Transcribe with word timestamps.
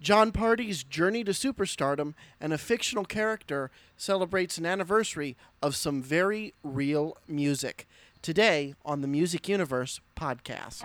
Jon 0.00 0.32
Pardi's 0.32 0.82
journey 0.82 1.24
to 1.24 1.32
superstardom 1.32 2.14
and 2.40 2.54
a 2.54 2.58
fictional 2.58 3.04
character 3.04 3.70
celebrates 3.98 4.56
an 4.56 4.64
anniversary 4.64 5.36
of 5.60 5.76
some 5.76 6.02
very 6.02 6.54
real 6.62 7.18
music. 7.28 7.86
Today 8.22 8.74
on 8.82 9.02
the 9.02 9.08
Music 9.08 9.46
Universe 9.46 10.00
podcast. 10.16 10.80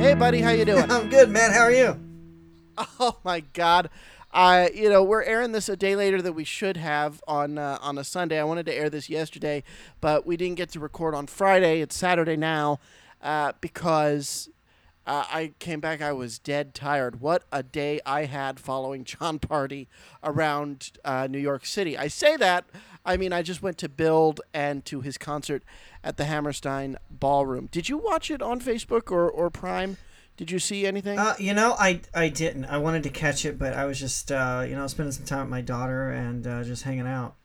Hey 0.00 0.14
buddy, 0.14 0.40
how 0.40 0.50
you 0.50 0.64
doing? 0.64 0.84
I'm 0.90 1.10
good, 1.10 1.28
man. 1.28 1.52
How 1.52 1.60
are 1.60 1.72
you? 1.72 2.00
Oh 2.98 3.18
my 3.24 3.40
God. 3.40 3.90
I, 4.32 4.70
you 4.70 4.88
know, 4.88 5.02
we're 5.02 5.22
airing 5.22 5.52
this 5.52 5.68
a 5.68 5.76
day 5.76 5.94
later 5.94 6.22
than 6.22 6.34
we 6.34 6.44
should 6.44 6.78
have 6.78 7.22
on 7.28 7.58
uh, 7.58 7.76
on 7.82 7.98
a 7.98 8.04
Sunday. 8.04 8.40
I 8.40 8.44
wanted 8.44 8.64
to 8.66 8.74
air 8.74 8.88
this 8.88 9.10
yesterday, 9.10 9.62
but 10.00 10.26
we 10.26 10.38
didn't 10.38 10.56
get 10.56 10.70
to 10.70 10.80
record 10.80 11.14
on 11.14 11.26
Friday. 11.26 11.82
It's 11.82 11.94
Saturday 11.94 12.36
now, 12.36 12.80
uh, 13.22 13.52
because 13.60 14.48
uh, 15.06 15.24
I 15.30 15.52
came 15.58 15.80
back. 15.80 16.00
I 16.00 16.12
was 16.12 16.38
dead 16.38 16.74
tired. 16.74 17.20
What 17.20 17.44
a 17.50 17.62
day 17.62 18.00
I 18.06 18.24
had 18.24 18.60
following 18.60 19.04
Jon 19.04 19.38
Pardi 19.38 19.88
around 20.22 20.92
uh, 21.04 21.26
New 21.30 21.38
York 21.38 21.66
City. 21.66 21.96
I 21.96 22.08
say 22.08 22.36
that. 22.36 22.64
I 23.04 23.16
mean, 23.16 23.32
I 23.32 23.42
just 23.42 23.62
went 23.62 23.78
to 23.78 23.88
Build 23.88 24.40
and 24.54 24.84
to 24.84 25.00
his 25.00 25.18
concert 25.18 25.64
at 26.04 26.16
the 26.16 26.24
Hammerstein 26.24 26.96
Ballroom. 27.10 27.68
Did 27.72 27.88
you 27.88 27.98
watch 27.98 28.30
it 28.30 28.40
on 28.40 28.60
Facebook 28.60 29.10
or, 29.10 29.28
or 29.28 29.50
Prime? 29.50 29.96
Did 30.36 30.50
you 30.50 30.58
see 30.58 30.86
anything? 30.86 31.18
Uh, 31.18 31.34
you 31.38 31.52
know, 31.52 31.76
I 31.78 32.00
I 32.14 32.28
didn't. 32.28 32.64
I 32.64 32.78
wanted 32.78 33.02
to 33.02 33.10
catch 33.10 33.44
it, 33.44 33.58
but 33.58 33.74
I 33.74 33.84
was 33.84 34.00
just 34.00 34.32
uh, 34.32 34.64
you 34.66 34.74
know 34.74 34.86
spending 34.86 35.12
some 35.12 35.26
time 35.26 35.40
with 35.40 35.50
my 35.50 35.60
daughter 35.60 36.10
and 36.10 36.46
uh, 36.46 36.64
just 36.64 36.84
hanging 36.84 37.06
out. 37.06 37.36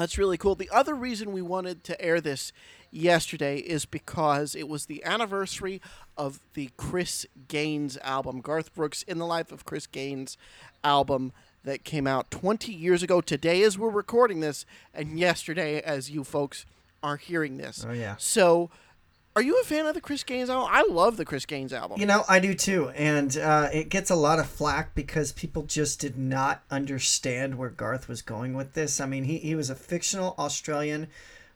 That's 0.00 0.16
really 0.16 0.38
cool. 0.38 0.54
The 0.54 0.70
other 0.70 0.94
reason 0.94 1.30
we 1.30 1.42
wanted 1.42 1.84
to 1.84 2.00
air 2.00 2.22
this 2.22 2.54
yesterday 2.90 3.58
is 3.58 3.84
because 3.84 4.54
it 4.54 4.66
was 4.66 4.86
the 4.86 5.04
anniversary 5.04 5.82
of 6.16 6.40
the 6.54 6.70
Chris 6.78 7.26
Gaines 7.48 7.98
album, 7.98 8.40
Garth 8.40 8.74
Brooks 8.74 9.02
in 9.02 9.18
the 9.18 9.26
Life 9.26 9.52
of 9.52 9.66
Chris 9.66 9.86
Gaines 9.86 10.38
album 10.82 11.32
that 11.64 11.84
came 11.84 12.06
out 12.06 12.30
20 12.30 12.72
years 12.72 13.02
ago 13.02 13.20
today 13.20 13.62
as 13.62 13.78
we're 13.78 13.90
recording 13.90 14.40
this 14.40 14.64
and 14.94 15.18
yesterday 15.18 15.82
as 15.82 16.10
you 16.10 16.24
folks 16.24 16.64
are 17.02 17.18
hearing 17.18 17.58
this. 17.58 17.84
Oh 17.86 17.92
yeah. 17.92 18.14
So 18.16 18.70
are 19.36 19.42
you 19.42 19.60
a 19.60 19.64
fan 19.64 19.86
of 19.86 19.94
the 19.94 20.00
Chris 20.00 20.24
Gaines 20.24 20.50
album? 20.50 20.68
I 20.72 20.84
love 20.90 21.16
the 21.16 21.24
Chris 21.24 21.46
Gaines 21.46 21.72
album. 21.72 22.00
You 22.00 22.06
know, 22.06 22.24
I 22.28 22.40
do 22.40 22.52
too, 22.52 22.88
and 22.90 23.36
uh, 23.36 23.68
it 23.72 23.88
gets 23.88 24.10
a 24.10 24.16
lot 24.16 24.40
of 24.40 24.46
flack 24.48 24.94
because 24.94 25.30
people 25.32 25.62
just 25.62 26.00
did 26.00 26.18
not 26.18 26.62
understand 26.70 27.56
where 27.56 27.70
Garth 27.70 28.08
was 28.08 28.22
going 28.22 28.54
with 28.54 28.74
this. 28.74 29.00
I 29.00 29.06
mean, 29.06 29.24
he, 29.24 29.38
he 29.38 29.54
was 29.54 29.70
a 29.70 29.76
fictional 29.76 30.34
Australian 30.36 31.06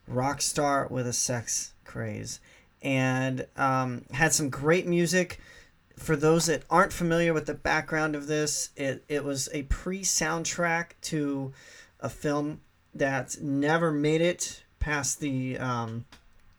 rock 0.06 0.40
star 0.40 0.86
with 0.88 1.06
a 1.06 1.12
sex 1.12 1.72
craze, 1.84 2.38
and 2.80 3.46
um, 3.56 4.04
had 4.12 4.32
some 4.32 4.50
great 4.50 4.86
music. 4.86 5.40
For 5.96 6.16
those 6.16 6.46
that 6.46 6.62
aren't 6.70 6.92
familiar 6.92 7.32
with 7.32 7.46
the 7.46 7.54
background 7.54 8.14
of 8.14 8.28
this, 8.28 8.70
it, 8.76 9.04
it 9.08 9.24
was 9.24 9.48
a 9.52 9.62
pre 9.64 10.02
soundtrack 10.02 10.90
to 11.02 11.52
a 11.98 12.08
film 12.08 12.60
that 12.94 13.40
never 13.40 13.90
made 13.90 14.20
it 14.20 14.62
past 14.78 15.18
the. 15.18 15.58
Um, 15.58 16.04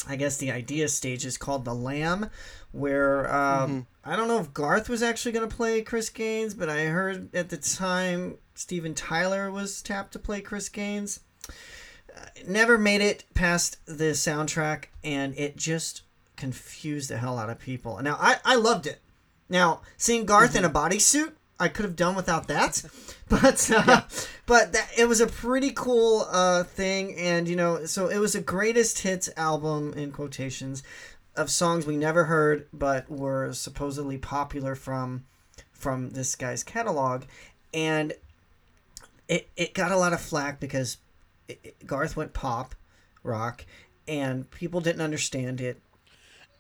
I 0.08 0.16
guess 0.16 0.38
the 0.38 0.52
idea 0.52 0.88
stage 0.88 1.25
is 1.25 1.38
called 1.38 1.66
the 1.66 1.73
Lamb, 1.73 2.30
where 2.72 3.34
um, 3.34 3.70
mm-hmm. 3.70 4.11
I 4.11 4.16
don't 4.16 4.28
know 4.28 4.39
if 4.39 4.53
Garth 4.53 4.89
was 4.89 5.02
actually 5.02 5.31
going 5.31 5.48
to 5.48 5.56
play 5.56 5.81
Chris 5.81 6.09
Gaines, 6.09 6.53
but 6.53 6.70
I 6.70 6.86
heard 6.86 7.34
at 7.36 7.50
the 7.50 7.58
time 7.58 8.38
Steven 8.53 8.94
Tyler 8.94 9.52
was 9.52 9.81
tapped 9.81 10.14
to 10.14 10.20
play 10.20 10.42
Chris 10.42 10.70
Gaines. 10.70 11.22
Uh, 11.50 12.26
never 12.48 12.78
made 12.78 13.02
it 13.02 13.23
past 13.33 13.78
the 13.86 14.11
soundtrack, 14.14 14.86
and 15.03 15.38
it 15.38 15.58
just 15.58 16.03
confused 16.36 17.09
the 17.09 17.17
hell 17.17 17.39
out 17.39 17.50
of 17.50 17.59
people. 17.59 18.02
Now 18.02 18.17
I, 18.20 18.38
I 18.44 18.56
loved 18.56 18.88
it. 18.88 19.00
Now 19.50 19.81
seeing 19.98 20.26
Garth 20.26 20.53
mm-hmm. 20.53 20.59
in 20.59 20.66
a 20.66 20.70
bodysuit 20.70 21.33
I 21.59 21.70
could 21.70 21.86
have 21.86 21.95
done 21.95 22.16
without 22.16 22.48
that, 22.48 22.84
but 23.30 23.72
uh, 23.72 23.84
yeah. 23.88 24.03
but 24.45 24.73
that, 24.73 24.89
it 24.98 25.08
was 25.08 25.21
a 25.21 25.27
pretty 25.27 25.71
cool 25.71 26.27
uh, 26.30 26.64
thing, 26.64 27.16
and 27.16 27.48
you 27.48 27.55
know, 27.55 27.86
so 27.86 28.08
it 28.08 28.17
was 28.17 28.36
a 28.36 28.42
greatest 28.42 28.99
hits 28.99 29.30
album 29.38 29.93
in 29.93 30.11
quotations 30.11 30.83
of 31.36 31.49
songs 31.49 31.86
we 31.86 31.98
never 31.98 32.26
heard 32.26 32.67
but 32.71 33.10
were 33.10 33.52
supposedly 33.54 34.17
popular 34.17 34.76
from 34.76 35.26
from 35.71 36.11
this 36.11 36.36
guy's 36.36 36.64
catalog, 36.64 37.23
and 37.73 38.14
it 39.27 39.48
it 39.55 39.73
got 39.73 39.92
a 39.92 39.98
lot 39.98 40.14
of 40.14 40.22
flack 40.22 40.60
because 40.60 40.98
it, 41.48 41.60
it, 41.64 41.87
Garth 41.87 42.17
went 42.17 42.33
pop 42.33 42.76
rock, 43.23 43.66
and 44.08 44.49
people 44.52 44.82
didn't 44.82 45.02
understand 45.02 45.61
it 45.61 45.80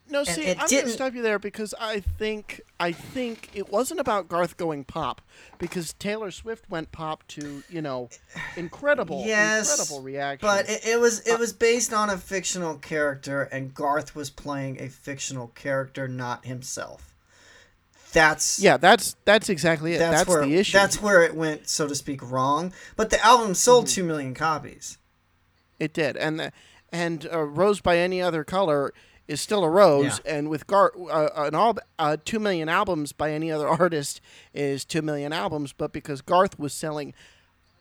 no, 0.07 0.23
see, 0.23 0.51
I'm 0.51 0.57
going 0.57 0.85
to 0.85 0.89
stop 0.89 1.15
you 1.15 1.23
there 1.23 1.39
because 1.39 1.73
I 1.79 1.99
think 1.99 2.61
I 2.79 2.91
think 2.91 3.49
it 3.53 3.69
wasn't 3.69 3.99
about 3.99 4.27
Garth 4.27 4.55
going 4.55 4.83
pop 4.83 5.21
because 5.57 5.93
Taylor 5.93 6.29
Swift 6.29 6.69
went 6.69 6.91
pop 6.91 7.25
to 7.29 7.63
you 7.69 7.81
know 7.81 8.09
incredible, 8.55 9.23
yes, 9.25 9.71
incredible 9.71 10.03
reaction. 10.03 10.47
But 10.47 10.69
it, 10.69 10.85
it 10.85 10.99
was 10.99 11.21
it 11.21 11.33
uh, 11.33 11.37
was 11.37 11.53
based 11.53 11.91
on 11.91 12.11
a 12.11 12.17
fictional 12.17 12.75
character, 12.75 13.43
and 13.43 13.73
Garth 13.73 14.15
was 14.15 14.29
playing 14.29 14.79
a 14.79 14.89
fictional 14.89 15.47
character, 15.49 16.07
not 16.07 16.45
himself. 16.45 17.15
That's 18.13 18.59
yeah, 18.59 18.77
that's 18.77 19.15
that's 19.25 19.49
exactly 19.49 19.93
it. 19.93 19.99
That's, 19.99 20.19
that's 20.19 20.29
where, 20.29 20.45
the 20.45 20.55
issue. 20.55 20.77
That's 20.77 21.01
where 21.01 21.23
it 21.23 21.35
went, 21.35 21.67
so 21.67 21.87
to 21.87 21.95
speak, 21.95 22.21
wrong. 22.29 22.73
But 22.95 23.09
the 23.09 23.23
album 23.25 23.55
sold 23.55 23.85
mm-hmm. 23.85 23.93
two 23.93 24.03
million 24.03 24.33
copies. 24.35 24.99
It 25.79 25.93
did, 25.93 26.15
and 26.15 26.39
the, 26.39 26.51
and 26.91 27.27
uh, 27.31 27.41
Rose 27.41 27.81
by 27.81 27.97
Any 27.97 28.21
Other 28.21 28.43
Color 28.43 28.93
is 29.27 29.41
still 29.41 29.63
a 29.63 29.69
rose, 29.69 30.21
yeah. 30.23 30.35
and 30.35 30.49
with 30.49 30.67
Gar, 30.67 30.91
uh, 31.09 31.29
an 31.35 31.55
all 31.55 31.77
uh, 31.97 32.17
two 32.23 32.39
million 32.39 32.69
albums 32.69 33.11
by 33.11 33.31
any 33.31 33.51
other 33.51 33.67
artist 33.81 34.21
is 34.53 34.85
two 34.85 35.01
million 35.01 35.33
albums, 35.33 35.73
but 35.73 35.91
because 35.91 36.21
Garth 36.21 36.59
was 36.59 36.73
selling 36.73 37.13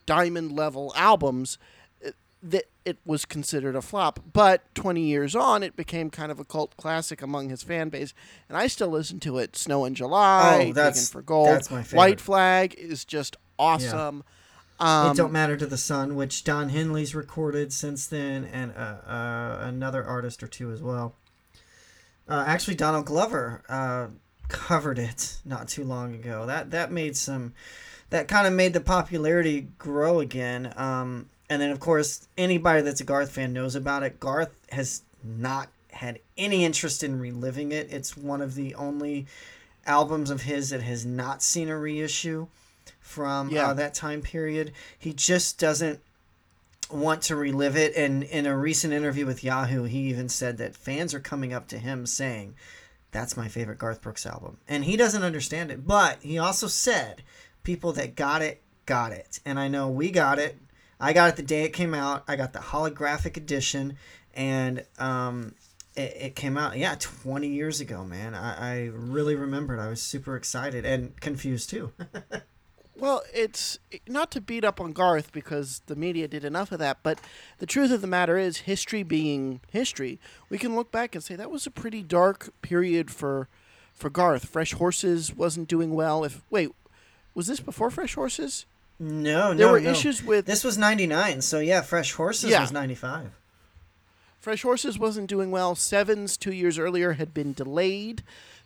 diamond 0.06 0.52
level 0.52 0.92
albums, 0.96 1.58
uh, 2.04 2.10
that 2.42 2.64
it 2.84 2.98
was 3.04 3.24
considered 3.24 3.76
a 3.76 3.82
flop. 3.82 4.20
But 4.32 4.74
20 4.74 5.00
years 5.02 5.34
on, 5.34 5.62
it 5.62 5.76
became 5.76 6.10
kind 6.10 6.32
of 6.32 6.38
a 6.38 6.44
cult 6.44 6.76
classic 6.76 7.20
among 7.22 7.50
his 7.50 7.62
fan 7.62 7.90
base, 7.90 8.14
and 8.48 8.56
I 8.56 8.66
still 8.66 8.88
listen 8.88 9.20
to 9.20 9.38
it. 9.38 9.56
Snow 9.56 9.84
in 9.84 9.94
July, 9.94 10.68
oh, 10.70 10.72
that's, 10.72 11.10
for 11.10 11.22
Gold, 11.22 11.48
that's 11.48 11.70
my 11.70 11.82
favorite. 11.82 11.98
White 11.98 12.20
Flag 12.20 12.74
is 12.74 13.04
just 13.04 13.36
awesome. 13.58 14.24
Yeah. 14.26 14.30
Um, 14.80 15.12
it 15.12 15.16
don't 15.16 15.32
matter 15.32 15.56
to 15.56 15.66
the 15.66 15.76
sun, 15.76 16.16
which 16.16 16.42
Don 16.42 16.70
Henley's 16.70 17.14
recorded 17.14 17.72
since 17.72 18.06
then, 18.06 18.44
and 18.44 18.72
uh, 18.76 18.96
uh, 19.06 19.58
another 19.60 20.04
artist 20.04 20.42
or 20.42 20.48
two 20.48 20.72
as 20.72 20.82
well. 20.82 21.14
Uh, 22.28 22.44
actually, 22.46 22.74
Donald 22.74 23.06
Glover 23.06 23.62
uh, 23.68 24.06
covered 24.48 24.98
it 24.98 25.38
not 25.44 25.68
too 25.68 25.84
long 25.84 26.14
ago. 26.14 26.46
That 26.46 26.70
that 26.70 26.90
made 26.90 27.16
some, 27.16 27.52
that 28.10 28.28
kind 28.28 28.46
of 28.46 28.52
made 28.52 28.72
the 28.72 28.80
popularity 28.80 29.68
grow 29.78 30.20
again. 30.20 30.72
Um, 30.76 31.28
and 31.50 31.60
then 31.60 31.70
of 31.70 31.80
course, 31.80 32.26
anybody 32.38 32.82
that's 32.82 33.00
a 33.00 33.04
Garth 33.04 33.30
fan 33.30 33.52
knows 33.52 33.74
about 33.74 34.02
it. 34.02 34.20
Garth 34.20 34.54
has 34.70 35.02
not 35.22 35.68
had 35.92 36.18
any 36.36 36.64
interest 36.64 37.02
in 37.02 37.20
reliving 37.20 37.72
it. 37.72 37.92
It's 37.92 38.16
one 38.16 38.40
of 38.40 38.54
the 38.54 38.74
only 38.74 39.26
albums 39.86 40.30
of 40.30 40.42
his 40.42 40.70
that 40.70 40.82
has 40.82 41.04
not 41.04 41.42
seen 41.42 41.68
a 41.68 41.78
reissue 41.78 42.46
from 43.00 43.48
uh, 43.48 43.52
yeah. 43.52 43.68
uh, 43.68 43.74
that 43.74 43.94
time 43.94 44.22
period. 44.22 44.72
He 44.98 45.12
just 45.12 45.58
doesn't 45.58 46.00
want 46.90 47.22
to 47.22 47.36
relive 47.36 47.76
it. 47.76 47.94
And 47.96 48.22
in 48.22 48.46
a 48.46 48.56
recent 48.56 48.92
interview 48.92 49.26
with 49.26 49.44
Yahoo, 49.44 49.84
he 49.84 50.00
even 50.10 50.28
said 50.28 50.58
that 50.58 50.76
fans 50.76 51.14
are 51.14 51.20
coming 51.20 51.52
up 51.52 51.68
to 51.68 51.78
him 51.78 52.06
saying, 52.06 52.54
That's 53.10 53.36
my 53.36 53.48
favorite 53.48 53.78
Garth 53.78 54.02
Brooks 54.02 54.26
album. 54.26 54.58
And 54.68 54.84
he 54.84 54.96
doesn't 54.96 55.22
understand 55.22 55.70
it. 55.70 55.86
But 55.86 56.18
he 56.22 56.38
also 56.38 56.66
said, 56.66 57.22
People 57.62 57.92
that 57.94 58.14
got 58.16 58.42
it, 58.42 58.62
got 58.86 59.12
it. 59.12 59.40
And 59.44 59.58
I 59.58 59.68
know 59.68 59.88
we 59.88 60.10
got 60.10 60.38
it. 60.38 60.58
I 61.00 61.12
got 61.12 61.30
it 61.30 61.36
the 61.36 61.42
day 61.42 61.64
it 61.64 61.72
came 61.72 61.94
out. 61.94 62.24
I 62.28 62.36
got 62.36 62.52
the 62.52 62.58
holographic 62.58 63.36
edition. 63.36 63.96
And 64.34 64.84
um, 64.98 65.54
it, 65.96 66.34
came 66.34 66.56
out, 66.56 66.76
yeah, 66.76 66.96
20 66.98 67.48
years 67.48 67.80
ago, 67.80 68.04
man. 68.04 68.34
I, 68.34 68.72
I 68.72 68.90
really 68.92 69.36
remembered. 69.36 69.78
I 69.78 69.88
was 69.88 70.02
super 70.02 70.36
excited 70.36 70.84
and 70.84 71.18
confused 71.20 71.70
too. 71.70 71.92
Well, 72.96 73.22
it's 73.32 73.78
eh, 73.92 73.98
not 74.06 74.30
to 74.32 74.40
beat 74.40 74.64
up 74.64 74.80
on 74.80 74.92
Garth 74.92 75.32
because 75.32 75.82
the 75.86 75.96
media 75.96 76.28
did 76.28 76.44
enough 76.44 76.72
of 76.72 76.78
that, 76.78 76.98
but 77.02 77.20
the 77.58 77.66
truth 77.66 77.90
of 77.90 78.00
the 78.00 78.06
matter 78.06 78.38
is, 78.38 78.58
history 78.58 79.02
being 79.02 79.60
history, 79.70 80.18
we 80.48 80.58
can 80.58 80.76
look 80.76 80.92
back 80.92 81.14
and 81.14 81.24
say 81.24 81.34
that 81.34 81.50
was 81.50 81.66
a 81.66 81.70
pretty 81.70 82.02
dark 82.02 82.52
period 82.62 83.10
for 83.10 83.48
for 83.92 84.10
Garth. 84.10 84.46
Fresh 84.46 84.72
Horses 84.72 85.34
wasn't 85.34 85.68
doing 85.68 85.94
well. 85.94 86.24
If 86.24 86.42
wait, 86.50 86.70
was 87.34 87.46
this 87.46 87.60
before 87.60 87.90
Fresh 87.90 88.14
Horses? 88.14 88.66
No, 88.98 89.48
there 89.54 89.66
no, 89.66 89.72
were 89.72 89.80
no. 89.80 89.90
issues 89.90 90.22
with. 90.22 90.46
This 90.46 90.62
was 90.62 90.78
'99, 90.78 91.40
so 91.42 91.58
yeah, 91.58 91.80
Fresh 91.80 92.12
Horses 92.12 92.50
yeah. 92.50 92.60
was 92.60 92.72
'95. 92.72 93.32
Fresh 94.38 94.62
Horses 94.62 94.98
wasn't 94.98 95.28
doing 95.28 95.50
well. 95.50 95.74
Sevens 95.74 96.36
two 96.36 96.52
years 96.52 96.78
earlier 96.78 97.14
had 97.14 97.32
been 97.32 97.54
delayed, 97.54 98.22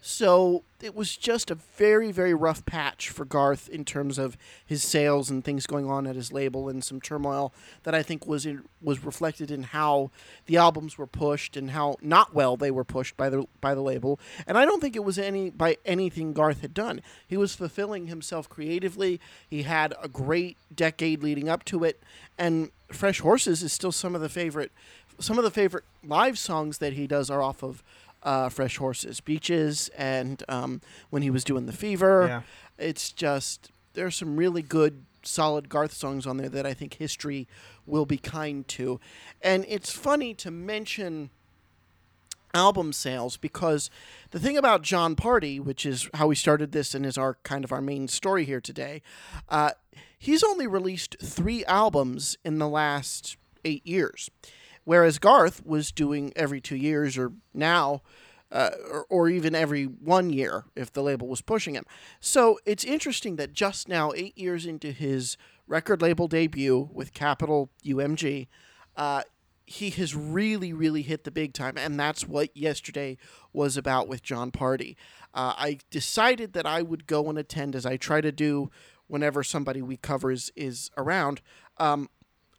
so 0.08 0.64
it 0.80 0.94
was 0.94 1.14
just 1.18 1.50
a 1.50 1.54
very 1.54 2.10
very 2.10 2.32
rough 2.32 2.64
patch 2.64 3.10
for 3.10 3.26
Garth 3.26 3.68
in 3.68 3.84
terms 3.84 4.16
of 4.16 4.38
his 4.64 4.82
sales 4.82 5.28
and 5.28 5.44
things 5.44 5.66
going 5.66 5.84
on 5.84 6.06
at 6.06 6.16
his 6.16 6.32
label 6.32 6.66
and 6.70 6.82
some 6.82 6.98
turmoil 6.98 7.52
that 7.82 7.94
I 7.94 8.02
think 8.02 8.26
was 8.26 8.46
in, 8.46 8.62
was 8.80 9.04
reflected 9.04 9.50
in 9.50 9.64
how 9.64 10.10
the 10.46 10.56
albums 10.56 10.96
were 10.96 11.06
pushed 11.06 11.58
and 11.58 11.72
how 11.72 11.96
not 12.00 12.34
well 12.34 12.56
they 12.56 12.70
were 12.70 12.84
pushed 12.84 13.18
by 13.18 13.28
the 13.28 13.44
by 13.60 13.74
the 13.74 13.82
label. 13.82 14.18
And 14.46 14.56
I 14.56 14.64
don't 14.64 14.80
think 14.80 14.96
it 14.96 15.04
was 15.04 15.18
any 15.18 15.50
by 15.50 15.76
anything 15.84 16.32
Garth 16.32 16.62
had 16.62 16.72
done. 16.72 17.02
He 17.26 17.36
was 17.36 17.54
fulfilling 17.54 18.06
himself 18.06 18.48
creatively. 18.48 19.20
He 19.46 19.64
had 19.64 19.92
a 20.02 20.08
great 20.08 20.56
decade 20.74 21.22
leading 21.22 21.50
up 21.50 21.66
to 21.66 21.84
it. 21.84 22.02
And 22.38 22.70
Fresh 22.90 23.20
Horses 23.20 23.62
is 23.62 23.74
still 23.74 23.92
some 23.92 24.14
of 24.14 24.22
the 24.22 24.30
favorite 24.30 24.72
some 25.20 25.36
of 25.36 25.44
the 25.44 25.50
favorite 25.50 25.84
live 26.02 26.38
songs 26.38 26.78
that 26.78 26.94
he 26.94 27.06
does 27.06 27.28
are 27.28 27.42
off 27.42 27.62
of 27.62 27.82
uh, 28.22 28.48
Fresh 28.48 28.76
Horses, 28.78 29.20
Beaches, 29.20 29.90
and 29.96 30.42
um, 30.48 30.80
when 31.10 31.22
he 31.22 31.30
was 31.30 31.44
doing 31.44 31.66
The 31.66 31.72
Fever. 31.72 32.26
Yeah. 32.28 32.42
It's 32.78 33.12
just, 33.12 33.70
there's 33.94 34.16
some 34.16 34.36
really 34.36 34.62
good, 34.62 35.04
solid 35.22 35.68
Garth 35.68 35.92
songs 35.92 36.26
on 36.26 36.36
there 36.36 36.48
that 36.48 36.66
I 36.66 36.74
think 36.74 36.94
history 36.94 37.48
will 37.86 38.06
be 38.06 38.18
kind 38.18 38.66
to. 38.68 39.00
And 39.42 39.64
it's 39.68 39.92
funny 39.92 40.34
to 40.34 40.50
mention 40.50 41.30
album 42.54 42.92
sales 42.92 43.36
because 43.36 43.90
the 44.30 44.38
thing 44.38 44.56
about 44.56 44.82
Jon 44.82 45.14
Pardi, 45.14 45.60
which 45.60 45.84
is 45.84 46.08
how 46.14 46.28
we 46.28 46.34
started 46.34 46.72
this 46.72 46.94
and 46.94 47.04
is 47.04 47.18
our 47.18 47.34
kind 47.42 47.64
of 47.64 47.72
our 47.72 47.80
main 47.80 48.08
story 48.08 48.44
here 48.44 48.60
today, 48.60 49.02
uh, 49.48 49.72
he's 50.18 50.42
only 50.42 50.66
released 50.66 51.16
three 51.22 51.64
albums 51.66 52.36
in 52.44 52.58
the 52.58 52.68
last 52.68 53.36
eight 53.64 53.86
years 53.86 54.30
whereas 54.88 55.18
Garth 55.18 55.66
was 55.66 55.92
doing 55.92 56.32
every 56.34 56.62
two 56.62 56.74
years 56.74 57.18
or 57.18 57.34
now, 57.52 58.00
uh, 58.50 58.70
or, 58.90 59.04
or 59.10 59.28
even 59.28 59.54
every 59.54 59.84
one 59.84 60.30
year 60.30 60.64
if 60.74 60.90
the 60.90 61.02
label 61.02 61.28
was 61.28 61.42
pushing 61.42 61.74
him. 61.74 61.84
So 62.20 62.58
it's 62.64 62.84
interesting 62.84 63.36
that 63.36 63.52
just 63.52 63.86
now, 63.86 64.12
eight 64.16 64.38
years 64.38 64.64
into 64.64 64.90
his 64.90 65.36
record 65.66 66.00
label 66.00 66.26
debut 66.26 66.88
with 66.90 67.12
Capitol 67.12 67.68
UMG, 67.84 68.46
uh, 68.96 69.24
he 69.66 69.90
has 69.90 70.14
really, 70.14 70.72
really 70.72 71.02
hit 71.02 71.24
the 71.24 71.30
big 71.30 71.52
time, 71.52 71.74
and 71.76 72.00
that's 72.00 72.26
what 72.26 72.56
yesterday 72.56 73.18
was 73.52 73.76
about 73.76 74.08
with 74.08 74.22
Jon 74.22 74.50
Pardi. 74.50 74.96
Uh, 75.34 75.52
I 75.54 75.80
decided 75.90 76.54
that 76.54 76.64
I 76.64 76.80
would 76.80 77.06
go 77.06 77.28
and 77.28 77.36
attend, 77.36 77.76
as 77.76 77.84
I 77.84 77.98
try 77.98 78.22
to 78.22 78.32
do 78.32 78.70
whenever 79.06 79.42
somebody 79.42 79.82
we 79.82 79.98
cover 79.98 80.32
is, 80.32 80.50
is 80.56 80.90
around. 80.96 81.42
Um, 81.76 82.08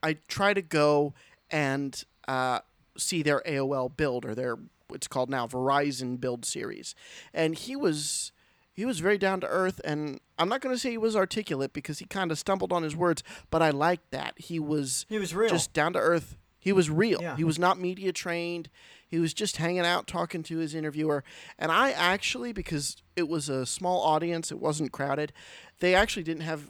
I 0.03 0.17
try 0.27 0.53
to 0.53 0.61
go 0.61 1.15
and 1.49 2.03
uh, 2.29 2.59
see 2.97 3.21
their 3.23 3.41
AOL 3.45 3.95
build 3.95 4.25
or 4.25 4.35
their 4.35 4.57
what's 4.87 5.07
called 5.07 5.29
now 5.29 5.47
Verizon 5.47 6.19
build 6.19 6.45
series, 6.45 6.95
and 7.33 7.55
he 7.55 7.75
was 7.75 8.31
he 8.73 8.85
was 8.85 8.99
very 8.99 9.17
down 9.17 9.41
to 9.41 9.47
earth, 9.47 9.81
and 9.83 10.19
I'm 10.37 10.47
not 10.47 10.61
going 10.61 10.73
to 10.73 10.79
say 10.79 10.91
he 10.91 10.97
was 10.97 11.15
articulate 11.15 11.73
because 11.73 11.99
he 11.99 12.05
kind 12.05 12.31
of 12.31 12.39
stumbled 12.39 12.71
on 12.71 12.83
his 12.83 12.95
words, 12.95 13.23
but 13.49 13.61
I 13.61 13.71
liked 13.71 14.11
that 14.11 14.33
he 14.37 14.59
was 14.59 15.05
He 15.09 15.19
was 15.19 15.35
real. 15.35 15.49
just 15.49 15.73
down 15.73 15.93
to 15.93 15.99
earth. 15.99 16.37
He 16.61 16.71
was 16.73 16.89
real. 16.89 17.21
Yeah. 17.21 17.35
He 17.37 17.43
was 17.43 17.57
not 17.59 17.79
media 17.79 18.11
trained. 18.11 18.69
He 19.07 19.17
was 19.17 19.33
just 19.33 19.57
hanging 19.57 19.85
out 19.85 20.07
talking 20.07 20.43
to 20.43 20.57
his 20.59 20.75
interviewer. 20.75 21.23
And 21.57 21.71
I 21.71 21.91
actually, 21.91 22.51
because 22.53 22.97
it 23.15 23.27
was 23.27 23.47
a 23.49 23.65
small 23.65 24.01
audience, 24.01 24.51
it 24.51 24.59
wasn't 24.59 24.91
crowded, 24.91 25.31
they 25.79 25.95
actually 25.95 26.23
didn't 26.23 26.43
have 26.43 26.69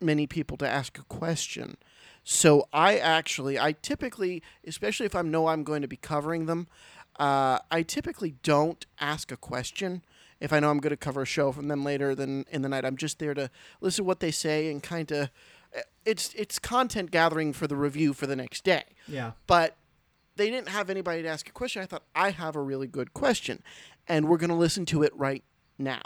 many 0.00 0.26
people 0.26 0.56
to 0.58 0.68
ask 0.68 0.98
a 0.98 1.04
question. 1.04 1.76
So 2.24 2.68
I 2.72 2.96
actually, 2.98 3.58
I 3.58 3.72
typically, 3.72 4.42
especially 4.66 5.06
if 5.06 5.14
I 5.14 5.22
know 5.22 5.46
I'm 5.48 5.62
going 5.62 5.82
to 5.82 5.88
be 5.88 5.96
covering 5.96 6.46
them, 6.46 6.66
uh, 7.18 7.58
I 7.70 7.82
typically 7.82 8.34
don't 8.42 8.84
ask 8.98 9.30
a 9.30 9.36
question. 9.36 10.02
If 10.40 10.52
I 10.52 10.58
know 10.58 10.70
I'm 10.70 10.80
going 10.80 10.90
to 10.90 10.96
cover 10.96 11.22
a 11.22 11.26
show 11.26 11.52
from 11.52 11.68
them 11.68 11.84
later 11.84 12.14
than 12.14 12.44
in 12.50 12.62
the 12.62 12.68
night, 12.68 12.84
I'm 12.84 12.96
just 12.96 13.18
there 13.18 13.34
to 13.34 13.50
listen 13.80 14.04
to 14.04 14.06
what 14.06 14.20
they 14.20 14.30
say 14.30 14.70
and 14.70 14.82
kind 14.82 15.12
of, 15.12 15.30
it's 16.04 16.32
it's 16.34 16.58
content 16.58 17.10
gathering 17.10 17.52
for 17.52 17.66
the 17.66 17.76
review 17.76 18.12
for 18.12 18.26
the 18.26 18.36
next 18.36 18.62
day. 18.64 18.84
yeah. 19.08 19.32
But 19.46 19.76
they 20.36 20.48
didn't 20.50 20.68
have 20.68 20.88
anybody 20.90 21.22
to 21.22 21.28
ask 21.28 21.48
a 21.48 21.52
question. 21.52 21.82
I 21.82 21.86
thought 21.86 22.04
I 22.14 22.30
have 22.30 22.56
a 22.56 22.60
really 22.60 22.86
good 22.86 23.12
question, 23.14 23.62
and 24.06 24.28
we're 24.28 24.36
going 24.36 24.50
to 24.50 24.56
listen 24.56 24.86
to 24.86 25.02
it 25.02 25.12
right 25.16 25.42
now. 25.78 26.02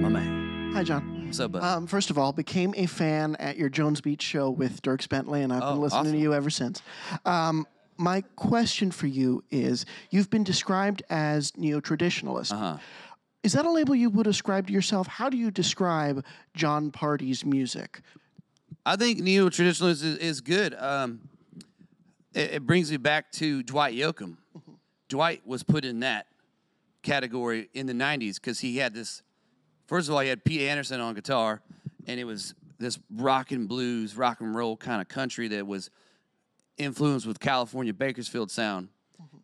My 0.00 0.08
man. 0.08 0.72
Hi, 0.74 0.82
Jon. 0.84 1.09
Up, 1.38 1.52
bud? 1.52 1.62
Um, 1.62 1.86
first 1.86 2.10
of 2.10 2.18
all, 2.18 2.32
became 2.32 2.74
a 2.76 2.86
fan 2.86 3.36
at 3.36 3.56
your 3.56 3.68
Jones 3.68 4.00
Beach 4.00 4.22
show 4.22 4.50
with 4.50 4.82
Dierks 4.82 5.08
Bentley, 5.08 5.42
and 5.42 5.52
I've 5.52 5.62
Oh, 5.62 5.72
been 5.74 5.82
listening 5.82 6.00
awesome. 6.00 6.12
to 6.14 6.18
you 6.18 6.34
ever 6.34 6.50
since. 6.50 6.82
Um, 7.24 7.66
my 7.96 8.22
question 8.36 8.90
for 8.90 9.06
you 9.06 9.44
is: 9.50 9.84
You've 10.10 10.30
been 10.30 10.42
described 10.44 11.02
as 11.10 11.56
neo-traditionalist. 11.56 12.52
uh-huh. 12.52 12.78
Is 13.42 13.52
that 13.54 13.64
a 13.64 13.70
label 13.70 13.94
you 13.94 14.10
would 14.10 14.26
ascribe 14.26 14.66
to 14.66 14.72
yourself? 14.72 15.06
How 15.06 15.28
do 15.30 15.36
you 15.36 15.50
describe 15.50 16.24
Jon 16.54 16.90
Pardi's 16.90 17.44
music? 17.44 18.00
I 18.84 18.96
think 18.96 19.20
neo 19.20 19.48
traditionalism 19.50 20.08
is, 20.12 20.16
is 20.18 20.40
good. 20.40 20.74
Um, 20.74 21.20
it, 22.34 22.54
it 22.54 22.66
brings 22.66 22.90
me 22.90 22.96
back 22.96 23.30
to 23.32 23.62
Dwight 23.62 23.94
Yoakam. 23.94 24.36
Dwight 25.08 25.46
was 25.46 25.62
put 25.62 25.84
in 25.84 26.00
that 26.00 26.26
category 27.02 27.68
in 27.72 27.86
the 27.86 27.92
'90s 27.94 28.34
because 28.34 28.60
he 28.60 28.78
had 28.78 28.94
this. 28.94 29.22
First 29.90 30.08
of 30.08 30.14
all, 30.14 30.22
you 30.22 30.28
had 30.28 30.44
Pete 30.44 30.60
Anderson 30.60 31.00
on 31.00 31.14
guitar, 31.14 31.60
and 32.06 32.20
it 32.20 32.22
was 32.22 32.54
this 32.78 33.00
rock 33.12 33.50
and 33.50 33.66
blues, 33.66 34.16
rock 34.16 34.40
and 34.40 34.54
roll 34.54 34.76
kind 34.76 35.02
of 35.02 35.08
country 35.08 35.48
that 35.48 35.66
was 35.66 35.90
influenced 36.78 37.26
with 37.26 37.40
California 37.40 37.92
Bakersfield 37.92 38.52
sound. 38.52 38.90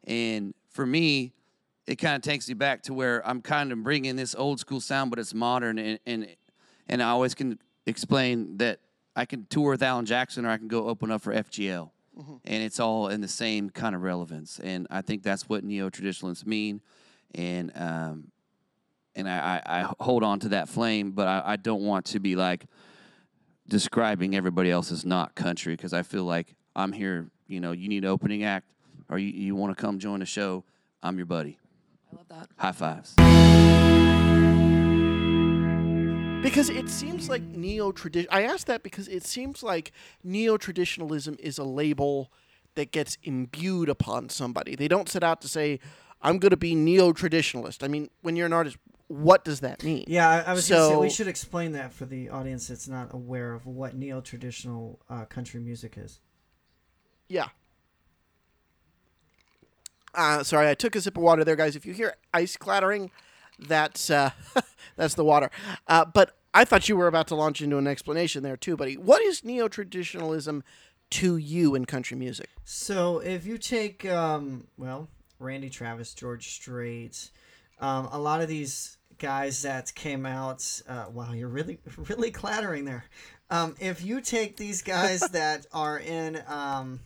And 0.05 0.55
for 0.71 0.87
me, 0.87 1.33
it 1.89 1.97
kind 1.97 2.15
of 2.15 2.23
takes 2.23 2.47
me 2.47 2.55
back 2.55 2.85
to 2.85 2.95
where 2.95 3.27
I'm 3.27 3.43
kind 3.43 3.73
of 3.73 3.83
bringing 3.83 4.15
this 4.15 4.37
old 4.37 4.61
school 4.61 4.81
sound, 4.81 5.11
but 5.11 5.19
it's 5.19 5.35
modern, 5.35 5.81
and 5.81 5.99
and 6.07 6.29
and 6.89 7.03
I 7.03 7.09
always 7.09 7.35
can 7.35 7.59
explain 7.85 8.59
that 8.59 8.79
I 9.17 9.25
can 9.25 9.47
tour 9.51 9.73
with 9.73 9.83
Alan 9.83 10.07
Jackson 10.07 10.47
or 10.47 10.51
I 10.51 10.59
can 10.59 10.69
go 10.69 10.87
open 10.87 11.11
up 11.11 11.23
for 11.23 11.35
FGL, 11.35 11.91
and 12.45 12.63
it's 12.63 12.79
all 12.79 13.09
in 13.09 13.21
the 13.21 13.27
same 13.27 13.69
kind 13.69 13.97
of 13.97 14.03
relevance. 14.03 14.61
And 14.61 14.87
I 14.91 15.03
think 15.03 15.25
that's 15.25 15.49
what 15.49 15.65
neo 15.65 15.91
traditionalists 15.91 16.47
mean, 16.47 16.83
and 17.35 17.73
um, 17.75 18.31
and 19.17 19.29
I, 19.29 19.61
I, 19.67 19.81
I 19.81 19.95
hold 19.99 20.23
on 20.23 20.39
to 20.41 20.51
that 20.51 20.69
flame, 20.69 21.11
but 21.11 21.27
I, 21.27 21.43
I 21.45 21.57
don't 21.57 21.83
want 21.83 22.07
to 22.07 22.21
be 22.21 22.37
like 22.37 22.67
describing 23.67 24.37
everybody 24.37 24.71
else 24.71 24.93
as 24.93 25.05
not 25.05 25.35
country 25.35 25.75
because 25.75 25.93
I 25.93 26.03
feel 26.03 26.25
like 26.25 26.55
I'm 26.77 26.93
here. 26.93 27.31
You 27.49 27.61
know, 27.61 27.73
you 27.73 27.89
need 27.89 28.05
an 28.05 28.11
opening 28.11 28.45
act, 28.45 28.67
or 29.09 29.19
you, 29.19 29.29
you 29.29 29.55
want 29.55 29.77
to 29.77 29.81
come 29.81 29.99
join 29.99 30.21
the 30.21 30.27
show. 30.27 30.65
I'm 31.03 31.17
your 31.17 31.27
buddy. 31.27 31.59
I 32.13 32.17
love 32.17 32.29
that. 32.29 32.49
High 32.57 32.73
fives. 32.73 33.15
Because 36.43 36.71
it 36.71 36.89
seems 36.89 37.29
like 37.29 37.43
neo 37.43 37.93
tradition. 37.93 38.29
I 38.31 38.43
asked 38.43 38.67
that 38.69 38.83
because 38.83 39.09
it 39.09 39.25
seems 39.25 39.63
like 39.63 39.93
neo 40.23 40.57
traditionalism 40.57 41.37
is 41.41 41.59
a 41.59 41.65
label 41.65 42.31
that 42.77 42.93
gets 42.93 43.19
imbued 43.23 43.89
upon 43.89 44.29
somebody. 44.29 44.77
They 44.77 44.87
don't 44.87 45.09
set 45.09 45.25
out 45.25 45.41
to 45.43 45.49
say, 45.49 45.81
"I'm 46.23 46.39
going 46.39 46.51
to 46.51 46.57
be 46.57 46.75
neo 46.75 47.13
traditionalist." 47.13 47.83
I 47.83 47.89
mean, 47.89 48.11
when 48.23 48.37
you're 48.37 48.47
an 48.47 48.53
artist, 48.53 48.77
what 49.09 49.45
does 49.45 49.61
that 49.61 49.85
mean? 49.85 50.05
Yeah, 50.09 50.29
I, 50.29 50.41
I 50.41 50.53
was 50.53 50.69
gonna 50.69 50.89
say 50.89 50.97
we 50.97 51.11
should 51.11 51.29
explain 51.29 51.73
that 51.73 51.93
for 51.93 52.07
the 52.07 52.29
audience 52.29 52.69
that's 52.69 52.89
not 52.89 53.15
aware 53.15 53.53
of 53.53 53.67
what 53.67 53.95
neo 53.95 54.21
traditional 54.21 55.01
uh, 55.09 55.25
country 55.25 55.61
music 55.61 55.95
is. 55.97 56.21
Yeah. 57.29 57.49
Uh, 60.15 60.43
sorry, 60.43 60.69
I 60.69 60.75
took 60.75 60.97
a 60.97 61.01
sip 61.01 61.17
of 61.17 61.23
water 61.23 61.45
there, 61.45 61.57
guys. 61.57 61.77
If 61.77 61.85
you 61.85 61.93
hear 61.93 62.15
ice 62.33 62.57
clattering, 62.57 63.11
that's 63.59 64.11
uh, 64.11 64.31
that's 64.97 65.15
the 65.15 65.25
water. 65.25 65.51
Uh, 65.87 66.05
but 66.05 66.37
I 66.55 66.65
thought 66.65 66.89
you 66.89 66.97
were 66.97 67.07
about 67.07 67.29
to 67.29 67.35
launch 67.35 67.61
into 67.61 67.77
an 67.77 67.87
explanation 67.87 68.43
there 68.43 68.57
too, 68.57 68.77
buddy. 68.77 68.97
What 68.97 69.23
is 69.23 69.45
neo 69.45 69.69
traditionalism 69.69 70.65
to 71.11 71.37
you 71.37 71.75
in 71.75 71.85
country 71.85 72.17
music? 72.17 72.49
So 72.65 73.19
if 73.19 73.47
you 73.47 73.59
take, 73.59 74.07
um, 74.07 74.67
well, 74.77 75.09
Randy 75.39 75.69
Travis, 75.69 76.15
George 76.15 76.49
Strait, 76.49 77.31
um, 77.81 78.09
a 78.13 78.19
lot 78.19 78.41
of 78.41 78.49
these 78.49 78.97
guys 79.19 79.63
that 79.63 79.95
came 79.95 80.27
out, 80.27 80.83
uh, 80.89 81.07
wow, 81.13 81.33
you're 81.33 81.49
really, 81.49 81.79
really 82.09 82.31
clattering 82.31 82.85
there. 82.85 83.05
Um, 83.51 83.75
if 83.81 84.05
you 84.05 84.21
take 84.21 84.57
these 84.57 84.83
guys 84.83 85.21
that 85.33 85.67
are 85.73 85.99
in, 85.99 86.43
um, 86.47 87.01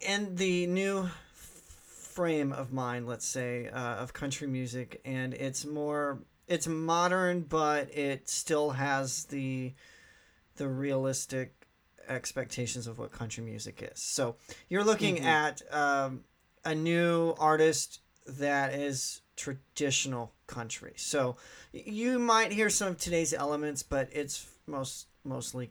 in 0.00 0.34
the 0.36 0.66
new 0.66 1.08
frame 1.34 2.52
of 2.52 2.72
mind, 2.72 3.06
let's 3.06 3.26
say, 3.26 3.68
uh, 3.68 3.96
of 3.96 4.12
country 4.12 4.46
music, 4.46 5.00
and 5.04 5.34
it's 5.34 5.64
more, 5.64 6.20
it's 6.48 6.66
modern, 6.66 7.42
but 7.42 7.94
it 7.96 8.28
still 8.28 8.70
has 8.70 9.24
the, 9.26 9.72
the 10.56 10.68
realistic 10.68 11.54
expectations 12.08 12.86
of 12.86 12.98
what 12.98 13.12
country 13.12 13.44
music 13.44 13.88
is. 13.92 14.00
So 14.00 14.36
you're 14.68 14.84
looking 14.84 15.20
at 15.20 15.62
um, 15.72 16.24
a 16.64 16.74
new 16.74 17.34
artist 17.38 17.99
that 18.26 18.74
is 18.74 19.22
traditional 19.36 20.32
country. 20.46 20.92
So 20.96 21.36
you 21.72 22.18
might 22.18 22.52
hear 22.52 22.70
some 22.70 22.88
of 22.88 22.98
today's 22.98 23.32
elements, 23.32 23.82
but 23.82 24.08
it's 24.12 24.46
most 24.66 25.06
mostly 25.24 25.70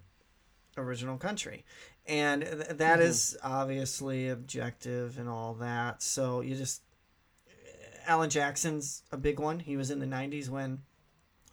original 0.77 1.17
country. 1.17 1.65
And 2.05 2.41
th- 2.41 2.53
that 2.77 2.99
mm-hmm. 2.99 3.01
is 3.01 3.37
obviously 3.43 4.29
objective 4.29 5.17
and 5.19 5.29
all 5.29 5.53
that. 5.55 6.01
So 6.01 6.41
you 6.41 6.55
just 6.55 6.81
Alan 8.07 8.29
Jackson's 8.29 9.03
a 9.11 9.17
big 9.17 9.39
one. 9.39 9.59
He 9.59 9.77
was 9.77 9.91
in 9.91 9.99
the 9.99 10.07
'90s 10.07 10.49
when, 10.49 10.79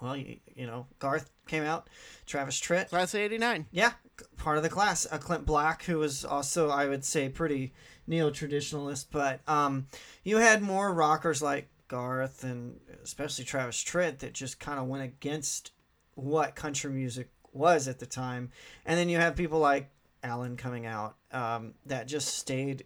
well, 0.00 0.16
you, 0.16 0.38
you 0.54 0.66
know, 0.66 0.86
Garth 0.98 1.30
came 1.46 1.64
out, 1.64 1.90
Travis 2.24 2.58
Tritt, 2.58 2.88
Class 2.88 3.12
of 3.14 3.20
'89. 3.20 3.66
yeah, 3.72 3.92
part 4.36 4.56
of 4.56 4.62
the 4.62 4.68
class. 4.68 5.06
Uh, 5.10 5.18
Clint 5.18 5.46
Black, 5.46 5.84
who 5.84 5.98
was 5.98 6.24
also, 6.24 6.68
I 6.70 6.86
would 6.86 7.04
say, 7.04 7.28
pretty 7.28 7.72
neo 8.06 8.30
traditionalist, 8.30 9.06
but 9.10 9.40
um, 9.48 9.86
you 10.22 10.36
had 10.38 10.62
more 10.62 10.92
rockers 10.92 11.42
like 11.42 11.68
Garth 11.88 12.44
and 12.44 12.80
especially 13.02 13.44
Travis 13.44 13.82
Tritt 13.82 14.18
that 14.18 14.32
just 14.32 14.58
kind 14.58 14.78
of 14.78 14.86
went 14.86 15.04
against 15.04 15.72
what 16.14 16.54
country 16.54 16.90
music 16.90 17.30
was 17.52 17.88
at 17.88 17.98
the 17.98 18.06
time, 18.06 18.50
and 18.84 18.98
then 18.98 19.08
you 19.08 19.18
have 19.18 19.36
people 19.36 19.58
like 19.58 19.90
Alan 20.22 20.56
coming 20.56 20.86
out 20.86 21.16
um, 21.32 21.74
that 21.86 22.06
just 22.06 22.36
stayed 22.38 22.84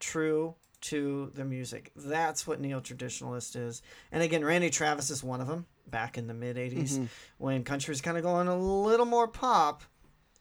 true 0.00 0.54
to 0.82 1.30
the 1.34 1.44
music. 1.44 1.90
That's 1.96 2.46
what 2.46 2.60
neo 2.60 2.80
traditionalist 2.80 3.56
is. 3.56 3.80
And 4.12 4.22
again, 4.22 4.44
Randy 4.44 4.68
Travis 4.70 5.08
is 5.10 5.24
one 5.24 5.40
of 5.40 5.46
them 5.46 5.66
back 5.86 6.18
in 6.18 6.26
the 6.26 6.34
mid 6.34 6.56
80s 6.56 6.98
when 7.38 7.64
country 7.64 7.92
was 7.92 8.00
kind 8.00 8.16
of 8.16 8.22
going 8.22 8.48
a 8.48 8.56
little 8.56 9.06
more 9.06 9.26
pop 9.28 9.82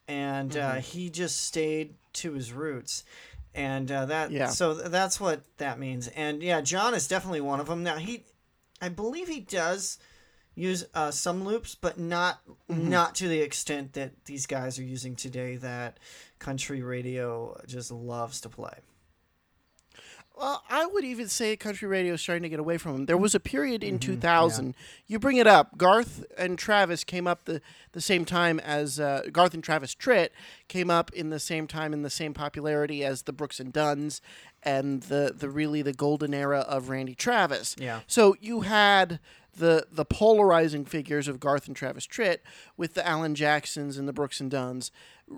and 0.07 0.55
uh, 0.57 0.75
he 0.75 1.09
just 1.09 1.41
stayed 1.41 1.95
to 2.13 2.33
his 2.33 2.51
roots. 2.53 3.03
And 3.55 3.91
uh, 3.91 4.05
that 4.07 4.31
Yeah. 4.31 4.47
so 4.49 4.73
th- 4.73 4.87
that's 4.89 5.19
what 5.19 5.41
that 5.57 5.77
means. 5.79 6.07
And 6.09 6.41
yeah, 6.41 6.61
Jon 6.61 6.93
is 6.93 7.07
definitely 7.07 7.41
one 7.41 7.59
of 7.59 7.67
them. 7.67 7.83
Now 7.83 7.97
he, 7.97 8.25
I 8.81 8.89
believe 8.89 9.27
he 9.27 9.41
does 9.41 9.99
use 10.55 10.85
uh, 10.93 11.11
some 11.11 11.43
loops, 11.43 11.75
but 11.75 11.99
not 11.99 12.41
not 12.67 13.15
to 13.15 13.27
the 13.27 13.39
extent 13.41 13.93
that 13.93 14.25
these 14.25 14.45
guys 14.47 14.77
are 14.79 14.83
using 14.83 15.15
today. 15.15 15.55
That 15.55 15.99
country 16.39 16.81
radio 16.81 17.59
just 17.67 17.91
loves 17.91 18.41
to 18.41 18.49
play. 18.49 18.73
Well, 20.35 20.63
I 20.69 20.85
would 20.87 21.03
even 21.03 21.27
say 21.27 21.55
country 21.55 21.87
radio 21.87 22.15
is 22.15 22.21
starting 22.21 22.43
to 22.43 22.49
get 22.49 22.59
away 22.59 22.77
from 22.79 22.93
them. 22.93 23.05
There 23.05 23.17
was 23.17 23.35
a 23.35 23.39
period 23.39 23.81
Mm-hmm. 23.81 23.95
in 23.95 23.99
2000. 23.99 24.75
You 25.07 25.19
bring 25.19 25.37
it 25.37 25.45
up. 25.47 25.77
Garth 25.77 26.25
and 26.37 26.57
Travis 26.57 27.03
came 27.03 27.27
up 27.27 27.45
the, 27.45 27.61
the 27.91 28.01
same 28.01 28.25
time 28.25 28.59
as 28.59 28.99
uh, 28.99 29.23
Garth 29.31 29.53
and 29.53 29.63
Travis 29.63 29.93
Tritt 29.93 30.29
came 30.67 30.89
up 30.89 31.11
in 31.13 31.29
the 31.29 31.39
same 31.39 31.67
time 31.67 31.93
in 31.93 32.01
the 32.01 32.09
same 32.09 32.33
popularity 32.33 33.03
as 33.05 33.21
the 33.23 33.31
Brooks 33.33 33.59
and 33.59 33.71
Dunns 33.71 34.21
and 34.63 35.03
the, 35.03 35.33
the 35.37 35.49
really 35.49 35.81
the 35.83 35.93
golden 35.93 36.33
era 36.33 36.59
of 36.61 36.89
Randy 36.89 37.13
Travis. 37.15 37.75
Yeah. 37.79 37.99
So 38.07 38.35
you 38.41 38.61
had 38.61 39.19
the 39.55 39.85
the 39.91 40.03
polarizing 40.05 40.83
figures 40.83 41.27
of 41.27 41.39
Garth 41.39 41.67
and 41.67 41.75
Travis 41.75 42.07
Tritt 42.07 42.39
with 42.75 42.95
the 42.95 43.07
Alan 43.07 43.35
Jacksons 43.35 43.99
and 43.99 44.07
the 44.07 44.13
Brooks 44.13 44.39
and 44.39 44.49
Dunns 44.49 44.91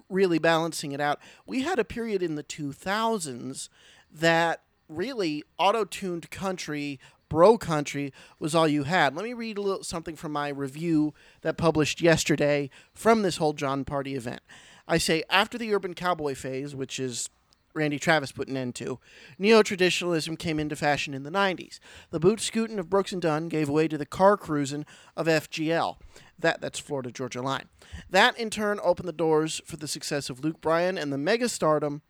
really 0.09 0.39
balancing 0.39 0.93
it 0.93 1.01
out. 1.01 1.19
We 1.45 1.63
had 1.63 1.79
a 1.79 1.83
period 1.83 2.23
in 2.23 2.35
the 2.35 2.43
2000s 2.43 3.67
that 4.11 4.61
really 4.87 5.43
auto-tuned 5.57 6.29
country 6.29 6.99
bro 7.27 7.57
country 7.57 8.13
was 8.39 8.53
all 8.53 8.67
you 8.67 8.83
had 8.83 9.15
let 9.15 9.25
me 9.25 9.33
read 9.33 9.57
a 9.57 9.61
little 9.61 9.83
something 9.83 10.15
from 10.15 10.31
my 10.31 10.47
review 10.47 11.13
that 11.41 11.57
published 11.57 12.01
yesterday 12.01 12.69
from 12.93 13.21
this 13.21 13.37
whole 13.37 13.53
jon 13.53 13.83
pardi 13.83 14.15
event 14.15 14.41
i 14.87 14.97
say 14.97 15.23
after 15.29 15.57
the 15.57 15.73
urban 15.73 15.93
cowboy 15.93 16.35
phase 16.35 16.75
which 16.75 16.99
is 16.99 17.29
Randy 17.75 17.99
Travis 17.99 18.31
put 18.31 18.47
an 18.47 18.57
end 18.57 18.73
to. 18.75 18.99
Neo 19.37 19.61
traditionalism 19.61 20.37
came 20.37 20.59
into 20.59 20.75
fashion 20.75 21.13
in 21.13 21.23
the 21.23 21.29
90s. 21.29 21.79
The 22.09 22.19
boot 22.19 22.39
scooting 22.39 22.79
of 22.79 22.89
Brooks 22.89 23.11
and 23.11 23.21
Dunn 23.21 23.49
gave 23.49 23.69
way 23.69 23.87
to 23.89 23.97
the 23.97 24.05
car 24.05 24.37
cruising 24.37 24.85
of 25.15 25.27
FGL. 25.27 25.97
That 26.39 26.61
that's 26.61 26.79
Florida 26.79 27.11
Georgia 27.11 27.41
Line. 27.41 27.65
That 28.09 28.39
in 28.39 28.49
turn 28.49 28.79
opened 28.81 29.09
the 29.09 29.13
doors 29.13 29.61
for 29.65 29.75
the 29.75 29.87
success 29.87 30.29
of 30.29 30.43
Luke 30.43 30.61
Bryan 30.61 30.97
and 30.97 31.11
the 31.11 31.17
mega 31.17 31.49
stardom 31.49 32.01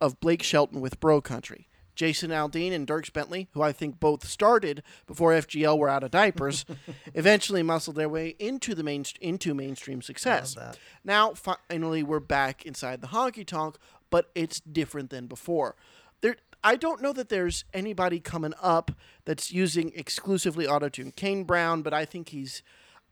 of 0.00 0.20
Blake 0.20 0.42
Shelton 0.42 0.80
with 0.80 1.00
Bro 1.00 1.22
Country. 1.22 1.68
Jason 1.98 2.30
Aldean 2.30 2.72
and 2.72 2.86
Dierks 2.86 3.12
Bentley, 3.12 3.48
who 3.54 3.60
I 3.60 3.72
think 3.72 3.98
both 3.98 4.24
started 4.24 4.84
before 5.08 5.32
FGL 5.32 5.76
were 5.76 5.88
out 5.88 6.04
of 6.04 6.12
diapers, 6.12 6.64
eventually 7.14 7.64
muscled 7.64 7.96
their 7.96 8.08
way 8.08 8.36
into 8.38 8.76
the 8.76 8.84
main 8.84 9.04
into 9.20 9.52
mainstream 9.52 10.00
success. 10.00 10.56
Now 11.02 11.34
finally 11.34 12.04
we're 12.04 12.20
back 12.20 12.64
inside 12.64 13.00
the 13.00 13.08
honky 13.08 13.44
tonk, 13.44 13.78
but 14.10 14.30
it's 14.36 14.60
different 14.60 15.10
than 15.10 15.26
before. 15.26 15.74
There 16.20 16.36
I 16.62 16.76
don't 16.76 17.02
know 17.02 17.12
that 17.14 17.30
there's 17.30 17.64
anybody 17.74 18.20
coming 18.20 18.54
up 18.62 18.92
that's 19.24 19.50
using 19.50 19.90
exclusively 19.96 20.66
autotune. 20.66 21.14
Kane 21.16 21.42
Brown, 21.42 21.82
but 21.82 21.92
I 21.92 22.04
think 22.04 22.28
he's 22.28 22.62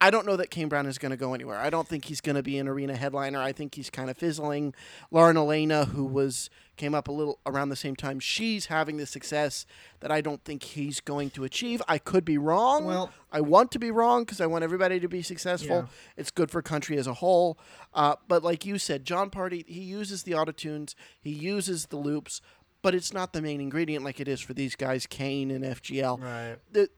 I 0.01 0.11
don't 0.11 0.27
know 0.27 0.37
that 0.37 0.51
Kane 0.51 0.69
Brown 0.69 0.87
is 0.87 0.99
going 0.99 1.11
to 1.11 1.17
go 1.17 1.35
anywhere. 1.35 1.59
I 1.59 1.71
don't 1.71 1.89
think 1.89 2.05
he's 2.05 2.21
going 2.21 2.37
to 2.37 2.43
be 2.43 2.59
an 2.59 2.69
arena 2.69 2.95
headliner. 2.95 3.41
I 3.41 3.53
think 3.53 3.75
he's 3.75 3.91
kind 3.91 4.11
of 4.11 4.17
fizzling. 4.17 4.75
Lauren 5.11 5.37
Alaina, 5.37 5.87
who 5.87 6.05
was 6.05 6.51
came 6.77 6.95
up 6.95 7.09
a 7.09 7.13
little 7.13 7.39
around 7.47 7.69
the 7.71 7.77
same 7.77 7.97
time, 7.97 8.21
she's 8.21 8.67
having 8.67 8.97
the 8.97 9.07
success 9.07 9.67
that 10.01 10.11
I 10.11 10.21
don't 10.21 10.45
think 10.45 10.63
he's 10.63 11.01
going 11.01 11.31
to 11.31 11.45
achieve. 11.45 11.83
I 11.89 11.99
could 11.99 12.25
be 12.25 12.39
wrong. 12.39 12.85
Well- 12.85 13.11
I 13.33 13.41
want 13.41 13.71
to 13.73 13.79
be 13.79 13.91
wrong 13.91 14.25
because 14.25 14.41
I 14.41 14.47
want 14.47 14.65
everybody 14.65 14.99
to 15.01 15.09
be 15.09 15.23
successful. 15.23 15.77
Yeah. 15.77 15.87
It's 16.17 16.31
good 16.31 16.51
for 16.51 16.63
country 16.63 16.97
as 16.97 17.07
a 17.07 17.15
whole. 17.15 17.59
Uh, 17.93 18.17
but 18.29 18.43
like 18.43 18.65
you 18.65 18.79
said, 18.79 19.05
Jon 19.05 19.31
Pardi, 19.31 19.67
he 19.69 19.81
uses 19.81 20.23
the 20.23 20.33
autotunes, 20.33 20.95
he 21.21 21.31
uses 21.31 21.87
the 21.87 21.97
loops, 21.97 22.41
but 22.83 22.95
it's 22.95 23.13
not 23.13 23.33
the 23.33 23.43
main 23.43 23.61
ingredient 23.61 24.05
like 24.05 24.21
it 24.21 24.29
is 24.29 24.41
for 24.41 24.55
these 24.55 24.77
guys, 24.77 25.07
Kane 25.07 25.51
and 25.51 25.65
FGL. 25.65 26.21
Right. 26.21 26.57
The, 26.73 26.89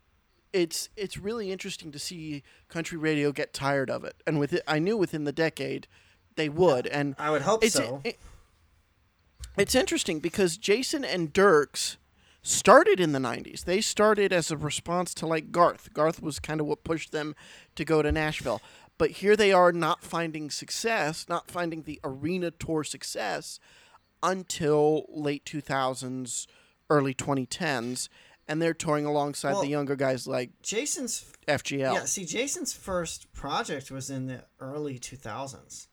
it's 0.53 0.89
it's 0.97 1.19
really 1.19 1.51
interesting 1.53 1.93
to 1.93 1.99
see 1.99 2.43
country 2.69 2.97
radio 2.97 3.33
get 3.33 3.53
tired 3.53 3.91
of 3.91 4.03
it, 4.05 4.15
and 4.27 4.39
with 4.39 4.53
it, 4.55 4.63
I 4.67 4.79
knew 4.79 4.97
within 4.97 5.25
the 5.25 5.33
decade 5.33 5.87
they 6.37 6.49
would, 6.49 6.87
and 6.87 7.15
I 7.19 7.31
would 7.31 7.43
hope 7.43 7.63
so. 7.65 8.01
it- 8.05 8.19
it's 9.57 9.75
interesting 9.75 10.21
because 10.21 10.57
Jason 10.57 11.05
and 11.05 11.33
Dierks 11.33 11.97
started 12.43 13.01
in 13.01 13.13
the 13.13 13.19
90s. 13.19 13.65
They 13.65 13.81
started 13.81 14.33
as 14.33 14.51
a 14.51 14.57
response 14.57 15.13
to 15.15 15.27
like 15.27 15.51
Garth. 15.51 15.93
Garth 15.93 16.23
was 16.23 16.39
kind 16.39 16.61
of 16.61 16.67
what 16.67 16.85
pushed 16.85 17.13
them 17.13 17.35
to 17.75 17.85
go 17.85 18.03
to 18.03 18.13
Nashville. 18.13 18.63
But 18.97 19.11
here 19.13 19.37
they 19.37 19.53
are 19.53 19.73
not 19.73 20.03
finding 20.03 20.51
success, 20.51 21.27
not 21.29 21.51
finding 21.51 21.83
the 21.83 22.01
arena 22.03 22.51
tour 22.51 22.83
success 22.83 23.61
until 24.23 25.07
late 25.09 25.45
2000s, 25.45 26.47
early 26.91 27.15
2010s, 27.15 28.09
and 28.49 28.61
they're 28.61 28.75
touring 28.75 29.05
alongside 29.05 29.53
Well, 29.53 29.63
the 29.63 29.69
younger 29.69 29.95
guys 29.95 30.27
like 30.27 30.51
Jason's 30.63 31.33
FGL. 31.47 31.95
Yeah, 31.95 32.05
see, 32.05 32.25
Jason's 32.25 32.73
first 32.73 33.33
project 33.33 33.91
was 33.91 34.11
in 34.11 34.27
the 34.27 34.45
early 34.59 34.99
2000s. 34.99 35.87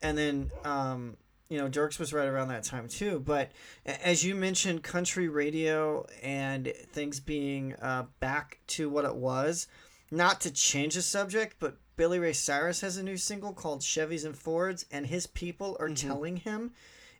And 0.00 0.18
then, 0.18 0.50
um, 0.64 1.16
you 1.52 1.58
know, 1.58 1.68
Dierks 1.68 1.98
was 1.98 2.14
right 2.14 2.26
around 2.26 2.48
that 2.48 2.64
time 2.64 2.88
too. 2.88 3.20
But 3.20 3.52
as 3.84 4.24
you 4.24 4.34
mentioned, 4.34 4.82
country 4.82 5.28
radio 5.28 6.06
and 6.22 6.72
things 6.92 7.20
being 7.20 7.74
uh, 7.74 8.04
back 8.20 8.60
to 8.68 8.88
what 8.88 9.04
it 9.04 9.14
was, 9.14 9.68
not 10.10 10.40
to 10.40 10.50
change 10.50 10.94
the 10.94 11.02
subject, 11.02 11.56
but 11.60 11.76
Billy 11.96 12.18
Ray 12.18 12.32
Cyrus 12.32 12.80
has 12.80 12.96
a 12.96 13.02
new 13.02 13.18
single 13.18 13.52
called 13.52 13.82
Chevys 13.82 14.24
and 14.24 14.34
Fords, 14.34 14.86
and 14.90 15.06
his 15.06 15.26
people 15.26 15.76
are 15.78 15.90
telling 15.90 16.38
him 16.38 16.72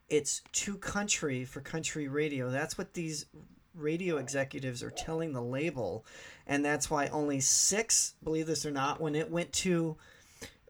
it's 0.09 0.41
too 0.53 0.79
country 0.79 1.45
for 1.45 1.61
country 1.61 2.09
radio. 2.09 2.51
That's 2.51 2.79
what 2.79 2.95
these 2.95 3.27
radio 3.75 4.17
executives 4.17 4.83
are 4.83 4.91
telling 4.91 5.35
the 5.35 5.43
label, 5.43 6.07
and 6.47 6.65
that's 6.65 6.91
why 6.91 7.09
only 7.09 7.41
six, 7.41 8.15
believe 8.25 8.47
this 8.47 8.65
or 8.65 8.71
not, 8.71 8.99
when 8.99 9.15
it 9.15 9.31
went 9.31 9.53
to 9.53 9.99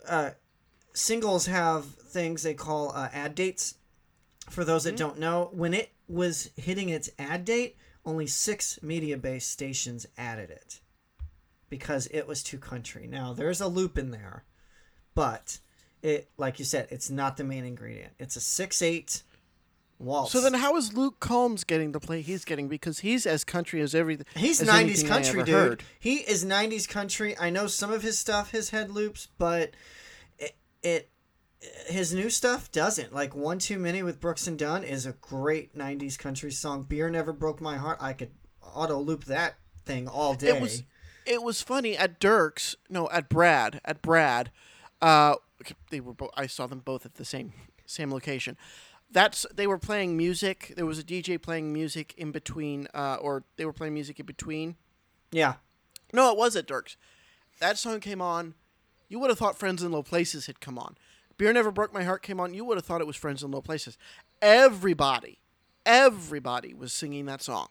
uh, 0.08 0.30
singles 0.94 1.46
have 1.46 1.84
things 1.84 2.42
they 2.42 2.54
call 2.54 2.92
uh, 2.94 3.08
ad 3.12 3.34
dates. 3.34 3.76
For 4.50 4.64
those 4.64 4.84
that 4.84 4.96
don't 4.96 5.18
know, 5.18 5.50
when 5.52 5.72
it 5.72 5.92
was 6.08 6.50
hitting 6.56 6.88
its 6.88 7.08
ad 7.18 7.44
date, 7.44 7.76
only 8.04 8.26
six 8.26 8.78
Mediabase 8.82 9.42
stations 9.42 10.06
added 10.18 10.50
it 10.50 10.80
because 11.70 12.06
it 12.08 12.26
was 12.26 12.42
too 12.42 12.58
country. 12.58 13.06
Now 13.06 13.32
there's 13.32 13.60
a 13.60 13.68
loop 13.68 13.96
in 13.96 14.10
there, 14.10 14.44
but 15.14 15.58
it, 16.02 16.28
like 16.36 16.58
you 16.58 16.64
said, 16.64 16.88
it's 16.90 17.08
not 17.08 17.36
the 17.36 17.44
main 17.44 17.64
ingredient. 17.64 18.12
It's 18.18 18.36
a 18.36 18.40
six 18.40 18.82
eight 18.82 19.22
waltz. 19.98 20.32
So 20.32 20.40
then, 20.40 20.54
how 20.54 20.76
is 20.76 20.92
Luke 20.92 21.20
Combs 21.20 21.64
getting 21.64 21.92
the 21.92 22.00
play 22.00 22.20
he's 22.20 22.44
getting? 22.44 22.68
Because 22.68 22.98
he's 22.98 23.24
as 23.24 23.44
country 23.44 23.80
as 23.80 23.94
everything. 23.94 24.26
He's 24.36 24.60
as 24.60 24.68
90s 24.68 25.06
country, 25.06 25.44
dude. 25.44 25.54
heard. 25.54 25.82
He 25.98 26.16
is 26.16 26.44
90s 26.44 26.88
country. 26.88 27.38
I 27.38 27.50
know 27.50 27.66
some 27.68 27.92
of 27.92 28.02
his 28.02 28.18
stuff 28.18 28.50
has 28.50 28.70
head 28.70 28.90
loops, 28.90 29.28
but 29.38 29.70
it, 30.82 31.10
his 31.86 32.12
new 32.12 32.30
stuff 32.30 32.70
doesn't. 32.72 33.12
Like 33.12 33.34
One 33.34 33.58
Too 33.58 33.78
Many 33.78 34.02
with 34.02 34.20
Brooks 34.20 34.46
and 34.46 34.58
Dunn 34.58 34.84
is 34.84 35.06
a 35.06 35.12
great 35.12 35.76
90s 35.76 36.18
country 36.18 36.50
song. 36.50 36.82
Beer 36.82 37.08
Never 37.10 37.32
Broke 37.32 37.60
My 37.60 37.76
Heart. 37.76 37.98
I 38.00 38.12
could 38.12 38.30
auto 38.62 38.98
loop 38.98 39.24
that 39.24 39.54
thing 39.84 40.08
all 40.08 40.34
day. 40.34 40.48
It 40.48 40.60
was 40.60 40.82
it 41.24 41.42
was 41.42 41.62
funny 41.62 41.96
at 41.96 42.20
Dierks. 42.20 42.74
No, 42.88 43.08
at 43.10 43.28
Brad. 43.28 43.80
At 43.84 44.02
Brad. 44.02 44.50
Uh, 45.00 45.36
they 45.90 46.00
were. 46.00 46.14
I 46.36 46.46
saw 46.46 46.66
them 46.66 46.80
both 46.80 47.06
at 47.06 47.14
the 47.14 47.24
same 47.24 47.52
same 47.86 48.12
location. 48.12 48.56
That's 49.10 49.46
they 49.54 49.66
were 49.66 49.78
playing 49.78 50.16
music. 50.16 50.72
There 50.76 50.86
was 50.86 50.98
a 50.98 51.04
DJ 51.04 51.40
playing 51.40 51.72
music 51.72 52.14
in 52.16 52.32
between, 52.32 52.88
uh, 52.94 53.16
or 53.20 53.44
they 53.56 53.64
were 53.64 53.72
playing 53.72 53.94
music 53.94 54.18
in 54.18 54.26
between. 54.26 54.76
yeah. 55.30 55.54
No, 56.14 56.30
it 56.30 56.36
was 56.36 56.56
at 56.56 56.66
Dierks. 56.66 56.96
That 57.58 57.78
song 57.78 58.00
came 58.00 58.20
on. 58.20 58.52
You 59.12 59.18
would 59.18 59.28
have 59.28 59.38
thought 59.38 59.58
Friends 59.58 59.82
in 59.82 59.92
Low 59.92 60.02
Places 60.02 60.46
had 60.46 60.58
come 60.58 60.78
on. 60.78 60.96
Beer 61.36 61.52
Never 61.52 61.70
Broke 61.70 61.92
My 61.92 62.02
Heart 62.02 62.22
came 62.22 62.40
on. 62.40 62.54
You 62.54 62.64
would 62.64 62.78
have 62.78 62.86
thought 62.86 63.02
it 63.02 63.06
was 63.06 63.14
Friends 63.14 63.42
in 63.42 63.50
Low 63.50 63.60
Places. 63.60 63.98
Everybody, 64.40 65.38
everybody 65.84 66.72
was 66.72 66.94
singing 66.94 67.26
that 67.26 67.42
song. 67.42 67.68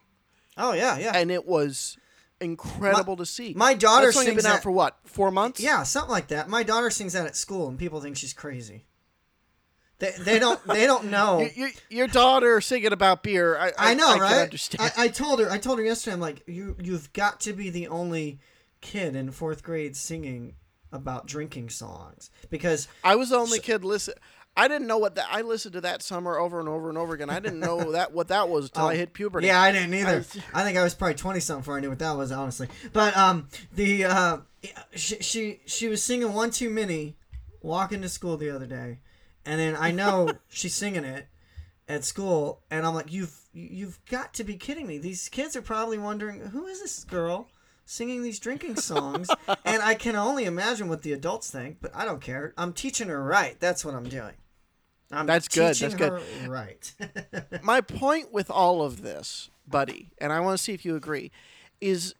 Oh 0.56 0.72
yeah, 0.72 0.98
yeah. 0.98 1.10
and 1.16 1.32
it 1.32 1.44
was 1.44 1.98
incredible 2.40 3.16
to 3.16 3.26
see. 3.26 3.54
my 3.56 3.74
daughter 3.74 4.06
That 4.06 4.12
sings 4.12 4.40
been 4.40 4.52
out 4.52 4.62
for 4.62 4.70
what 4.70 4.98
four 5.02 5.32
months? 5.32 5.58
yeah, 5.58 5.82
something 5.82 6.12
like 6.12 6.28
that. 6.28 6.48
My 6.48 6.62
daughter 6.62 6.90
sings 6.90 7.14
that 7.14 7.26
at 7.26 7.34
school, 7.34 7.66
and 7.66 7.76
people 7.76 8.00
think 8.00 8.16
she's 8.16 8.32
crazy. 8.32 8.86
They, 9.98 10.12
they 10.20 10.38
don't 10.38 10.64
they 10.68 10.86
don't 10.86 11.06
know. 11.10 11.40
Your, 11.40 11.50
your, 11.50 11.70
your 11.90 12.06
daughter 12.06 12.60
singing 12.60 12.92
about 12.92 13.24
beer. 13.24 13.58
I, 13.58 13.66
I, 13.70 13.72
I 13.78 13.94
know, 13.94 14.14
I 14.14 14.18
right? 14.18 14.76
I, 14.78 14.92
I 14.96 15.08
told 15.08 15.40
her. 15.40 15.50
I 15.50 15.58
told 15.58 15.80
her 15.80 15.84
yesterday. 15.84 16.14
I'm 16.14 16.20
like, 16.20 16.44
you 16.46 16.76
you've 16.80 17.12
got 17.12 17.40
to 17.40 17.52
be 17.52 17.68
the 17.68 17.88
only 17.88 18.38
kid 18.80 19.16
in 19.16 19.32
fourth 19.32 19.64
grade 19.64 19.96
singing 19.96 20.54
about 20.92 21.26
drinking 21.26 21.70
songs 21.70 22.30
because 22.50 22.88
I 23.02 23.16
was 23.16 23.30
the 23.30 23.36
only 23.36 23.58
kid 23.58 23.84
listen. 23.84 24.14
I 24.54 24.68
didn't 24.68 24.86
know 24.86 24.98
what 24.98 25.14
that. 25.14 25.26
I 25.30 25.40
listened 25.40 25.72
to 25.74 25.80
that 25.80 26.02
summer 26.02 26.36
over 26.38 26.60
and 26.60 26.68
over 26.68 26.90
and 26.90 26.98
over 26.98 27.14
again. 27.14 27.30
I 27.30 27.40
didn't 27.40 27.60
know 27.60 27.92
that 27.92 28.12
what 28.12 28.28
that 28.28 28.50
was 28.50 28.66
until 28.66 28.86
I 28.86 28.96
hit 28.96 29.14
puberty. 29.14 29.48
Oh, 29.48 29.52
Yeah, 29.54 29.62
I 29.62 29.72
didn't 29.72 29.94
either. 29.94 30.18
was- 30.18 30.38
I, 30.52 30.62
think 30.62 30.76
I 30.76 30.82
was 30.84 30.94
probably 30.94 31.14
twenty 31.14 31.40
something 31.40 31.62
before 31.62 31.78
I 31.78 31.80
knew 31.80 31.88
what 31.88 31.98
that 32.00 32.16
was, 32.16 32.30
honestly. 32.30 32.68
But 32.92 33.16
um, 33.16 33.48
the 33.74 34.04
uh, 34.04 34.38
she 34.94 35.16
she 35.22 35.60
she 35.64 35.88
was 35.88 36.02
singing 36.02 36.34
one 36.34 36.50
too 36.50 36.68
many, 36.68 37.16
walking 37.62 38.02
to 38.02 38.08
school 38.10 38.36
the 38.36 38.50
other 38.50 38.66
day, 38.66 38.98
and 39.46 39.58
then 39.58 39.74
I 39.74 39.90
know 39.90 40.28
she's 40.50 40.74
singing 40.74 41.04
it 41.04 41.28
at 41.88 42.04
school, 42.04 42.60
and 42.70 42.86
I'm 42.86 42.94
like, 42.94 43.10
you've 43.10 43.34
you've 43.54 44.04
got 44.04 44.34
to 44.34 44.44
be 44.44 44.56
kidding 44.56 44.86
me. 44.86 44.98
These 44.98 45.30
kids 45.30 45.56
are 45.56 45.62
probably 45.62 45.96
wondering 45.98 46.40
who 46.40 46.66
is 46.66 46.80
this 46.82 47.04
girl 47.04 47.48
singing 47.84 48.22
these 48.22 48.38
drinking 48.38 48.76
songs, 48.76 49.28
and 49.64 49.82
I 49.82 49.94
can 49.94 50.16
only 50.16 50.44
imagine 50.44 50.88
what 50.88 51.02
the 51.02 51.12
adults 51.12 51.50
think. 51.50 51.78
But 51.80 51.94
I 51.94 52.04
don't 52.04 52.20
care. 52.20 52.52
I'm 52.56 52.72
teaching 52.72 53.08
her 53.08 53.22
right. 53.22 53.58
That's 53.60 53.84
what 53.84 53.94
I'm 53.94 54.08
doing. 54.08 54.34
I'm 55.10 55.26
That's 55.26 55.46
good, 55.48 55.76
that's 55.76 55.94
good. 55.94 56.22
Right. 56.48 56.92
My 57.62 57.82
point 57.82 58.32
with 58.32 58.50
all 58.50 58.82
of 58.82 59.02
this, 59.02 59.50
buddy, 59.68 60.10
and 60.18 60.32
I 60.32 60.40
want 60.40 60.56
to 60.56 60.62
see 60.62 60.72
if 60.72 60.86
you 60.86 60.96
agree, 60.96 61.30
is 61.82 62.14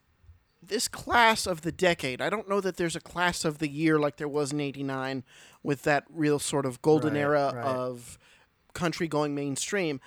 this 0.62 0.88
class 0.88 1.46
of 1.46 1.62
the 1.62 1.72
decade. 1.72 2.20
I 2.20 2.28
don't 2.28 2.48
know 2.48 2.60
that 2.60 2.76
there's 2.76 2.94
a 2.94 3.00
class 3.00 3.44
of 3.46 3.58
the 3.58 3.68
year 3.68 3.98
like 3.98 4.16
there 4.16 4.28
was 4.28 4.52
in 4.52 4.60
'89 4.60 5.24
with 5.62 5.82
that 5.82 6.04
real 6.10 6.38
sort 6.38 6.66
of 6.66 6.82
golden 6.82 7.14
Right, 7.14 7.20
era 7.20 7.52
right. 7.54 7.64
of 7.64 8.18
country 8.74 9.08
going 9.08 9.34
mainstream. 9.34 10.00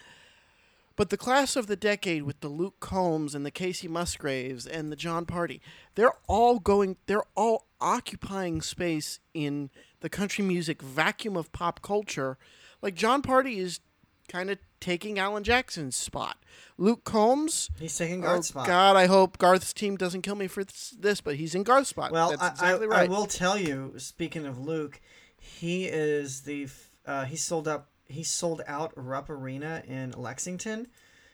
But 0.96 1.10
the 1.10 1.18
class 1.18 1.56
of 1.56 1.68
the 1.68 1.76
decade 1.76 2.24
with 2.24 2.40
the 2.40 2.48
Luke 2.48 2.80
Combs 2.80 3.36
and 3.36 3.46
the 3.46 3.52
Kacey 3.52 3.90
Musgraves 3.90 4.66
and 4.66 4.92
the 4.92 4.96
Jon 4.96 5.26
Pardi, 5.26 5.60
they're 5.96 6.14
all 6.28 6.60
going, 6.60 6.96
they're 7.06 7.26
all 7.36 7.68
occupying 7.82 8.62
space 8.62 9.20
in 9.34 9.70
the 10.00 10.10
country 10.10 10.44
music 10.44 10.82
vacuum 10.82 11.36
of 11.36 11.52
pop 11.52 11.82
culture. 11.82 12.38
Like 12.82 12.96
Jon 12.96 13.22
Pardi 13.22 13.58
is 13.58 13.82
kind 14.28 14.50
of 14.50 14.58
taking 14.80 15.20
Alan 15.20 15.44
Jackson's 15.44 15.96
spot. 15.96 16.38
Luke 16.78 17.04
Combs, 17.04 17.70
He's 17.80 17.98
taking 17.98 18.26
oh 18.26 18.42
spot. 18.42 18.68
God, 18.68 18.96
I 18.96 19.08
hope 19.08 19.38
Garth's 19.38 19.74
team 19.74 19.98
doesn't 19.98 20.22
kill 20.22 20.36
me 20.36 20.48
for 20.48 20.64
this, 20.64 21.22
but 21.22 21.36
he's 21.36 21.56
in 21.56 21.64
Garth's 21.64 21.90
spot. 21.90 22.12
Well, 22.12 22.32
That's 22.32 22.42
I, 22.42 22.50
exactly 22.50 22.88
I, 22.88 22.90
right. 22.90 23.10
I 23.10 23.12
will 23.12 23.26
tell 23.26 23.58
you. 23.58 23.94
Speaking 23.98 24.46
of 24.46 24.60
Luke, 24.60 25.02
he 25.38 25.86
is 25.86 26.42
the 26.42 26.68
uh, 27.06 27.26
he 27.26 27.36
sold 27.36 27.68
up 27.68 27.90
he 28.08 28.24
sold 28.24 28.62
out 28.68 28.92
Rupp 28.96 29.30
Arena 29.30 29.82
in 29.88 30.12
Lexington 30.12 30.88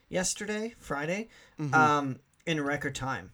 yesterday, 0.10 0.74
Friday, 0.78 1.30
Mm-hmm. 1.60 1.74
um, 1.74 2.20
in 2.46 2.60
record 2.62 2.96
time. 2.96 3.32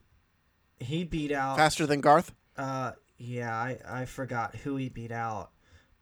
He 0.79 1.03
beat 1.03 1.32
out. 1.32 1.58
Faster 1.58 1.86
than 1.88 2.01
Garth. 2.01 2.34
Uh, 2.58 2.91
yeah, 3.17 3.56
I, 3.56 3.77
I 3.88 4.06
forgot 4.06 4.56
who 4.58 4.75
he 4.75 4.89
beat 4.89 5.12
out, 5.12 5.51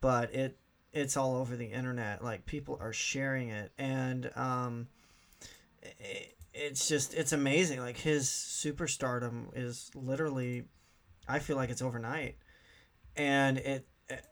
but 0.01 0.34
it 0.34 0.58
it's 0.92 1.15
all 1.18 1.36
over 1.36 1.56
the 1.56 1.65
internet. 1.68 2.24
Like 2.24 2.46
people 2.46 2.77
are 2.82 2.92
sharing 2.94 3.50
it, 3.50 3.72
and 3.77 4.32
um, 4.36 4.88
it, 5.82 6.36
it's 6.54 6.88
just 6.88 7.13
it's 7.13 7.32
amazing. 7.32 7.80
Like 7.80 7.98
his 7.98 8.27
superstardom 8.27 9.48
is 9.56 9.92
literally, 9.96 10.63
I 11.27 11.39
feel 11.39 11.56
like 11.58 11.70
it's 11.70 11.82
overnight, 11.82 12.38
and 13.15 13.58
it. 13.58 13.88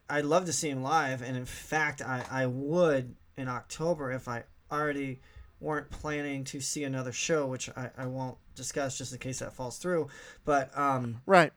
I'd 0.09 0.25
love 0.25 0.45
to 0.45 0.53
see 0.53 0.69
him 0.69 0.83
live, 0.83 1.21
and 1.21 1.35
in 1.35 1.45
fact, 1.45 2.01
I 2.01 2.23
I 2.29 2.45
would 2.45 3.15
in 3.37 3.47
October 3.47 4.11
if 4.11 4.27
I 4.27 4.43
already 4.71 5.21
weren't 5.59 5.89
planning 5.89 6.43
to 6.43 6.59
see 6.59 6.83
another 6.83 7.11
show, 7.11 7.47
which 7.47 7.69
I, 7.69 7.89
I 7.97 8.05
won't 8.05 8.37
discuss 8.53 8.97
just 8.97 9.13
in 9.13 9.19
case 9.19 9.39
that 9.39 9.53
falls 9.53 9.77
through. 9.77 10.09
But 10.45 10.77
um, 10.77 11.21
Right. 11.25 11.53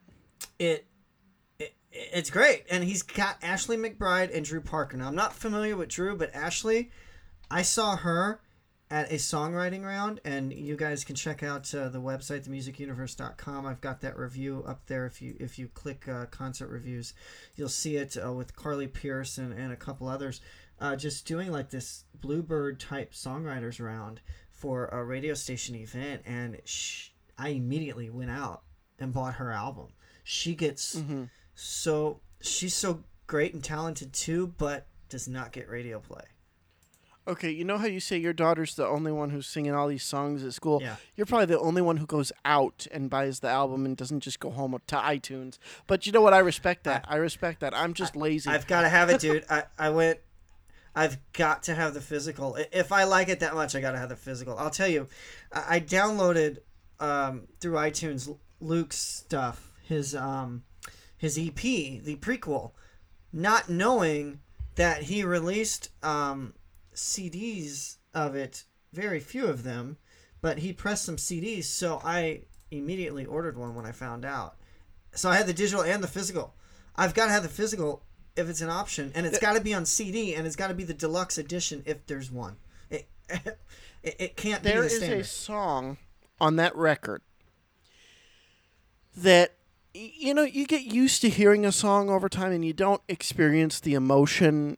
it, 0.59 0.87
it 1.59 1.75
it's 1.91 2.31
great 2.31 2.65
and 2.71 2.85
he's 2.85 3.03
got 3.03 3.37
ashley 3.43 3.77
mcbryde 3.77 4.35
and 4.35 4.45
drew 4.45 4.61
parker 4.61 4.97
now 4.99 5.09
i'm 5.09 5.15
not 5.15 5.33
familiar 5.35 5.75
with 5.77 5.89
drew 5.89 6.15
but 6.15 6.35
ashley 6.35 6.91
i 7.51 7.63
saw 7.63 7.97
her 7.97 8.41
at 8.91 9.11
a 9.11 9.17
songwriting 9.17 9.85
round 9.85 10.21
and 10.25 10.53
you 10.53 10.77
guys 10.77 11.03
can 11.05 11.17
check 11.17 11.43
out 11.43 11.75
uh, 11.75 11.89
the 11.89 12.01
website 12.01 12.47
themusicuniverse.com 12.49 13.67
i've 13.67 13.81
got 13.81 14.01
that 14.01 14.17
review 14.17 14.63
up 14.67 14.87
there. 14.87 15.07
If 15.07 15.21
you 15.21 15.37
if 15.41 15.59
you 15.59 15.69
click 15.69 16.09
uh, 16.09 16.27
concert 16.27 16.69
reviews 16.69 17.13
you'll 17.57 17.69
see 17.69 17.97
it 17.97 18.17
uh, 18.25 18.33
with 18.33 18.55
carly 18.55 18.87
pearce 18.87 19.39
and, 19.39 19.53
and 19.53 19.73
a 19.73 19.77
couple 19.77 20.07
others 20.09 20.41
uh, 20.81 20.95
just 20.95 21.27
doing 21.27 21.51
like 21.51 21.71
this 21.71 22.05
bluebird 22.21 22.79
type 22.79 23.13
songwriters 23.13 23.85
round 23.85 24.21
for 24.53 24.87
a 24.87 25.03
radio 25.05 25.35
station 25.35 25.75
event 25.75 26.23
and 26.25 26.61
sh- 26.65 27.09
i 27.39 27.49
immediately 27.49 28.09
went 28.09 28.31
out 28.31 28.63
and 28.99 29.13
bought 29.13 29.35
her 29.35 29.53
album. 29.53 29.89
She 30.25 30.55
gets 30.55 30.95
so 31.55 32.21
she's 32.41 32.75
so 32.75 33.03
great 33.27 33.53
and 33.55 33.63
talented 33.65 34.13
too 34.13 34.55
but 34.59 34.87
does 35.09 35.27
not 35.29 35.53
get 35.53 35.69
radio 35.69 35.99
play 35.99 36.23
Okay, 37.29 37.51
you 37.51 37.65
know 37.65 37.77
how 37.77 37.87
you 37.87 37.99
say 37.99 38.17
your 38.17 38.33
daughter's 38.33 38.77
the 38.77 38.87
only 38.87 39.11
one 39.11 39.31
who's 39.31 39.49
singing 39.49 39.75
all 39.75 39.89
these 39.89 40.05
songs 40.05 40.45
at 40.45 40.55
school? 40.55 40.81
Yeah. 40.81 40.97
You're 41.17 41.27
probably 41.27 41.47
the 41.47 41.59
only 41.59 41.83
one 41.83 41.97
who 41.97 42.07
goes 42.07 42.31
out 42.45 42.87
and 42.93 43.11
buys 43.11 43.41
the 43.41 43.49
album 43.49 43.85
and 43.85 43.97
doesn't 43.97 44.21
just 44.21 44.39
go 44.39 44.51
home 44.51 44.79
to 44.87 44.97
iTunes. 44.97 45.59
But 45.89 46.07
you 46.07 46.13
know 46.13 46.21
what? 46.21 46.35
I 46.35 46.39
respect 46.39 46.85
that. 46.85 47.05
I, 47.09 47.17
respect 47.17 47.61
that. 47.61 47.77
I'm 47.77 47.95
just 47.95 48.15
lazy. 48.15 48.49
I've 48.49 48.69
got 48.69 48.83
to 48.83 48.89
have 48.89 49.11
it, 49.11 49.21
dude. 49.21 49.45
I, 49.51 49.65
I 49.77 49.91
went. 49.91 50.21
I've 50.95 51.19
got 51.33 51.65
to 51.65 51.75
have 51.75 51.95
the 51.95 52.01
physical. 52.01 52.57
If 52.73 52.93
I 52.93 53.05
like 53.05 53.29
it 53.29 53.41
that 53.41 53.55
much, 53.55 53.75
I 53.75 53.81
got 53.81 53.93
to 53.93 53.99
have 53.99 54.09
the 54.09 54.17
physical. 54.17 54.57
I'll 54.57 54.71
tell 54.71 54.89
you, 54.89 55.09
I, 55.53 55.77
I 55.77 55.81
downloaded 55.81 56.59
um, 57.01 57.49
through 57.61 57.75
iTunes 57.75 58.35
Luke's 58.61 58.99
stuff, 58.99 59.73
his 59.83 60.15
um, 60.15 60.63
his 61.17 61.37
EP, 61.39 61.57
the 61.57 62.17
prequel, 62.21 62.71
not 63.33 63.69
knowing 63.69 64.41
that 64.77 65.03
he 65.05 65.25
released 65.25 65.91
um, 66.03 66.55
CDs 66.97 67.97
of 68.13 68.35
it. 68.35 68.65
Very 68.93 69.21
few 69.21 69.47
of 69.47 69.63
them, 69.63 69.99
but 70.41 70.59
he 70.59 70.73
pressed 70.73 71.05
some 71.05 71.17
CDs, 71.17 71.65
so 71.65 72.01
I 72.05 72.43
immediately 72.71 73.27
ordered 73.27 73.57
one 73.57 73.75
when 73.75 73.87
I 73.87 73.93
found 73.93 74.25
out. 74.25 74.57
So 75.15 75.29
I 75.31 75.37
had 75.37 75.47
the 75.47 75.53
digital 75.53 75.83
and 75.83 76.03
the 76.03 76.09
physical. 76.09 76.55
I've 76.97 77.15
got 77.15 77.27
to 77.27 77.33
have 77.33 77.43
the 77.43 77.49
physical 77.49 78.03
if 78.37 78.49
it's 78.49 78.61
an 78.61 78.69
option, 78.69 79.13
and 79.15 79.27
it's 79.27 79.39
got 79.39 79.55
to 79.55 79.61
be 79.61 79.73
on 79.73 79.87
CD, 79.87 80.35
and 80.35 80.47
it's 80.47 80.57
got 80.57 80.69
to 80.69 80.75
be 80.75 80.85
the 80.85 80.95
deluxe 80.95 81.39
edition 81.39 81.83
if 81.87 82.07
there's 82.07 82.31
one. 82.31 82.57
It 82.91 83.09
it, 83.29 83.57
it 84.03 84.37
can't 84.37 84.63
there 84.63 84.83
be 84.83 84.89
the 84.89 84.95
is 84.95 85.03
a 85.03 85.25
song 85.25 85.99
on 86.41 86.57
that 86.57 86.77
record 86.77 87.23
that 89.17 89.55
you 89.95 90.35
know 90.35 90.43
you 90.43 90.67
get 90.67 90.83
used 90.83 91.23
to 91.23 91.31
hearing 91.31 91.65
a 91.65 91.73
song 91.73 92.11
over 92.11 92.29
time 92.29 92.53
and 92.53 92.65
you 92.65 92.75
don't 92.75 93.01
experience 93.09 93.81
the 93.81 93.95
emotion 93.95 94.77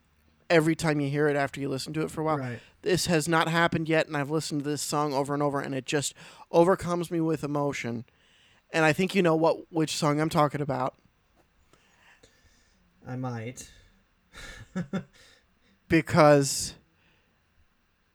every 0.51 0.75
time 0.75 1.01
you 1.01 1.09
hear 1.11 1.29
it 1.29 1.37
after 1.37 1.61
you 1.61 1.69
listen 1.69 1.93
to 1.93 2.03
it 2.03 2.11
for 2.11 2.21
a 2.21 2.25
while. 2.25 2.39
Right. 2.39 2.61
this 2.83 3.07
has 3.07 3.29
not 3.29 3.49
happened 3.49 3.89
yet 3.89 4.07
and 4.07 4.17
i've 4.17 4.31
listened 4.31 4.63
to 4.65 4.69
this 4.71 4.83
song 4.83 5.13
over 5.13 5.35
and 5.35 5.43
over 5.43 5.61
and 5.61 5.75
it 5.75 5.85
just 5.85 6.15
overcomes 6.51 7.11
me 7.11 7.21
with 7.21 7.45
emotion. 7.45 8.05
And 8.73 8.85
i 8.85 8.93
think 8.93 9.15
you 9.15 9.23
know 9.23 9.37
what 9.37 9.73
which 9.73 9.97
song 9.97 10.21
i'm 10.21 10.31
talking 10.31 10.61
about. 10.61 10.95
I 13.07 13.17
might. 13.17 13.71
because 15.89 16.75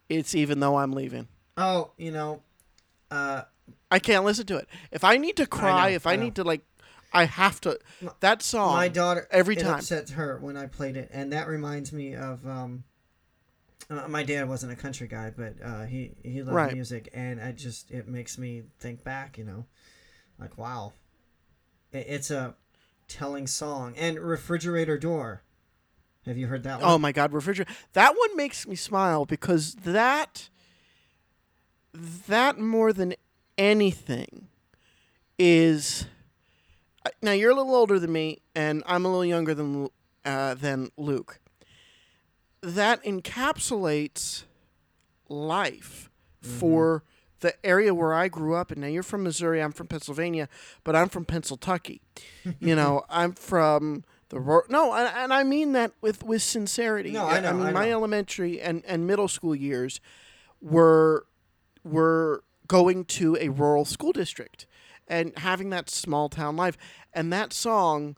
it's 0.10 0.36
even 0.36 0.60
though 0.60 0.78
i'm 0.78 0.92
leaving. 0.92 1.28
Oh, 1.58 1.92
you 1.98 2.12
know, 2.12 2.42
uh, 3.12 3.44
i 3.92 4.00
can't 4.00 4.26
listen 4.26 4.46
to 4.48 4.58
it. 4.58 4.68
If 4.92 5.04
i 5.04 5.18
need 5.18 5.38
to 5.38 5.46
cry 5.46 5.90
know, 5.90 5.96
if 5.96 6.08
i, 6.08 6.14
I 6.14 6.16
need 6.16 6.36
to 6.36 6.44
like 6.44 6.62
i 7.14 7.26
have 7.26 7.62
to 7.62 7.78
that 8.20 8.42
song 8.42 8.74
my 8.74 8.88
daughter 8.88 9.28
every 9.32 9.56
time 9.56 9.66
it 9.66 9.68
time 9.70 9.80
upset 9.80 10.10
her 10.12 10.38
when 10.40 10.58
I 10.58 10.66
played 10.68 10.98
it, 10.98 11.10
and 11.14 11.32
that 11.34 11.48
reminds 11.48 11.92
me 11.94 12.16
of 12.16 12.46
um, 12.48 12.84
uh, 13.90 14.08
my 14.08 14.24
dad 14.24 14.48
wasn't 14.48 14.72
a 14.72 14.76
country 14.76 15.08
guy, 15.08 15.32
but 15.36 15.56
uh, 15.64 15.84
he 15.86 16.12
he 16.24 16.42
loved 16.42 16.56
Right. 16.56 16.74
music, 16.74 17.10
and 17.14 17.40
I 17.42 17.52
just 17.52 17.92
it 17.92 18.08
makes 18.08 18.38
me 18.38 18.64
think 18.80 19.04
back, 19.04 19.38
you 19.38 19.44
know, 19.44 19.66
like 20.40 20.58
wow, 20.58 20.94
it, 21.92 22.06
it's 22.08 22.32
a 22.32 22.56
telling 23.08 23.46
song. 23.48 23.94
And 23.98 24.18
refrigerator 24.20 24.98
door, 24.98 25.44
have 26.26 26.38
you 26.38 26.48
heard 26.48 26.64
that 26.64 26.80
one? 26.82 26.90
Oh 26.90 26.98
my 26.98 27.12
god, 27.12 27.34
refrigerator. 27.34 27.72
That 27.94 28.16
one 28.18 28.36
makes 28.38 28.66
me 28.66 28.76
smile 28.76 29.26
because 29.26 29.76
that 29.84 30.50
that 32.28 32.58
more 32.58 32.92
than 32.94 33.14
anything 33.58 34.48
is 35.38 36.06
now 37.22 37.32
you're 37.32 37.52
a 37.52 37.56
little 37.56 37.76
older 37.76 38.00
than 38.00 38.12
me 38.12 38.40
and 38.56 38.84
I'm 38.86 39.06
a 39.06 39.10
little 39.10 39.26
younger 39.26 39.54
than 39.54 39.90
uh, 40.26 40.54
than 40.56 40.92
Luke. 40.98 41.40
That 42.62 43.04
encapsulates 43.04 44.44
life 45.28 46.10
for 46.42 47.04
the 47.44 47.54
area 47.66 47.94
where 47.94 48.14
I 48.14 48.30
grew 48.30 48.56
up, 48.56 48.72
and 48.72 48.82
now 48.82 48.88
you're 48.88 49.04
from 49.04 49.24
Missouri, 49.24 49.62
I'm 49.62 49.74
from 49.74 49.88
Pennsylvania, 49.88 50.48
but 50.84 50.96
I'm 50.96 51.10
from 51.10 51.26
Pennsylvania. 51.26 52.00
you 52.60 52.76
know, 52.76 53.04
I'm 53.10 53.34
from 53.34 54.04
the 54.30 54.40
ro- 54.40 54.64
no, 54.70 54.94
and, 54.94 55.14
and 55.16 55.34
I 55.34 55.44
mean 55.44 55.74
that 55.74 55.92
with 56.02 56.24
with 56.24 56.42
sincerity. 56.42 57.12
No, 57.12 57.26
I 57.26 57.40
know, 57.40 57.50
I 57.50 57.54
mean, 57.54 57.68
I 57.68 57.72
my 57.72 57.92
elementary 57.92 58.60
and 58.62 58.84
and 58.88 59.06
middle 59.06 59.28
school 59.28 59.54
years 59.54 60.00
were 60.62 61.26
were 61.84 62.44
going 62.68 63.06
to 63.06 63.38
a 63.40 63.50
rural 63.50 63.86
school 63.86 64.14
district 64.14 64.66
and 65.08 65.38
having 65.40 65.70
that 65.72 65.90
small 65.90 66.30
town 66.30 66.56
life, 66.56 66.78
and 67.14 67.32
that 67.34 67.54
song. 67.54 68.16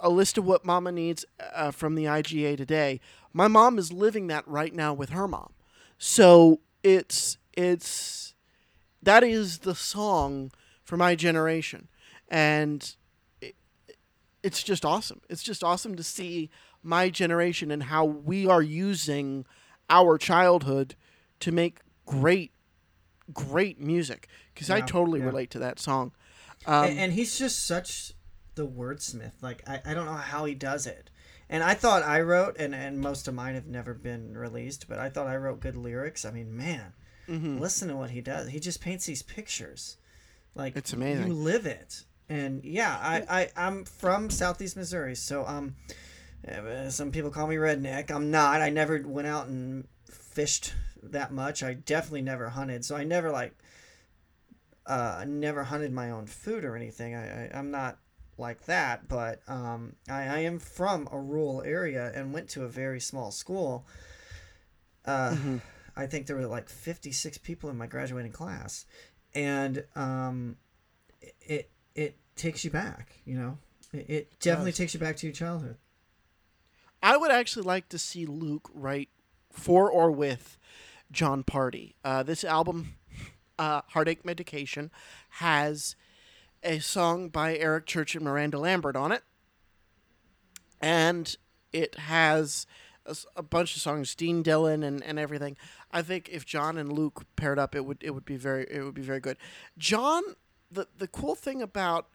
a 0.00 0.08
list 0.08 0.38
of 0.38 0.44
what 0.44 0.64
Mama 0.64 0.92
needs 0.92 1.24
uh, 1.52 1.72
from 1.72 1.96
the 1.96 2.04
IGA 2.04 2.56
today. 2.56 3.00
My 3.32 3.48
mom 3.48 3.78
is 3.78 3.92
living 3.92 4.28
that 4.28 4.46
right 4.46 4.72
now 4.72 4.94
with 4.94 5.10
her 5.10 5.26
mom, 5.26 5.52
so 5.98 6.60
it's 6.82 7.38
it's 7.54 8.34
that 9.02 9.24
is 9.24 9.58
the 9.58 9.74
song 9.74 10.52
for 10.84 10.96
my 10.96 11.16
generation 11.16 11.88
and 12.28 12.94
it, 13.40 13.56
it's 14.42 14.62
just 14.62 14.84
awesome 14.84 15.20
it's 15.28 15.42
just 15.42 15.64
awesome 15.64 15.96
to 15.96 16.02
see 16.02 16.50
my 16.82 17.10
generation 17.10 17.70
and 17.70 17.84
how 17.84 18.04
we 18.04 18.46
are 18.46 18.62
using 18.62 19.44
our 19.90 20.16
childhood 20.16 20.94
to 21.40 21.50
make 21.50 21.80
great 22.04 22.52
great 23.32 23.80
music 23.80 24.28
because 24.54 24.70
i 24.70 24.80
totally 24.80 25.20
yeah. 25.20 25.26
relate 25.26 25.50
to 25.50 25.58
that 25.58 25.78
song 25.78 26.12
um, 26.66 26.86
and, 26.86 26.98
and 26.98 27.12
he's 27.12 27.38
just 27.38 27.66
such 27.66 28.12
the 28.56 28.66
wordsmith. 28.66 29.32
Like 29.40 29.62
I, 29.68 29.80
I 29.84 29.94
don't 29.94 30.06
know 30.06 30.12
how 30.12 30.44
he 30.44 30.54
does 30.54 30.86
it. 30.86 31.10
And 31.48 31.62
I 31.62 31.74
thought 31.74 32.02
I 32.02 32.22
wrote, 32.22 32.56
and, 32.58 32.74
and 32.74 32.98
most 32.98 33.28
of 33.28 33.34
mine 33.34 33.54
have 33.54 33.68
never 33.68 33.94
been 33.94 34.36
released, 34.36 34.88
but 34.88 34.98
I 34.98 35.08
thought 35.08 35.28
I 35.28 35.36
wrote 35.36 35.60
good 35.60 35.76
lyrics. 35.76 36.24
I 36.24 36.32
mean, 36.32 36.56
man, 36.56 36.92
Mm-hmm. 37.28 37.58
listen 37.58 37.88
to 37.88 37.96
what 37.96 38.10
he 38.10 38.20
does. 38.20 38.50
He 38.50 38.60
just 38.60 38.80
paints 38.80 39.06
these 39.06 39.22
pictures. 39.22 39.96
Like 40.54 40.76
It's 40.76 40.92
amazing. 40.92 41.26
You 41.26 41.34
live 41.34 41.66
it. 41.66 42.04
And 42.28 42.64
yeah, 42.64 42.96
I, 43.00 43.24
I, 43.28 43.48
I'm 43.56 43.84
from 43.84 44.30
Southeast 44.30 44.76
Missouri, 44.76 45.16
so 45.16 45.44
um, 45.44 45.74
uh, 46.46 46.88
some 46.88 47.10
people 47.10 47.30
call 47.30 47.48
me 47.48 47.56
redneck. 47.56 48.12
I'm 48.12 48.30
not. 48.30 48.62
I 48.62 48.70
never 48.70 49.02
went 49.04 49.26
out 49.26 49.48
and 49.48 49.88
fished 50.08 50.72
that 51.12 51.32
much. 51.32 51.62
I 51.62 51.74
definitely 51.74 52.22
never 52.22 52.50
hunted, 52.50 52.84
so 52.84 52.96
I 52.96 53.04
never 53.04 53.30
like 53.30 53.54
uh, 54.86 55.24
never 55.26 55.64
hunted 55.64 55.92
my 55.92 56.10
own 56.10 56.26
food 56.26 56.64
or 56.64 56.76
anything. 56.76 57.14
I, 57.14 57.46
I 57.46 57.50
I'm 57.54 57.70
not 57.70 57.98
like 58.38 58.66
that, 58.66 59.08
but 59.08 59.40
um, 59.48 59.94
I, 60.08 60.22
I 60.22 60.38
am 60.40 60.58
from 60.58 61.08
a 61.10 61.18
rural 61.18 61.62
area 61.62 62.12
and 62.14 62.32
went 62.32 62.48
to 62.50 62.64
a 62.64 62.68
very 62.68 63.00
small 63.00 63.30
school. 63.30 63.86
Uh, 65.04 65.36
I 65.96 66.06
think 66.06 66.26
there 66.26 66.36
were 66.36 66.46
like 66.46 66.68
56 66.68 67.38
people 67.38 67.70
in 67.70 67.78
my 67.78 67.86
graduating 67.86 68.32
class, 68.32 68.84
and 69.34 69.84
um, 69.94 70.56
it 71.40 71.70
it 71.94 72.16
takes 72.36 72.64
you 72.64 72.70
back. 72.70 73.20
You 73.24 73.36
know, 73.38 73.58
it, 73.92 74.06
it 74.08 74.40
definitely 74.40 74.72
takes 74.72 74.94
you 74.94 75.00
back 75.00 75.16
to 75.18 75.26
your 75.26 75.34
childhood. 75.34 75.76
I 77.02 77.16
would 77.16 77.30
actually 77.30 77.64
like 77.64 77.88
to 77.90 77.98
see 77.98 78.26
Luke 78.26 78.70
write 78.74 79.08
for 79.50 79.90
or 79.90 80.10
with 80.10 80.58
Jon 81.10 81.44
Pardi. 81.44 81.94
Uh, 82.04 82.22
this 82.22 82.44
album, 82.44 82.94
uh, 83.58 83.82
Heartache 83.88 84.24
Medication, 84.24 84.90
has 85.30 85.96
a 86.62 86.78
song 86.78 87.28
by 87.28 87.56
Eric 87.56 87.86
Church 87.86 88.14
and 88.14 88.24
Miranda 88.24 88.58
Lambert 88.58 88.96
on 88.96 89.12
it, 89.12 89.22
and 90.80 91.36
it 91.72 91.94
has 91.96 92.66
a 93.36 93.42
bunch 93.42 93.76
of 93.76 93.82
songs, 93.82 94.14
Dean 94.14 94.42
Dillon 94.42 94.82
and, 94.82 95.02
and 95.02 95.18
everything. 95.18 95.56
I 95.92 96.02
think 96.02 96.28
if 96.30 96.44
Jon 96.44 96.76
and 96.76 96.92
Luke 96.92 97.24
paired 97.36 97.58
up, 97.58 97.74
it 97.74 97.84
would 97.84 97.98
it 98.02 98.10
would 98.10 98.24
be 98.24 98.36
very 98.36 98.66
it 98.70 98.82
would 98.82 98.94
be 98.94 99.02
very 99.02 99.20
good. 99.20 99.36
John, 99.78 100.22
the 100.70 100.88
the 100.98 101.06
cool 101.06 101.34
thing 101.34 101.62
about 101.62 102.08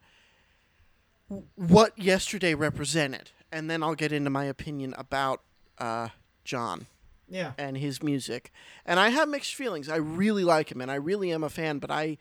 what 1.55 1.97
yesterday 1.97 2.53
represented, 2.53 3.31
and 3.51 3.69
then 3.69 3.81
I'll 3.83 3.95
get 3.95 4.11
into 4.11 4.29
my 4.29 4.45
opinion 4.45 4.93
about 4.97 5.41
uh, 5.77 6.09
Jon 6.43 6.87
Yeah. 7.31 7.53
and 7.57 7.75
his 7.77 8.03
music. 8.03 8.51
And 8.85 8.99
I 8.99 9.09
have 9.09 9.27
mixed 9.29 9.55
feelings. 9.55 9.89
I 9.89 9.95
really 9.95 10.43
like 10.43 10.71
him, 10.71 10.81
and 10.81 10.91
I 10.91 10.95
really 10.95 11.31
am 11.31 11.43
a 11.43 11.49
fan. 11.49 11.79
But 11.79 11.89
I, 11.89 12.17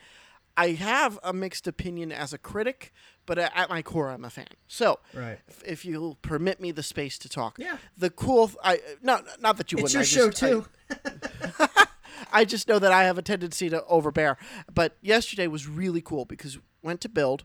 I 0.57 0.68
have 0.70 1.18
a 1.23 1.33
mixed 1.33 1.66
opinion 1.66 2.12
as 2.12 2.33
a 2.33 2.38
critic. 2.38 2.92
But 3.27 3.38
at 3.38 3.68
my 3.68 3.83
core, 3.83 4.11
I'm 4.11 4.25
a 4.25 4.31
fan. 4.31 4.46
So, 4.66 4.99
Right. 5.14 5.38
if, 5.46 5.62
if 5.64 5.85
you'll 5.85 6.16
permit 6.23 6.61
me 6.61 6.73
the 6.73 6.83
space 6.83 7.18
to 7.18 7.29
talk, 7.29 7.59
Yeah. 7.59 7.77
The 7.96 8.11
cool, 8.11 8.46
th- 8.49 8.59
I 8.64 8.81
not 9.03 9.25
not 9.40 9.57
that 9.59 9.70
you 9.70 9.79
It's 9.79 9.94
wouldn't. 9.94 10.12
your 10.12 10.25
I 10.25 10.31
show 10.31 10.31
just- 10.31 10.42
I- 10.42 11.68
too. 11.77 11.87
I 12.33 12.44
just 12.44 12.68
know 12.68 12.79
that 12.79 12.92
I 12.92 13.05
have 13.05 13.18
a 13.18 13.23
tendency 13.23 13.68
to 13.70 13.85
overbear. 13.87 14.37
But 14.73 14.96
yesterday 15.01 15.46
was 15.46 15.66
really 15.68 16.01
cool 16.01 16.25
because 16.25 16.59
went 16.83 17.01
to 17.03 17.09
build, 17.09 17.44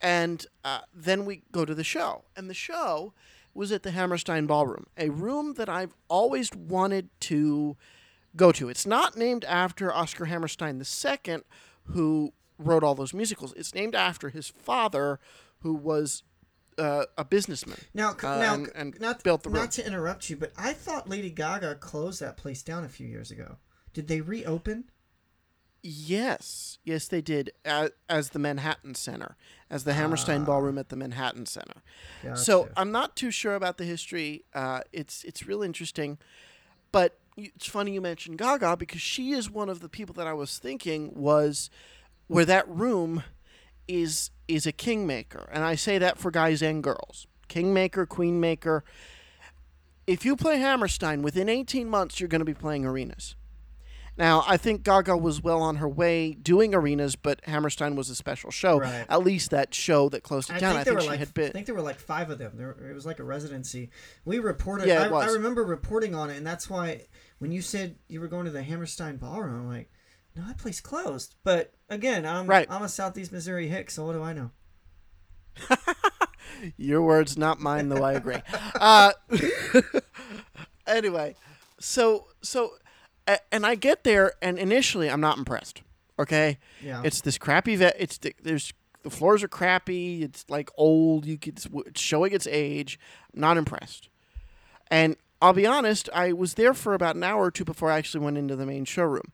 and 0.00 0.44
uh, 0.64 0.80
then 0.94 1.24
we 1.24 1.42
go 1.52 1.64
to 1.64 1.74
the 1.74 1.84
show, 1.84 2.24
and 2.36 2.48
the 2.50 2.54
show 2.54 3.12
was 3.56 3.72
at 3.72 3.82
the 3.82 3.90
Hammerstein 3.90 4.46
Ballroom, 4.46 4.86
a 4.96 5.08
room 5.08 5.54
that 5.54 5.68
I've 5.68 5.94
always 6.08 6.50
wanted 6.54 7.08
to 7.22 7.76
go 8.36 8.52
to. 8.52 8.68
It's 8.68 8.86
not 8.86 9.16
named 9.16 9.44
after 9.44 9.92
Oscar 9.92 10.26
Hammerstein 10.26 10.80
II, 10.82 11.38
who 11.84 12.32
wrote 12.58 12.84
all 12.84 12.94
those 12.94 13.14
musicals. 13.14 13.52
It's 13.56 13.74
named 13.74 13.94
after 13.94 14.28
his 14.30 14.48
father, 14.48 15.18
who 15.60 15.74
was 15.74 16.22
uh, 16.78 17.04
a 17.16 17.24
businessman. 17.24 17.78
Now, 17.94 18.12
c- 18.12 18.26
uh, 18.26 18.38
now, 18.38 18.54
and, 18.54 18.70
and 18.74 19.00
not 19.00 19.22
built 19.22 19.42
the 19.42 19.50
room. 19.50 19.62
not 19.62 19.70
to 19.72 19.86
interrupt 19.86 20.28
you, 20.28 20.36
but 20.36 20.52
I 20.56 20.72
thought 20.72 21.08
Lady 21.08 21.30
Gaga 21.30 21.76
closed 21.76 22.20
that 22.20 22.36
place 22.36 22.62
down 22.62 22.84
a 22.84 22.88
few 22.88 23.06
years 23.06 23.30
ago. 23.30 23.56
Did 23.94 24.08
they 24.08 24.20
reopen? 24.20 24.84
Yes, 25.88 26.78
yes, 26.82 27.06
they 27.06 27.20
did 27.20 27.52
as, 27.64 27.90
as 28.08 28.30
the 28.30 28.40
Manhattan 28.40 28.96
Center, 28.96 29.36
as 29.70 29.84
the 29.84 29.92
Hammerstein 29.92 30.42
Ballroom 30.44 30.78
at 30.78 30.88
the 30.88 30.96
Manhattan 30.96 31.46
Center. 31.46 31.80
So 32.34 32.64
I'm 32.76 32.90
not 32.90 33.14
too 33.14 33.30
sure 33.30 33.54
about 33.54 33.78
the 33.78 33.84
history. 33.84 34.42
Uh, 34.52 34.80
it's 34.92 35.22
it's 35.22 35.46
real 35.46 35.62
interesting, 35.62 36.18
but 36.90 37.20
it's 37.36 37.66
funny 37.68 37.92
you 37.92 38.00
mentioned 38.00 38.38
Gaga 38.38 38.76
because 38.76 39.00
she 39.00 39.30
is 39.30 39.48
one 39.48 39.68
of 39.68 39.78
the 39.78 39.88
people 39.88 40.12
that 40.14 40.26
I 40.26 40.32
was 40.32 40.58
thinking 40.58 41.12
was 41.14 41.70
where 42.26 42.44
that 42.46 42.68
room 42.68 43.22
is 43.86 44.30
is 44.48 44.66
a 44.66 44.72
kingmaker, 44.72 45.48
and 45.52 45.62
I 45.62 45.76
say 45.76 45.98
that 45.98 46.18
for 46.18 46.32
guys 46.32 46.62
and 46.62 46.82
girls, 46.82 47.28
kingmaker, 47.46 48.06
queenmaker. 48.06 48.82
If 50.08 50.24
you 50.24 50.34
play 50.34 50.58
Hammerstein 50.58 51.22
within 51.22 51.48
18 51.48 51.88
months, 51.88 52.18
you're 52.18 52.28
going 52.28 52.40
to 52.40 52.44
be 52.44 52.54
playing 52.54 52.84
arenas. 52.84 53.35
Now, 54.18 54.44
I 54.46 54.56
think 54.56 54.82
Gaga 54.82 55.16
was 55.16 55.42
well 55.42 55.60
on 55.60 55.76
her 55.76 55.88
way 55.88 56.32
doing 56.32 56.74
arenas, 56.74 57.16
but 57.16 57.44
Hammerstein 57.44 57.96
was 57.96 58.08
a 58.08 58.14
special 58.14 58.50
show. 58.50 58.80
Right. 58.80 59.04
At 59.08 59.22
least 59.22 59.50
that 59.50 59.74
show 59.74 60.08
that 60.08 60.22
closed 60.22 60.48
it 60.50 60.56
I 60.56 60.58
down. 60.58 60.74
think 60.76 60.80
I 60.80 60.84
think 60.90 61.00
she 61.02 61.08
like 61.08 61.18
had 61.18 61.34
been. 61.34 61.48
I 61.48 61.52
think 61.52 61.66
there 61.66 61.74
were 61.74 61.82
like 61.82 61.98
five 61.98 62.30
of 62.30 62.38
them. 62.38 62.52
There, 62.54 62.70
it 62.70 62.94
was 62.94 63.04
like 63.04 63.18
a 63.18 63.24
residency. 63.24 63.90
We 64.24 64.38
reported. 64.38 64.88
Yeah, 64.88 65.08
I. 65.12 65.26
I 65.26 65.26
remember 65.26 65.64
reporting 65.64 66.14
on 66.14 66.30
it, 66.30 66.36
and 66.36 66.46
that's 66.46 66.70
why 66.70 67.02
when 67.38 67.52
you 67.52 67.60
said 67.60 67.96
you 68.08 68.20
were 68.20 68.28
going 68.28 68.46
to 68.46 68.50
the 68.50 68.62
Hammerstein 68.62 69.16
Ballroom, 69.16 69.60
I'm 69.60 69.68
like, 69.68 69.90
no, 70.34 70.46
that 70.46 70.58
place 70.58 70.80
closed. 70.80 71.34
But 71.44 71.72
again, 71.88 72.26
I'm 72.26 72.46
Right. 72.46 72.66
I'm 72.70 72.82
a 72.82 72.88
Southeast 72.88 73.32
Missouri 73.32 73.68
hick, 73.68 73.90
so 73.90 74.04
what 74.04 74.12
do 74.12 74.22
I 74.22 74.32
know? 74.32 74.50
Your 76.76 77.02
words, 77.02 77.36
not 77.36 77.60
mine, 77.60 77.88
though 77.88 78.02
I 78.02 78.12
agree. 78.14 78.42
uh, 78.80 79.12
anyway, 80.86 81.34
so 81.78 82.28
so, 82.42 82.72
and 83.52 83.66
I 83.66 83.74
get 83.74 84.04
there, 84.04 84.32
and 84.40 84.58
initially 84.58 85.10
I'm 85.10 85.20
not 85.20 85.38
impressed. 85.38 85.82
Okay, 86.18 86.58
Yeah. 86.82 87.02
it's 87.04 87.20
this 87.20 87.36
crappy 87.38 87.76
vet. 87.76 87.94
It's 87.98 88.18
the, 88.18 88.34
there's 88.42 88.72
the 89.02 89.10
floors 89.10 89.42
are 89.42 89.48
crappy. 89.48 90.22
It's 90.22 90.44
like 90.48 90.70
old. 90.76 91.26
You 91.26 91.36
could 91.38 91.58
it's 91.86 92.00
showing 92.00 92.32
its 92.32 92.46
age. 92.46 92.98
Not 93.34 93.56
impressed. 93.56 94.08
And 94.90 95.16
I'll 95.42 95.52
be 95.52 95.66
honest, 95.66 96.08
I 96.14 96.32
was 96.32 96.54
there 96.54 96.72
for 96.74 96.94
about 96.94 97.16
an 97.16 97.22
hour 97.24 97.44
or 97.44 97.50
two 97.50 97.64
before 97.64 97.90
I 97.90 97.98
actually 97.98 98.24
went 98.24 98.38
into 98.38 98.56
the 98.56 98.64
main 98.66 98.84
showroom. 98.86 99.32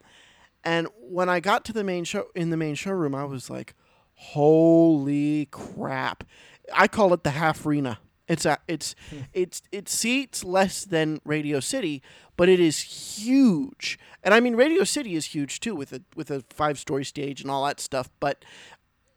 And 0.64 0.88
when 1.00 1.28
I 1.28 1.38
got 1.40 1.64
to 1.66 1.72
the 1.72 1.84
main 1.84 2.04
show 2.04 2.26
in 2.34 2.50
the 2.50 2.56
main 2.56 2.74
showroom, 2.74 3.14
I 3.14 3.24
was 3.24 3.48
like, 3.50 3.74
"Holy 4.14 5.46
crap!" 5.50 6.24
I 6.72 6.88
call 6.88 7.12
it 7.12 7.22
the 7.24 7.30
half 7.30 7.64
arena. 7.66 7.98
It's 8.32 8.46
a 8.46 8.56
it's 8.66 8.94
hmm. 9.10 9.18
it's 9.34 9.60
it 9.70 9.90
seats 9.90 10.42
less 10.42 10.86
than 10.86 11.20
Radio 11.22 11.60
City, 11.60 12.02
but 12.38 12.48
it 12.48 12.60
is 12.60 12.80
huge. 13.18 13.98
And 14.22 14.32
I 14.32 14.40
mean, 14.40 14.56
Radio 14.56 14.84
City 14.84 15.14
is 15.16 15.26
huge 15.26 15.60
too, 15.60 15.74
with 15.74 15.92
a 15.92 16.02
with 16.16 16.30
a 16.30 16.42
five 16.48 16.78
story 16.78 17.04
stage 17.04 17.42
and 17.42 17.50
all 17.50 17.66
that 17.66 17.78
stuff. 17.78 18.08
But 18.20 18.42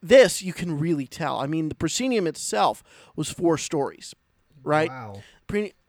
this 0.01 0.41
you 0.41 0.51
can 0.51 0.77
really 0.77 1.07
tell. 1.07 1.39
I 1.39 1.47
mean, 1.47 1.69
the 1.69 1.75
proscenium 1.75 2.27
itself 2.27 2.83
was 3.15 3.31
four 3.31 3.57
stories, 3.57 4.13
right? 4.63 4.89
Wow. 4.89 5.21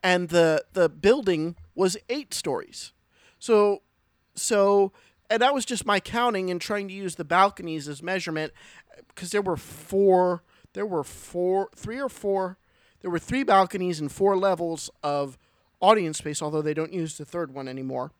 And 0.01 0.29
the 0.29 0.63
the 0.71 0.87
building 0.87 1.57
was 1.75 1.97
eight 2.07 2.33
stories. 2.33 2.93
So 3.39 3.81
so 4.35 4.93
and 5.29 5.41
that 5.41 5.53
was 5.53 5.65
just 5.65 5.85
my 5.85 5.99
counting 5.99 6.49
and 6.49 6.61
trying 6.61 6.87
to 6.87 6.93
use 6.93 7.15
the 7.15 7.25
balconies 7.25 7.89
as 7.89 8.01
measurement 8.01 8.53
because 9.09 9.31
there 9.31 9.41
were 9.41 9.57
four 9.57 10.43
there 10.71 10.85
were 10.85 11.03
four 11.03 11.69
three 11.75 11.99
or 11.99 12.07
four 12.07 12.57
there 13.07 13.11
were 13.13 13.19
three 13.19 13.43
balconies 13.45 14.01
and 14.01 14.11
four 14.11 14.35
levels 14.35 14.89
of 15.01 15.37
audience 15.79 16.17
space 16.17 16.41
although 16.41 16.61
they 16.61 16.73
don't 16.73 16.91
use 16.91 17.17
the 17.17 17.23
third 17.23 17.53
one 17.53 17.65
anymore 17.69 18.11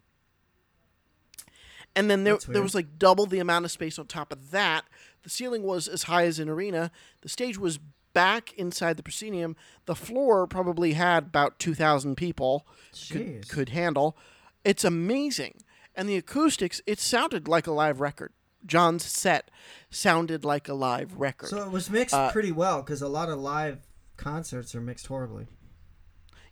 and 1.93 2.10
then 2.10 2.23
there 2.23 2.38
there 2.47 2.62
was 2.62 2.73
like 2.73 2.97
double 2.97 3.26
the 3.26 3.39
amount 3.39 3.65
of 3.65 3.71
space 3.71 3.97
on 3.97 4.06
top 4.06 4.32
of 4.32 4.52
that. 4.52 4.86
The 5.23 5.30
ceiling 5.30 5.63
was 5.63 5.88
as 5.88 6.04
high 6.04 6.26
as 6.26 6.38
an 6.38 6.47
arena. 6.47 6.91
The 7.21 7.30
stage 7.30 7.58
was 7.58 7.80
back 8.13 8.54
inside 8.54 8.97
the 8.97 9.04
proscenium. 9.04 9.56
The 9.88 9.95
floor 9.95 10.45
probably 10.45 10.93
had 10.93 11.23
about 11.23 11.58
two 11.58 11.73
thousand 11.73 12.15
people 12.15 12.67
could, 13.12 13.50
could 13.50 13.69
handle. 13.69 14.15
It's 14.63 14.84
amazing, 14.84 15.63
and 15.95 16.08
the 16.08 16.17
acoustics. 16.17 16.82
It 16.86 17.00
sounded 17.00 17.47
like 17.47 17.65
a 17.65 17.71
live 17.71 18.00
record. 18.00 18.32
Jon's 18.63 19.06
set 19.06 19.50
sounded 19.89 20.45
like 20.45 20.67
a 20.67 20.76
live 20.76 21.15
record. 21.15 21.50
So 21.50 21.63
it 21.63 21.71
was 21.71 21.89
mixed 21.89 22.13
Uh, 22.13 22.32
pretty 22.32 22.52
well 22.52 22.84
because 22.84 23.02
a 23.02 23.08
lot 23.08 23.30
of 23.30 23.39
live 23.39 23.87
concerts 24.17 24.75
are 24.75 24.82
mixed 24.82 25.08
horribly. 25.08 25.47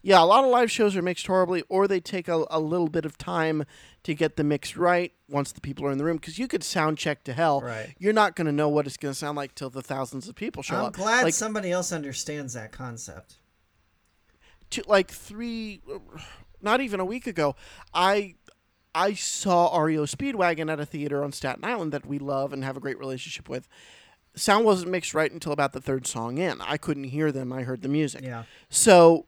Yeah, 0.02 0.22
a 0.22 0.26
lot 0.26 0.44
of 0.44 0.52
live 0.52 0.70
shows 0.70 0.96
are 0.96 1.02
mixed 1.02 1.26
horribly, 1.26 1.64
or 1.68 1.88
they 1.88 2.00
take 2.00 2.28
a, 2.28 2.46
a 2.52 2.60
little 2.60 2.90
bit 2.90 3.06
of 3.06 3.18
time 3.18 3.66
to 4.04 4.14
get 4.14 4.36
the 4.36 4.44
mix 4.44 4.78
right 4.78 5.12
once 5.28 5.52
the 5.52 5.62
people 5.62 5.84
are 5.88 5.92
in 5.92 5.98
the 5.98 6.04
room. 6.04 6.18
Because 6.18 6.38
you 6.38 6.48
could 6.48 6.64
sound 6.64 7.00
check 7.00 7.24
to 7.24 7.34
hell. 7.34 7.62
Right. 7.62 7.96
You're 7.98 8.14
not 8.14 8.36
going 8.36 8.46
to 8.46 8.52
know 8.52 8.70
what 8.70 8.86
it's 8.86 8.98
going 8.98 9.14
to 9.14 9.18
sound 9.18 9.36
like 9.36 9.56
till 9.56 9.72
the 9.72 9.82
thousands 9.82 10.28
of 10.28 10.36
people 10.36 10.62
show 10.62 10.76
up. 10.76 10.86
I'm 10.86 10.92
glad 10.92 11.24
like, 11.24 11.34
somebody 11.34 11.72
else 11.72 11.92
understands 11.92 12.54
that 12.54 12.72
concept. 12.72 13.38
to, 14.70 14.84
like 14.88 15.10
three, 15.10 15.82
not 16.62 16.82
even 16.82 17.00
a 17.00 17.06
week 17.06 17.26
ago, 17.26 17.56
I 17.92 18.36
I 18.94 19.14
saw 19.14 19.76
REO 19.78 20.06
Speedwagon 20.06 20.72
at 20.72 20.80
a 20.80 20.86
theater 20.86 21.24
on 21.24 21.32
Staten 21.32 21.66
Island 21.66 21.92
that 21.94 22.06
we 22.06 22.20
love 22.20 22.54
and 22.54 22.64
have 22.64 22.78
a 22.78 22.80
great 22.80 23.00
relationship 23.00 23.50
with. 23.50 23.68
Sound 24.36 24.66
wasn't 24.66 24.92
mixed 24.92 25.14
right 25.14 25.32
until 25.32 25.52
about 25.52 25.74
the 25.74 25.82
third 25.82 26.06
song 26.08 26.38
in. 26.38 26.60
I 26.62 26.78
couldn't 26.78 27.06
hear 27.06 27.32
them. 27.32 27.54
I 27.54 27.64
heard 27.64 27.82
the 27.82 27.88
music. 27.88 28.24
Yeah. 28.24 28.44
So, 28.70 29.28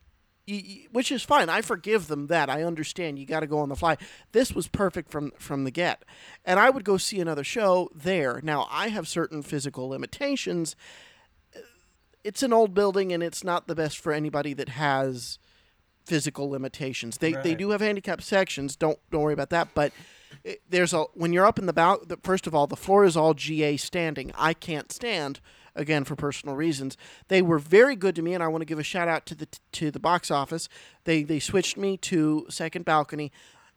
which 0.92 1.12
is 1.12 1.24
fine. 1.24 1.50
I 1.50 1.62
forgive 1.62 2.08
them 2.08 2.28
that. 2.28 2.50
I 2.50 2.64
understand. 2.64 3.20
You 3.20 3.26
got 3.26 3.42
to 3.42 3.48
go 3.48 3.60
on 3.60 3.70
the 3.70 3.76
fly. 3.76 3.98
This 4.32 4.54
was 4.54 4.68
perfect 4.68 5.10
from 5.10 5.32
from 5.38 5.64
the 5.64 5.72
get, 5.72 6.04
and 6.46 6.60
I 6.60 6.70
would 6.70 6.84
go 6.84 6.98
see 6.98 7.20
another 7.20 7.44
show 7.44 7.90
there. 7.94 8.40
Now 8.44 8.68
I 8.72 8.90
have 8.90 9.08
certain 9.08 9.42
physical 9.44 9.90
limitations. 9.90 10.76
It's 12.24 12.44
an 12.44 12.52
old 12.52 12.74
building, 12.74 13.14
and 13.14 13.24
it's 13.24 13.44
not 13.44 13.68
the 13.68 13.76
best 13.76 13.98
for 14.00 14.12
anybody 14.12 14.54
that 14.54 14.70
has 14.70 15.40
physical 16.06 16.50
limitations. 16.50 17.18
They 17.18 17.34
they 17.34 17.54
do 17.54 17.72
have 17.72 17.82
handicapped 17.82 18.24
sections. 18.24 18.76
Don't 18.76 19.00
don't 19.12 19.22
worry 19.22 19.34
about 19.34 19.50
that. 19.50 19.70
But 19.74 19.92
it, 20.44 20.62
there's 20.70 20.94
a 20.94 21.04
when 21.14 21.34
you're 21.34 21.46
up 21.46 21.60
in 21.60 21.66
the 21.66 21.74
bal. 21.74 22.00
The, 22.06 22.18
first 22.18 22.48
of 22.48 22.56
all, 22.56 22.68
the 22.68 22.76
floor 22.76 23.06
is 23.06 23.18
all 23.18 23.34
GA 23.34 23.78
standing. 23.78 24.32
I 24.38 24.54
can't 24.54 24.92
stand 24.92 25.40
again 25.76 26.04
for 26.04 26.16
personal 26.16 26.56
reasons. 26.56 26.98
They 27.28 27.42
were 27.42 27.60
very 27.60 27.96
good 27.96 28.16
to 28.16 28.22
me, 28.22 28.34
and 28.34 28.44
I 28.44 28.48
want 28.48 28.62
to 28.62 28.66
give 28.66 28.80
a 28.80 28.84
shout 28.84 29.08
out 29.08 29.26
to 29.28 29.36
the 29.36 29.48
to 29.74 29.92
the 29.92 30.00
box 30.00 30.32
office. 30.32 30.68
They 31.06 31.24
they 31.24 31.40
switched 31.40 31.78
me 31.78 31.98
to 31.98 32.46
second 32.50 32.86
balcony, 32.86 33.32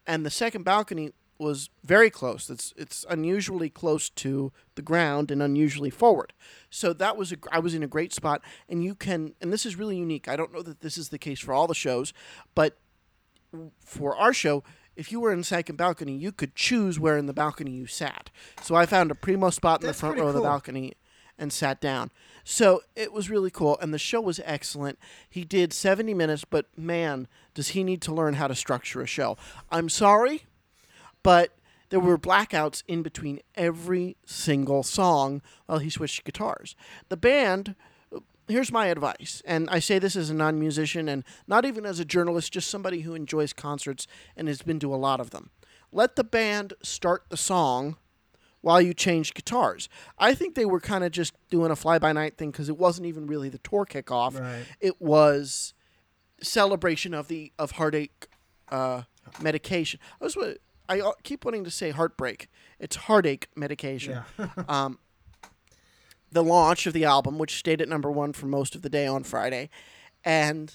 and 0.06 0.24
the 0.24 0.30
second 0.30 0.64
balcony 0.64 1.12
was 1.38 1.70
very 1.82 2.10
close. 2.10 2.50
It's 2.50 2.74
it's 2.76 3.06
unusually 3.08 3.70
close 3.70 4.10
to 4.10 4.52
the 4.74 4.82
ground 4.82 5.30
and 5.30 5.42
unusually 5.42 5.90
forward. 5.90 6.32
So 6.68 6.92
that 6.92 7.16
was 7.16 7.32
a, 7.32 7.36
I 7.50 7.58
was 7.58 7.74
in 7.74 7.82
a 7.82 7.88
great 7.88 8.12
spot, 8.12 8.42
and 8.68 8.84
you 8.84 8.94
can 8.94 9.34
and 9.40 9.52
this 9.52 9.64
is 9.64 9.76
really 9.76 9.96
unique. 9.96 10.28
I 10.28 10.36
don't 10.36 10.52
know 10.52 10.62
that 10.62 10.80
this 10.80 10.98
is 10.98 11.08
the 11.08 11.18
case 11.18 11.40
for 11.40 11.52
all 11.52 11.66
the 11.66 11.74
shows, 11.74 12.12
but 12.54 12.78
for 13.84 14.16
our 14.16 14.32
show, 14.32 14.62
if 14.96 15.10
you 15.12 15.20
were 15.20 15.32
in 15.32 15.42
second 15.42 15.76
balcony, 15.76 16.16
you 16.16 16.32
could 16.32 16.54
choose 16.54 16.98
where 16.98 17.16
in 17.16 17.26
the 17.26 17.32
balcony 17.32 17.70
you 17.70 17.86
sat. 17.86 18.30
So 18.62 18.74
I 18.74 18.86
found 18.86 19.10
a 19.10 19.14
primo 19.14 19.50
spot 19.50 19.80
in 19.80 19.86
That's 19.86 19.98
the 19.98 20.06
front 20.06 20.18
row 20.18 20.28
of 20.28 20.34
the 20.34 20.40
balcony 20.40 20.94
and 21.38 21.52
sat 21.52 21.80
down. 21.80 22.10
So 22.44 22.82
it 22.94 23.12
was 23.12 23.30
really 23.30 23.50
cool, 23.50 23.78
and 23.80 23.94
the 23.94 23.98
show 23.98 24.20
was 24.20 24.40
excellent. 24.44 24.98
He 25.28 25.44
did 25.44 25.72
70 25.72 26.14
minutes, 26.14 26.44
but 26.44 26.66
man, 26.76 27.28
does 27.54 27.68
he 27.68 27.82
need 27.82 28.02
to 28.02 28.14
learn 28.14 28.34
how 28.34 28.46
to 28.46 28.54
structure 28.54 29.00
a 29.00 29.06
show. 29.06 29.36
I'm 29.70 29.88
sorry, 29.88 30.44
but 31.22 31.56
there 31.90 32.00
were 32.00 32.18
blackouts 32.18 32.82
in 32.86 33.02
between 33.02 33.40
every 33.54 34.16
single 34.24 34.82
song 34.82 35.42
while 35.66 35.78
he 35.78 35.90
switched 35.90 36.24
guitars. 36.24 36.76
The 37.08 37.16
band, 37.16 37.74
here's 38.50 38.72
my 38.72 38.86
advice, 38.86 39.42
and 39.44 39.68
I 39.70 39.78
say 39.78 39.98
this 39.98 40.16
as 40.16 40.30
a 40.30 40.34
non 40.34 40.58
musician 40.58 41.08
and 41.08 41.24
not 41.46 41.64
even 41.64 41.84
as 41.86 42.00
a 42.00 42.04
journalist, 42.04 42.52
just 42.52 42.70
somebody 42.70 43.00
who 43.00 43.14
enjoys 43.14 43.52
concerts 43.52 44.06
and 44.36 44.48
has 44.48 44.62
been 44.62 44.78
to 44.80 44.94
a 44.94 44.96
lot 44.96 45.20
of 45.20 45.30
them. 45.30 45.50
Let 45.92 46.16
the 46.16 46.24
band 46.24 46.74
start 46.82 47.24
the 47.28 47.36
song 47.36 47.96
while 48.60 48.80
you 48.80 48.94
change 48.94 49.34
guitars. 49.34 49.88
I 50.18 50.34
think 50.34 50.54
they 50.54 50.64
were 50.64 50.80
kind 50.80 51.02
of 51.02 51.12
just 51.12 51.34
doing 51.50 51.70
a 51.70 51.76
fly 51.76 51.98
by 51.98 52.12
night 52.12 52.36
thing 52.36 52.50
because 52.50 52.68
it 52.68 52.76
wasn't 52.78 53.06
even 53.06 53.26
really 53.26 53.48
the 53.48 53.58
tour 53.58 53.86
kickoff. 53.86 54.38
Right. 54.38 54.64
It 54.80 55.00
was 55.00 55.74
celebration 56.42 57.14
of 57.14 57.28
the 57.28 57.52
of 57.58 57.72
heartache 57.72 58.28
uh, 58.70 59.02
medication. 59.40 60.00
I 60.20 60.24
was 60.24 60.36
I 60.88 61.12
keep 61.22 61.44
wanting 61.44 61.64
to 61.64 61.70
say 61.70 61.90
heartbreak. 61.90 62.48
It's 62.78 62.96
heartache 62.96 63.48
medication. 63.54 64.22
Yeah. 64.38 64.48
um, 64.68 64.98
the 66.30 66.44
launch 66.44 66.86
of 66.86 66.92
the 66.92 67.04
album, 67.04 67.38
which 67.38 67.56
stayed 67.56 67.80
at 67.80 67.88
number 67.88 68.10
one 68.10 68.32
for 68.32 68.46
most 68.46 68.74
of 68.74 68.82
the 68.82 68.90
day 68.90 69.06
on 69.06 69.24
Friday, 69.24 69.70
and 70.24 70.74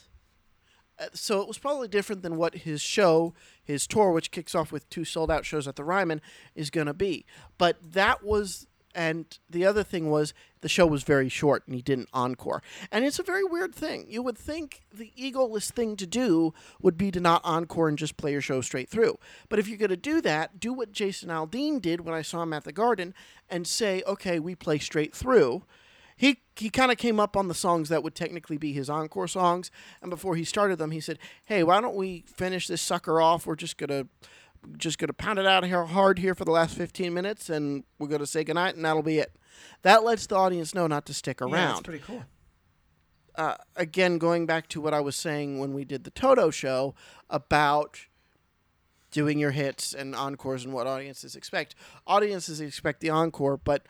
uh, 0.98 1.08
so 1.13 1.41
it 1.41 1.48
was 1.48 1.58
probably 1.58 1.88
different 1.88 2.22
than 2.22 2.38
what 2.38 2.56
his 2.56 2.82
show, 2.82 3.34
his 3.63 3.86
tour, 3.88 4.12
which 4.12 4.32
kicks 4.32 4.56
off 4.56 4.72
with 4.72 4.89
two 4.89 5.06
sold 5.06 5.30
out 5.30 5.46
shows 5.46 5.68
at 5.68 5.76
the 5.76 5.84
Ryman, 5.84 6.22
is 6.56 6.70
going 6.70 6.88
to 6.88 6.94
be. 6.94 7.26
But 7.58 7.78
that 7.94 8.24
was, 8.24 8.68
and 8.95 9.38
the 9.49 9.65
other 9.65 9.84
thing 9.84 10.10
was 10.10 10.34
the 10.62 10.69
show 10.69 10.88
was 10.88 11.03
very 11.03 11.29
short 11.29 11.63
and 11.67 11.75
he 11.75 11.81
didn't 11.81 12.10
encore. 12.13 12.63
And 12.91 13.05
it's 13.05 13.19
a 13.19 13.23
very 13.23 13.43
weird 13.43 13.75
thing. 13.75 14.05
You 14.10 14.23
would 14.23 14.38
think 14.38 14.81
the 14.91 15.12
egoless 15.19 15.71
thing 15.71 15.95
to 15.97 16.08
do 16.08 16.53
would 16.81 16.97
be 16.97 17.12
to 17.12 17.19
not 17.19 17.41
encore 17.43 17.89
and 17.89 17.97
just 17.97 18.17
play 18.17 18.31
your 18.31 18.41
show 18.41 18.62
straight 18.62 18.89
through. 18.89 19.19
But 19.49 19.60
if 19.60 19.67
you're 19.67 19.77
going 19.77 19.89
to 19.89 19.97
do 19.97 20.21
that, 20.21 20.60
do 20.60 20.73
what 20.73 20.91
Jason 20.91 21.29
Aldean 21.29 21.81
did 21.81 22.01
when 22.01 22.15
I 22.15 22.21
saw 22.21 22.41
him 22.41 22.53
at 22.53 22.63
the 22.63 22.71
Garden 22.71 23.13
and 23.49 23.67
say, 23.67 24.01
okay, 24.08 24.39
we 24.39 24.55
play 24.55 24.79
straight 24.79 25.13
through 25.13 25.63
he 26.15 26.39
he 26.55 26.69
kind 26.69 26.91
of 26.91 26.97
came 26.97 27.19
up 27.19 27.36
on 27.36 27.47
the 27.47 27.53
songs 27.53 27.89
that 27.89 28.03
would 28.03 28.15
technically 28.15 28.58
be 28.58 28.71
his 28.71 28.89
encore 28.89 29.27
songs 29.27 29.69
and 30.01 30.10
before 30.10 30.36
he 30.36 30.43
started 30.43 30.77
them 30.77 30.91
he 30.91 30.99
said 30.99 31.19
hey 31.45 31.63
why 31.63 31.81
don't 31.81 31.95
we 31.95 32.23
finish 32.27 32.67
this 32.67 32.81
sucker 32.81 33.19
off 33.19 33.45
we're 33.45 33.55
just 33.55 33.77
gonna 33.77 34.08
just 34.78 34.97
gonna 34.97 35.13
pound 35.13 35.39
it 35.39 35.45
out 35.45 35.63
here 35.65 35.84
hard 35.86 36.19
here 36.19 36.36
for 36.36 36.45
the 36.45 36.51
last 36.51 36.75
15 36.75 37.13
minutes 37.13 37.49
and 37.49 37.84
we're 37.99 38.08
gonna 38.08 38.25
say 38.25 38.43
goodnight 38.43 38.75
and 38.75 38.84
that'll 38.86 39.01
be 39.04 39.19
it 39.19 39.36
that 39.84 40.04
lets 40.04 40.28
the 40.28 40.36
audience 40.36 40.73
know 40.75 40.88
not 40.88 41.06
to 41.06 41.13
stick 41.13 41.39
Yeah, 41.41 41.47
around 41.47 41.71
it's 41.71 41.82
pretty 41.82 42.04
cool. 42.04 42.23
uh, 43.36 43.56
again, 43.75 44.17
going 44.17 44.45
back 44.45 44.67
to 44.69 44.82
what 44.82 44.93
I 44.93 44.99
was 45.01 45.15
saying 45.15 45.60
when 45.60 45.73
we 45.73 45.84
did 45.86 46.04
the 46.04 46.12
Toto 46.12 46.49
show 46.49 46.95
about 47.30 47.99
doing 49.12 49.39
your 49.39 49.51
hits 49.51 49.93
and 49.93 50.13
encores 50.15 50.65
and 50.65 50.73
what 50.73 50.88
audiences 50.88 51.36
expect. 51.36 51.73
Audiences 52.06 52.60
expect 52.60 52.99
the 52.99 53.10
encore, 53.10 53.56
but 53.58 53.86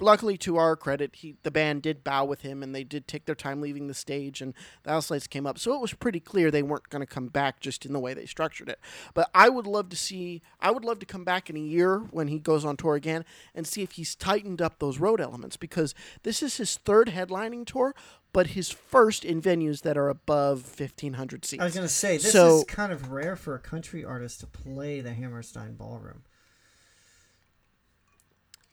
luckily 0.00 0.36
to 0.38 0.56
our 0.56 0.76
credit, 0.76 1.16
he 1.16 1.36
the 1.42 1.50
band 1.50 1.82
did 1.82 2.02
bow 2.04 2.24
with 2.24 2.42
him 2.42 2.62
and 2.62 2.74
they 2.74 2.84
did 2.84 3.06
take 3.06 3.24
their 3.26 3.34
time 3.34 3.60
leaving 3.60 3.86
the 3.86 3.94
stage 3.94 4.40
and 4.40 4.54
the 4.82 4.90
house 4.90 5.10
lights 5.10 5.26
came 5.26 5.46
up. 5.46 5.58
So 5.58 5.74
it 5.74 5.80
was 5.80 5.92
pretty 5.94 6.20
clear 6.20 6.50
they 6.50 6.62
weren't 6.62 6.88
going 6.88 7.00
to 7.00 7.06
come 7.06 7.28
back 7.28 7.60
just 7.60 7.84
in 7.86 7.92
the 7.92 8.00
way 8.00 8.14
they 8.14 8.26
structured 8.26 8.68
it. 8.68 8.78
But 9.14 9.30
I 9.34 9.48
would 9.48 9.66
love 9.66 9.88
to 9.90 9.96
see 9.96 10.42
I 10.60 10.70
would 10.70 10.84
love 10.84 10.98
to 11.00 11.06
come 11.06 11.24
back 11.24 11.48
in 11.50 11.56
a 11.56 11.60
year 11.60 11.98
when 11.98 12.28
he 12.28 12.38
goes 12.38 12.64
on 12.64 12.76
tour 12.76 12.94
again 12.94 13.24
and 13.54 13.66
see 13.66 13.82
if 13.82 13.92
he's 13.92 14.14
tightened 14.14 14.60
up 14.60 14.78
those 14.78 14.98
road 14.98 15.20
elements 15.20 15.56
because 15.56 15.94
this 16.22 16.42
is 16.42 16.56
his 16.56 16.76
third 16.76 17.08
headlining 17.08 17.64
tour, 17.66 17.94
but 18.32 18.48
his 18.48 18.68
first 18.70 19.24
in 19.24 19.40
venues 19.40 19.82
that 19.82 19.96
are 19.96 20.08
above 20.08 20.62
1500 20.78 21.44
seats. 21.44 21.60
I 21.60 21.64
was 21.64 21.74
gonna 21.74 21.88
say 21.88 22.16
this 22.18 22.32
So- 22.32 22.58
is 22.58 22.64
kind 22.64 22.92
of 22.92 23.10
rare 23.10 23.36
for 23.36 23.54
a 23.54 23.60
country 23.60 24.04
artist 24.04 24.40
to 24.40 24.46
play 24.46 25.00
the 25.00 25.12
Hammerstein 25.14 25.74
Ballroom. 25.74 26.22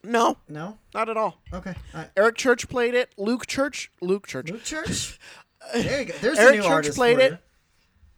No, 0.04 0.36
No. 0.48 0.78
not 0.94 1.08
at 1.08 1.16
all. 1.16 1.40
Okay. 1.52 1.74
Uh, 1.94 2.04
Eric 2.16 2.36
Church 2.36 2.68
played 2.68 2.94
it. 2.94 3.12
Luke 3.16 3.46
Church, 3.46 3.90
Luke 4.00 4.26
Church. 4.26 4.50
Luke 4.50 4.64
Church. 4.64 5.18
There 5.74 6.00
you 6.00 6.06
go. 6.06 6.14
There's 6.20 6.38
Eric 6.40 6.54
a 6.54 6.56
new 6.56 6.62
Church 6.64 6.72
artist 6.72 6.96
played 6.98 7.16
for 7.18 7.22
it. 7.22 7.30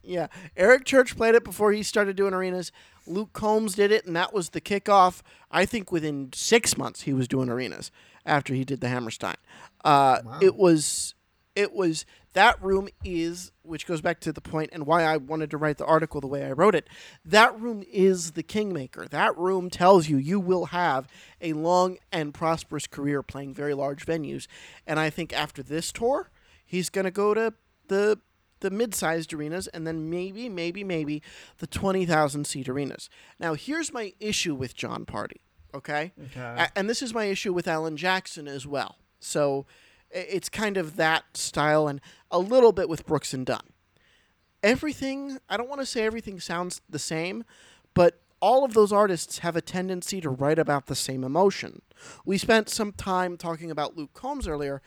you. 0.03 0.15
Yeah, 0.15 0.27
Eric 0.57 0.87
Church 0.87 1.15
played 1.15 1.35
it 1.35 1.45
before 1.45 1.73
he 1.73 1.83
started 1.83 2.17
doing 2.17 2.33
arenas. 2.33 2.73
Luke 3.07 3.35
Combs 3.35 3.75
did 3.75 3.93
it, 3.93 4.07
and 4.07 4.17
that 4.17 4.33
was 4.33 4.51
the 4.51 4.63
kickoff. 4.63 5.21
I 5.51 5.67
think 5.67 5.93
within 5.93 6.31
six 6.33 6.79
months 6.79 7.03
he 7.03 7.13
was 7.13 7.29
doing 7.29 7.51
arenas 7.51 7.91
after 8.25 8.55
he 8.55 8.65
did 8.65 8.81
the 8.81 8.89
Hammerstein. 8.89 9.37
Uh. 9.85 10.21
It 10.41 10.57
was, 10.57 11.14
it 11.55 11.73
was 11.73 12.05
that 12.33 12.61
room 12.63 12.89
is, 13.05 13.53
which 13.63 13.87
goes 13.87 14.01
back 14.01 14.19
to 14.21 14.33
the 14.33 14.41
point 14.41 14.71
and 14.73 14.87
why 14.87 15.05
I 15.05 15.17
wanted 15.17 15.51
to 15.53 15.57
write 15.57 15.79
the 15.79 15.87
article 15.87 16.21
the 16.21 16.27
way 16.27 16.45
I 16.45 16.51
wrote 16.53 16.75
it. 16.75 16.89
That 17.25 17.59
room 17.61 17.85
is 17.91 18.33
the 18.33 18.43
kingmaker. 18.43 19.07
That 19.09 19.37
room 19.39 19.71
tells 19.71 20.09
you 20.09 20.17
you 20.17 20.41
will 20.41 20.67
have 20.67 21.07
a 21.41 21.53
long 21.53 21.99
and 22.11 22.35
prosperous 22.35 22.87
career 22.89 23.23
playing 23.23 23.55
very 23.55 23.73
large 23.75 24.05
venues. 24.05 24.47
And 24.87 24.99
I 24.99 25.11
think 25.11 25.33
after 25.33 25.63
this 25.63 25.93
tour, 25.93 26.31
he's 26.65 26.91
going 26.91 27.05
to 27.05 27.11
go 27.11 27.35
to 27.35 27.55
the 27.89 28.19
the 28.61 28.71
mid-sized 28.71 29.35
arenas 29.35 29.67
and 29.69 29.87
then 29.87 30.09
maybe 30.09 30.49
maybe 30.49 30.83
maybe 30.83 31.23
the 31.59 31.67
20,000 31.67 32.47
seat 32.47 32.67
arenas. 32.69 33.11
Now 33.39 33.53
here's 33.55 33.93
my 33.93 34.15
issue 34.21 34.55
with 34.55 34.75
Jon 34.75 35.05
Pardi, 35.05 35.43
okay? 35.75 36.13
Okay. 36.27 36.41
A- 36.41 36.71
and 36.79 36.89
this 36.89 37.03
is 37.03 37.13
my 37.13 37.25
issue 37.27 37.53
with 37.53 37.69
Alan 37.69 37.97
Jackson 37.99 38.49
as 38.49 38.67
well. 38.67 38.97
So 39.21 39.67
it's 40.15 40.49
kind 40.49 40.77
of 40.77 40.97
that 40.97 41.37
style 41.37 41.89
and 41.89 42.01
a 42.31 42.39
little 42.39 42.73
bit 42.73 42.89
with 42.89 43.05
Brooks 43.07 43.35
and 43.35 43.45
Dunn. 43.45 43.61
Everything, 44.63 45.39
I 45.49 45.57
don't 45.57 45.69
want 45.69 45.81
to 45.83 45.87
say 45.87 46.05
everything 46.05 46.41
sounds 46.41 46.81
the 46.89 46.99
same, 46.99 47.45
but 47.93 48.21
all 48.41 48.65
of 48.65 48.73
those 48.75 48.93
artists 48.93 49.39
have 49.39 49.57
a 49.57 49.61
tendency 49.61 50.21
to 50.23 50.31
write 50.31 50.59
about 50.59 50.87
the 50.87 50.95
same 50.95 51.23
emotion. 51.23 51.83
We 52.25 52.39
spent 52.39 52.69
some 52.71 52.93
time 52.93 53.37
talking 53.37 53.71
about 53.71 53.97
Luke 53.97 54.15
Combs 54.15 54.49
earlier. 54.49 54.81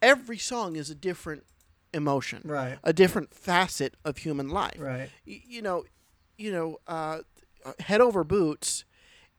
Every 0.00 0.38
song 0.38 0.76
is 0.76 0.88
a 0.90 0.94
different 0.94 1.44
emotion, 1.92 2.42
Right. 2.44 2.78
a 2.84 2.92
different 2.92 3.34
facet 3.34 3.94
of 4.04 4.18
human 4.18 4.48
life. 4.48 4.76
Right. 4.78 5.10
Y- 5.26 5.42
you 5.46 5.62
know, 5.62 5.84
you 6.38 6.52
know, 6.52 6.78
uh, 6.86 7.20
Head 7.80 8.00
Over 8.00 8.24
Boots 8.24 8.84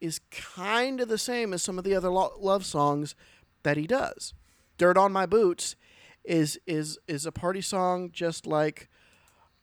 is 0.00 0.20
kind 0.30 1.00
of 1.00 1.08
the 1.08 1.18
same 1.18 1.52
as 1.52 1.62
some 1.62 1.78
of 1.78 1.84
the 1.84 1.94
other 1.94 2.10
lo- 2.10 2.34
love 2.38 2.64
songs 2.66 3.14
that 3.62 3.76
he 3.76 3.86
does. 3.86 4.34
Dirt 4.78 4.96
on 4.96 5.12
My 5.12 5.26
Boots 5.26 5.76
is 6.24 6.58
is 6.66 6.98
is 7.06 7.26
a 7.26 7.32
party 7.32 7.60
song 7.60 8.10
just 8.12 8.46
like 8.46 8.88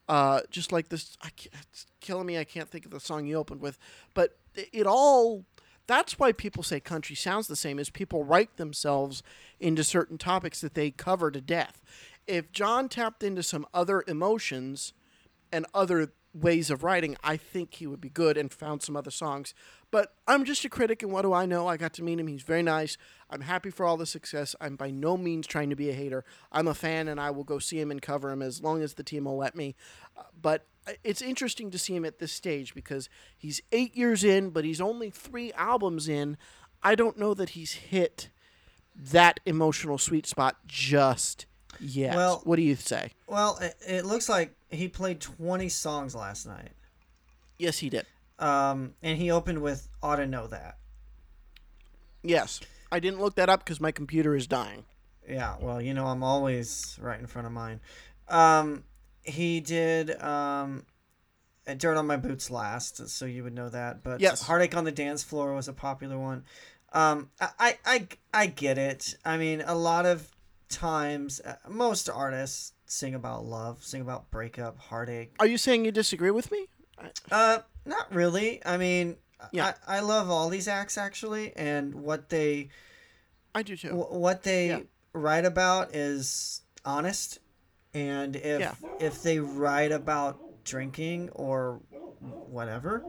uh, 0.08 0.40
just 0.50 0.72
like 0.72 0.88
this 0.88 1.16
I 1.22 1.30
it's 1.70 1.86
killing 2.00 2.26
me 2.26 2.38
I 2.38 2.44
can't 2.44 2.68
think 2.68 2.84
of 2.84 2.90
the 2.90 3.00
song 3.00 3.26
you 3.26 3.36
opened 3.36 3.60
with, 3.60 3.78
but 4.14 4.38
it 4.54 4.86
all 4.86 5.44
that's 5.86 6.18
why 6.18 6.32
people 6.32 6.62
say 6.62 6.80
country 6.80 7.16
sounds 7.16 7.48
the 7.48 7.56
same 7.56 7.78
is 7.78 7.90
people 7.90 8.24
write 8.24 8.56
themselves 8.56 9.22
into 9.58 9.82
certain 9.82 10.18
topics 10.18 10.60
that 10.60 10.74
they 10.74 10.90
cover 10.90 11.30
to 11.30 11.40
death. 11.40 11.82
If 12.26 12.52
Jon 12.52 12.88
tapped 12.88 13.22
into 13.22 13.42
some 13.42 13.66
other 13.74 14.04
emotions 14.06 14.92
and 15.52 15.66
other 15.74 16.12
ways 16.32 16.70
of 16.70 16.82
writing, 16.82 17.16
I 17.22 17.36
think 17.36 17.74
he 17.74 17.86
would 17.86 18.00
be 18.00 18.08
good 18.08 18.36
and 18.36 18.52
found 18.52 18.82
some 18.82 18.96
other 18.96 19.10
songs. 19.10 19.54
But 19.92 20.14
I'm 20.26 20.44
just 20.44 20.64
a 20.64 20.68
critic, 20.70 21.02
and 21.02 21.12
what 21.12 21.22
do 21.22 21.32
I 21.34 21.44
know? 21.46 21.68
I 21.68 21.76
got 21.76 21.92
to 21.94 22.02
meet 22.02 22.18
him. 22.18 22.26
He's 22.26 22.42
very 22.42 22.62
nice. 22.62 22.96
I'm 23.30 23.42
happy 23.42 23.70
for 23.70 23.84
all 23.86 23.98
the 23.98 24.06
success. 24.06 24.56
I'm 24.58 24.74
by 24.74 24.90
no 24.90 25.16
means 25.18 25.46
trying 25.46 25.68
to 25.70 25.76
be 25.76 25.90
a 25.90 25.92
hater. 25.92 26.24
I'm 26.50 26.66
a 26.66 26.72
fan, 26.74 27.08
and 27.08 27.20
I 27.20 27.30
will 27.30 27.44
go 27.44 27.58
see 27.58 27.78
him 27.78 27.90
and 27.90 28.00
cover 28.00 28.30
him 28.32 28.40
as 28.42 28.62
long 28.62 28.82
as 28.82 28.94
the 28.94 29.02
team 29.04 29.26
will 29.26 29.36
let 29.36 29.54
me. 29.54 29.76
Uh, 30.16 30.22
but 30.40 30.66
it's 31.04 31.20
interesting 31.20 31.70
to 31.70 31.78
see 31.78 31.94
him 31.94 32.06
at 32.06 32.18
this 32.18 32.32
stage 32.32 32.74
because 32.74 33.10
he's 33.36 33.60
eight 33.70 33.94
years 33.94 34.24
in, 34.24 34.48
but 34.48 34.64
he's 34.64 34.80
only 34.80 35.10
three 35.10 35.52
albums 35.52 36.08
in. 36.08 36.38
I 36.82 36.94
don't 36.94 37.18
know 37.18 37.34
that 37.34 37.50
he's 37.50 37.72
hit 37.72 38.30
that 38.96 39.40
emotional 39.44 39.98
sweet 39.98 40.26
spot 40.26 40.56
just 40.66 41.44
yet. 41.78 42.16
Well- 42.16 42.40
what 42.44 42.56
do 42.56 42.62
you 42.62 42.76
say? 42.76 43.12
Well, 43.26 43.58
it, 43.60 43.76
it 43.86 44.06
looks 44.06 44.28
like 44.28 44.54
he 44.70 44.88
played 44.88 45.20
20 45.20 45.68
songs 45.68 46.14
last 46.14 46.46
night. 46.46 46.72
Yes, 47.58 47.78
he 47.78 47.90
did. 47.90 48.06
Um, 48.42 48.94
and 49.02 49.16
he 49.18 49.30
opened 49.30 49.62
with 49.62 49.88
Oughta 50.02 50.26
Know 50.26 50.48
That. 50.48 50.78
Yes. 52.24 52.60
I 52.90 52.98
didn't 52.98 53.20
look 53.20 53.36
that 53.36 53.48
up 53.48 53.60
because 53.64 53.80
my 53.80 53.92
computer 53.92 54.34
is 54.34 54.46
dying. 54.46 54.84
Yeah, 55.28 55.54
well, 55.60 55.80
you 55.80 55.94
know, 55.94 56.06
I'm 56.06 56.24
always 56.24 56.98
right 57.00 57.18
in 57.18 57.26
front 57.26 57.46
of 57.46 57.52
mine. 57.52 57.80
Um, 58.28 58.82
he 59.22 59.60
did 59.60 60.20
um, 60.20 60.84
Dirt 61.76 61.96
on 61.96 62.06
My 62.08 62.16
Boots 62.16 62.50
last, 62.50 63.08
so 63.08 63.24
you 63.26 63.44
would 63.44 63.54
know 63.54 63.68
that. 63.68 64.02
But 64.02 64.20
Yes. 64.20 64.42
Heartache 64.42 64.76
on 64.76 64.84
the 64.84 64.92
Dance 64.92 65.22
Floor 65.22 65.54
was 65.54 65.68
a 65.68 65.72
popular 65.72 66.18
one. 66.18 66.44
Um, 66.92 67.30
I, 67.40 67.48
I, 67.58 67.76
I, 67.86 68.08
I 68.34 68.46
get 68.46 68.76
it. 68.76 69.14
I 69.24 69.36
mean, 69.36 69.62
a 69.64 69.74
lot 69.76 70.04
of 70.04 70.28
times, 70.68 71.40
uh, 71.40 71.54
most 71.68 72.10
artists 72.10 72.72
sing 72.86 73.14
about 73.14 73.44
love, 73.44 73.84
sing 73.84 74.00
about 74.00 74.30
breakup, 74.30 74.78
heartache. 74.78 75.34
Are 75.38 75.46
you 75.46 75.56
saying 75.56 75.84
you 75.84 75.92
disagree 75.92 76.32
with 76.32 76.50
me? 76.50 76.66
Uh, 77.30 77.60
not 77.84 78.12
really. 78.14 78.60
I 78.64 78.76
mean, 78.76 79.16
Yeah. 79.50 79.74
I, 79.86 79.98
I 79.98 80.00
love 80.00 80.30
all 80.30 80.48
these 80.48 80.68
acts 80.68 80.96
actually, 80.98 81.54
and 81.56 81.94
what 81.94 82.28
they 82.28 82.68
I 83.54 83.62
do 83.62 83.76
too. 83.76 83.90
wh- 83.90 84.12
what 84.12 84.42
they 84.44 84.68
Yeah. 84.68 84.80
write 85.12 85.44
about 85.44 85.94
is 85.94 86.62
honest, 86.84 87.38
and 87.94 88.36
if 88.36 88.60
Yeah. 88.60 88.74
if 89.00 89.22
they 89.22 89.38
write 89.38 89.92
about 89.92 90.38
drinking 90.64 91.30
or 91.30 91.80
whatever, 92.20 93.04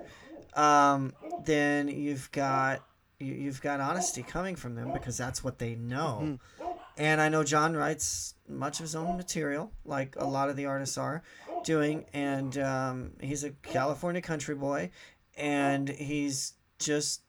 um, 0.55 1.13
then 1.45 1.87
you've 1.87 2.31
got 2.31 2.83
you, 3.19 3.33
you've 3.33 3.61
got 3.61 3.79
honesty 3.79 4.23
coming 4.23 4.55
from 4.55 4.75
them 4.75 4.91
because 4.91 5.15
that's 5.17 5.43
what 5.43 5.59
they 5.59 5.75
know. 5.75 6.19
Mm-hmm. 6.23 6.65
And 6.97 7.21
I 7.21 7.29
know 7.29 7.43
Jon 7.43 7.75
writes 7.75 8.35
much 8.47 8.79
of 8.79 8.83
his 8.83 8.95
own 8.95 9.17
material, 9.17 9.71
like 9.85 10.15
a 10.17 10.25
lot 10.25 10.49
of 10.49 10.55
the 10.55 10.65
artists 10.65 10.97
are 10.97 11.23
doing, 11.63 12.05
and 12.13 12.57
um, 12.57 13.11
he's 13.21 13.43
a 13.43 13.51
California 13.51 14.21
country 14.21 14.55
boy, 14.55 14.91
and 15.37 15.89
he's 15.89 16.53
just 16.79 17.21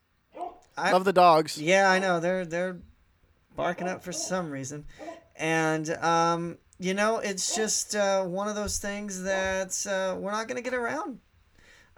I, 0.77 0.91
Love 0.93 1.05
the 1.05 1.13
dogs. 1.13 1.61
yeah, 1.61 1.91
I 1.91 1.99
know 1.99 2.21
they're 2.21 2.45
they're 2.45 2.79
barking 3.57 3.89
up 3.89 4.03
for 4.03 4.13
some 4.13 4.51
reason, 4.51 4.85
and 5.37 5.89
um, 5.99 6.59
you 6.79 6.95
know 6.95 7.19
it's 7.19 7.55
just 7.55 7.95
uh, 7.95 8.25
one 8.25 8.49
of 8.49 8.55
those 8.57 8.79
things 8.79 9.23
that 9.23 9.87
uh, 9.87 10.17
we're 10.19 10.33
not 10.33 10.49
gonna 10.49 10.63
get 10.63 10.75
around. 10.75 11.21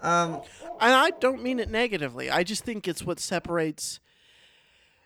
Um, 0.00 0.42
And 0.78 0.92
I 0.92 1.10
don't 1.10 1.42
mean 1.42 1.58
it 1.58 1.70
negatively. 1.70 2.28
I 2.30 2.42
just 2.42 2.64
think 2.64 2.86
it's 2.86 3.02
what 3.02 3.18
separates 3.18 3.98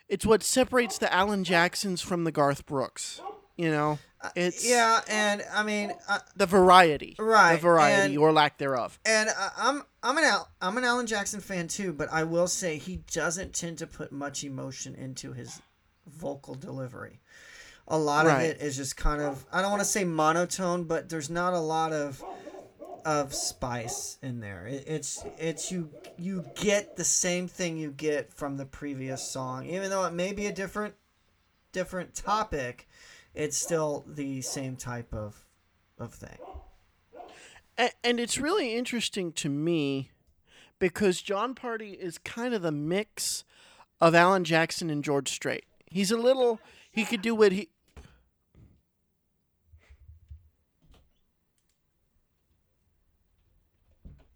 it's 0.08 0.26
what 0.26 0.42
separates 0.42 0.98
the 0.98 1.12
Alan 1.14 1.44
Jacksons 1.44 2.02
from 2.02 2.24
the 2.24 2.32
Garth 2.32 2.66
Brooks. 2.66 3.20
You 3.60 3.70
know? 3.70 3.98
It's 4.36 4.66
yeah, 4.66 5.00
and 5.06 5.42
I 5.54 5.62
mean, 5.62 5.92
uh, 6.08 6.18
the 6.34 6.46
variety. 6.46 7.14
Right, 7.18 7.56
The 7.56 7.60
variety 7.60 8.14
and- 8.14 8.18
or 8.18 8.32
lack 8.32 8.56
thereof. 8.56 8.98
and 9.04 9.28
I- 9.28 9.50
I'm 9.56 9.82
I'm 10.02 10.16
an 10.16 10.24
Al, 10.24 10.48
I'm 10.62 10.78
an 10.78 10.84
Alan 10.84 11.06
Jackson 11.06 11.40
fan 11.40 11.68
too, 11.68 11.92
but 11.92 12.10
I 12.10 12.24
will 12.24 12.46
say 12.48 12.78
he 12.78 13.02
doesn't 13.12 13.54
tend 13.54 13.76
to 13.78 13.86
put 13.86 14.12
much 14.12 14.44
emotion 14.44 14.94
into 14.94 15.32
his 15.34 15.60
vocal 16.06 16.54
delivery. 16.54 17.20
A 17.88 17.98
lot 17.98 18.26
of 18.26 18.40
it 18.40 18.62
is 18.62 18.76
just 18.76 18.96
kind 18.96 19.20
of 19.20 19.44
I 19.52 19.60
don't 19.60 19.70
want 19.70 19.82
to 19.82 19.88
say 19.88 20.04
monotone, 20.04 20.84
but 20.84 21.10
there's 21.10 21.28
not 21.28 21.52
a 21.52 21.58
lot 21.60 21.92
of 21.92 22.22
of 23.04 23.34
spice 23.34 24.16
in 24.22 24.40
there. 24.40 24.66
It, 24.66 24.84
it's 24.86 25.22
it's 25.38 25.70
you 25.70 25.90
you 26.18 26.44
get 26.54 26.96
the 26.96 27.04
same 27.04 27.46
thing 27.48 27.76
you 27.76 27.90
get 27.90 28.32
from 28.32 28.56
the 28.56 28.66
previous 28.66 29.22
song, 29.22 29.66
even 29.66 29.90
though 29.90 30.04
it 30.06 30.12
may 30.14 30.32
be 30.32 30.46
a 30.46 30.52
different 30.52 30.94
different 31.72 32.14
topic. 32.14 32.86
It's 33.34 33.56
still 33.56 34.04
the 34.06 34.42
same 34.42 34.76
type 34.76 35.12
of 35.14 35.44
of 35.98 36.14
thing. 36.14 36.38
And 38.04 38.20
it's 38.20 38.38
really 38.38 38.74
interesting 38.74 39.32
to 39.32 39.48
me 39.48 40.10
because 40.78 41.22
Jon 41.22 41.54
Pardi 41.54 41.94
is 41.94 42.18
kind 42.18 42.52
of 42.52 42.62
the 42.62 42.72
mix 42.72 43.44
of 44.00 44.14
Alan 44.14 44.44
Jackson 44.44 44.90
and 44.90 45.02
George 45.02 45.30
Strait. 45.30 45.64
He's 45.86 46.10
a 46.10 46.16
little 46.16 46.60
he 46.90 47.04
could 47.04 47.22
do 47.22 47.34
what 47.34 47.52
he 47.52 47.68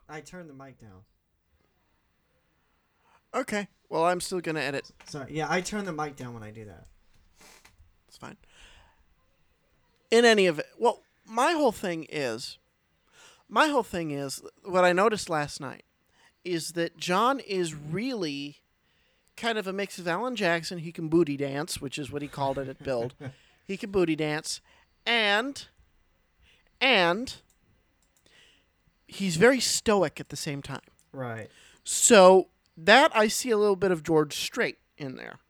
I 0.08 0.20
turned 0.20 0.48
the 0.48 0.54
mic 0.54 0.78
down. 0.78 1.02
Okay. 3.34 3.68
Well, 3.88 4.04
I'm 4.04 4.20
still 4.20 4.40
going 4.40 4.54
to 4.54 4.62
edit. 4.62 4.90
Sorry. 5.06 5.26
Yeah, 5.30 5.46
I 5.50 5.60
turn 5.60 5.84
the 5.84 5.92
mic 5.92 6.14
down 6.14 6.34
when 6.34 6.42
I 6.42 6.50
do 6.50 6.64
that. 6.66 6.86
It's 8.06 8.16
fine. 8.16 8.36
In 10.14 10.24
any 10.24 10.46
of 10.46 10.60
it, 10.60 10.66
well, 10.78 11.02
my 11.26 11.52
whole 11.52 11.72
thing 11.72 12.06
is, 12.08 12.58
my 13.48 13.66
whole 13.66 13.82
thing 13.82 14.12
is 14.12 14.40
what 14.64 14.84
I 14.84 14.92
noticed 14.92 15.28
last 15.28 15.60
night 15.60 15.82
is 16.44 16.72
that 16.72 16.96
Jon 16.96 17.40
is 17.40 17.74
really 17.74 18.58
kind 19.36 19.58
of 19.58 19.66
a 19.66 19.72
mix 19.72 19.98
of 19.98 20.06
Alan 20.06 20.36
Jackson. 20.36 20.78
He 20.78 20.92
can 20.92 21.08
booty 21.08 21.36
dance, 21.36 21.80
which 21.80 21.98
is 21.98 22.12
what 22.12 22.22
he 22.22 22.28
called 22.28 22.58
it 22.58 22.68
at 22.68 22.84
Build. 22.84 23.14
he 23.66 23.76
can 23.76 23.90
booty 23.90 24.14
dance, 24.14 24.60
and 25.04 25.66
and 26.80 27.34
he's 29.08 29.34
very 29.34 29.58
stoic 29.58 30.20
at 30.20 30.28
the 30.28 30.36
same 30.36 30.62
time. 30.62 30.80
Right. 31.12 31.50
So 31.82 32.50
that 32.76 33.10
I 33.16 33.26
see 33.26 33.50
a 33.50 33.58
little 33.58 33.74
bit 33.74 33.90
of 33.90 34.04
George 34.04 34.36
Strait 34.36 34.78
in 34.96 35.16
there. 35.16 35.40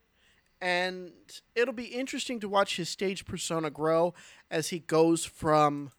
And 0.65 1.13
it'll 1.55 1.75
be 1.75 1.85
interesting 1.85 2.41
to 2.41 2.49
watch 2.49 2.79
his 2.79 2.89
stage 2.89 3.27
persona 3.27 3.69
grow 3.69 4.15
as 4.51 4.69
he 4.69 4.79
goes 4.79 5.23
from 5.23 5.91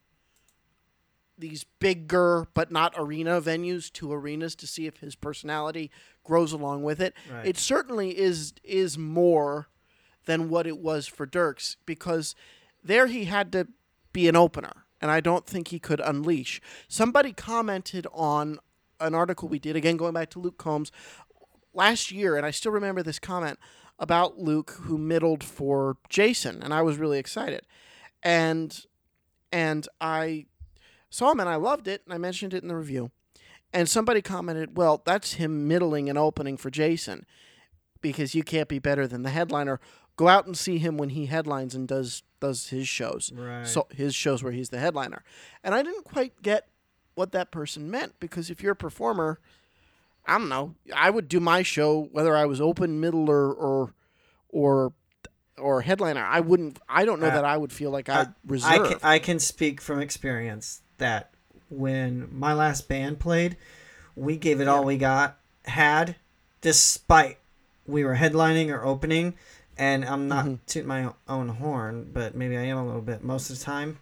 these 1.38 1.65
bigger 1.78 2.47
but 2.56 2.71
not 2.71 2.91
arena 2.97 3.39
venues 3.39 3.93
to 3.93 4.12
arenas 4.12 4.56
to 4.56 4.65
see 4.65 4.88
if 4.88 5.01
his 5.01 5.13
personality 5.13 5.91
grows 6.23 6.51
along 6.51 6.82
with 6.82 6.99
it. 6.99 7.13
Right. 7.32 7.45
It 7.45 7.58
certainly 7.58 8.17
is 8.17 8.54
is 8.63 8.97
more 8.97 9.67
than 10.25 10.49
what 10.49 10.65
it 10.65 10.80
was 10.80 11.06
for 11.06 11.28
Dierks 11.28 11.75
because 11.86 12.34
there 12.84 13.06
he 13.06 13.25
had 13.25 13.51
to 13.51 13.67
be 14.13 14.28
an 14.28 14.36
opener 14.36 14.86
and 14.99 15.12
I 15.12 15.19
don't 15.19 15.45
think 15.45 15.67
he 15.67 15.78
could 15.78 15.99
unleash. 15.99 16.60
Somebody 16.88 17.33
commented 17.33 18.08
on 18.12 18.58
an 19.00 19.13
article 19.13 19.48
we 19.48 19.60
did 19.60 19.75
again 19.75 19.96
going 19.96 20.13
back 20.13 20.31
to 20.31 20.39
Luke 20.39 20.58
Combs 20.58 20.92
last 21.71 22.12
year 22.12 22.35
and 22.35 22.48
I 22.48 22.50
still 22.50 22.71
remember 22.71 23.04
this 23.04 23.19
comment 23.19 23.60
about 23.98 24.37
Luke 24.37 24.71
who 24.81 24.98
middled 24.98 25.43
for 25.43 25.98
Jason 26.10 26.62
and 26.62 26.73
I 26.73 26.81
was 26.81 26.98
really 26.98 27.19
excited. 27.19 27.65
And 28.23 28.85
and 29.52 29.87
I 30.02 30.46
saw 31.10 31.31
him 31.31 31.39
and 31.39 31.50
I 31.50 31.56
loved 31.56 31.87
it 31.87 32.02
and 32.06 32.13
I 32.13 32.17
mentioned 32.17 32.54
it 32.54 32.62
in 32.62 32.67
the 32.67 32.75
review. 32.75 33.12
And 33.73 33.89
somebody 33.89 34.21
commented, 34.21 34.77
"Well, 34.77 35.02
that's 35.06 35.33
him 35.33 35.67
middling 35.67 36.10
and 36.10 36.17
opening 36.17 36.56
for 36.58 36.69
Jason 36.69 37.25
because 38.02 38.35
you 38.35 38.43
can't 38.43 38.69
be 38.69 38.79
better 38.79 39.08
than 39.08 39.23
the 39.23 39.29
headliner. 39.29 39.79
Go 40.15 40.27
out 40.29 40.46
and 40.46 40.58
see 40.58 40.77
him 40.77 40.98
when 40.98 41.10
he 41.10 41.25
headlines 41.25 41.75
and 41.75 41.87
does 41.87 42.23
does 42.39 42.69
his 42.69 42.87
shows. 42.87 43.31
Right. 43.33 43.67
So 43.67 43.87
his 43.91 44.15
shows 44.15 44.43
where 44.43 44.54
he's 44.54 44.69
the 44.69 44.79
headliner." 44.79 45.23
And 45.63 45.75
I 45.75 45.83
didn't 45.83 46.06
quite 46.06 46.41
get 46.41 46.69
what 47.15 47.31
that 47.31 47.52
person 47.52 47.89
meant 47.89 48.19
because 48.19 48.50
if 48.50 48.62
you're 48.62 48.73
a 48.73 48.77
performer, 48.77 49.39
I 50.28 50.38
don't 50.38 50.50
know. 50.50 50.76
I 50.96 51.10
would 51.10 51.28
do 51.30 51.40
my 51.40 51.62
show 51.63 52.10
whether 52.12 52.36
I 52.36 52.46
was 52.46 52.60
open, 52.62 53.00
middle, 53.00 53.30
or 53.30 53.54
or 53.54 53.94
or, 54.50 54.94
or 55.58 55.82
headliner. 55.82 56.23
I 56.23 56.40
wouldn't. 56.40 56.80
I 56.90 57.06
don't 57.06 57.19
know 57.19 57.28
Uh, 57.28 57.36
that 57.36 57.46
I 57.46 57.58
would 57.58 57.71
feel 57.71 57.92
like 57.92 58.10
I'd 58.10 58.28
I 58.28 58.32
reserve. 58.48 58.88
can, 58.90 59.00
I 59.04 59.19
can 59.19 59.40
speak 59.40 59.82
from 59.82 60.00
experience 60.00 60.82
that 60.98 61.32
when 61.69 62.28
my 62.32 62.54
last 62.54 62.88
band 62.88 63.19
played, 63.19 63.58
we 64.15 64.38
gave 64.38 64.62
it 64.62 64.67
all 64.67 64.84
we 64.84 64.98
got, 64.98 65.38
had, 65.65 66.15
despite 66.62 67.38
we 67.86 68.04
were 68.04 68.15
headlining 68.15 68.69
or 68.73 68.84
opening. 68.84 69.36
And 69.78 70.06
I'm 70.06 70.28
not 70.30 70.46
Mm-hmm. 70.46 70.56
tooting 70.67 70.88
my 70.88 71.12
own 71.28 71.50
horn, 71.50 72.10
but 72.13 72.34
maybe 72.34 72.56
I 72.58 72.62
am 72.63 72.78
a 72.78 72.86
little 72.86 73.02
bit. 73.02 73.23
Most 73.23 73.50
of 73.50 73.60
the 73.60 73.65
time, 73.65 74.00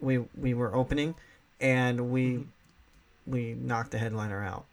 we 0.00 0.18
we 0.36 0.52
were 0.52 0.74
opening, 0.74 1.14
and 1.60 2.10
we 2.10 2.24
Mm-hmm. 2.32 3.30
we 3.32 3.54
knocked 3.54 3.92
the 3.92 3.98
headliner 3.98 4.42
out. 4.42 4.66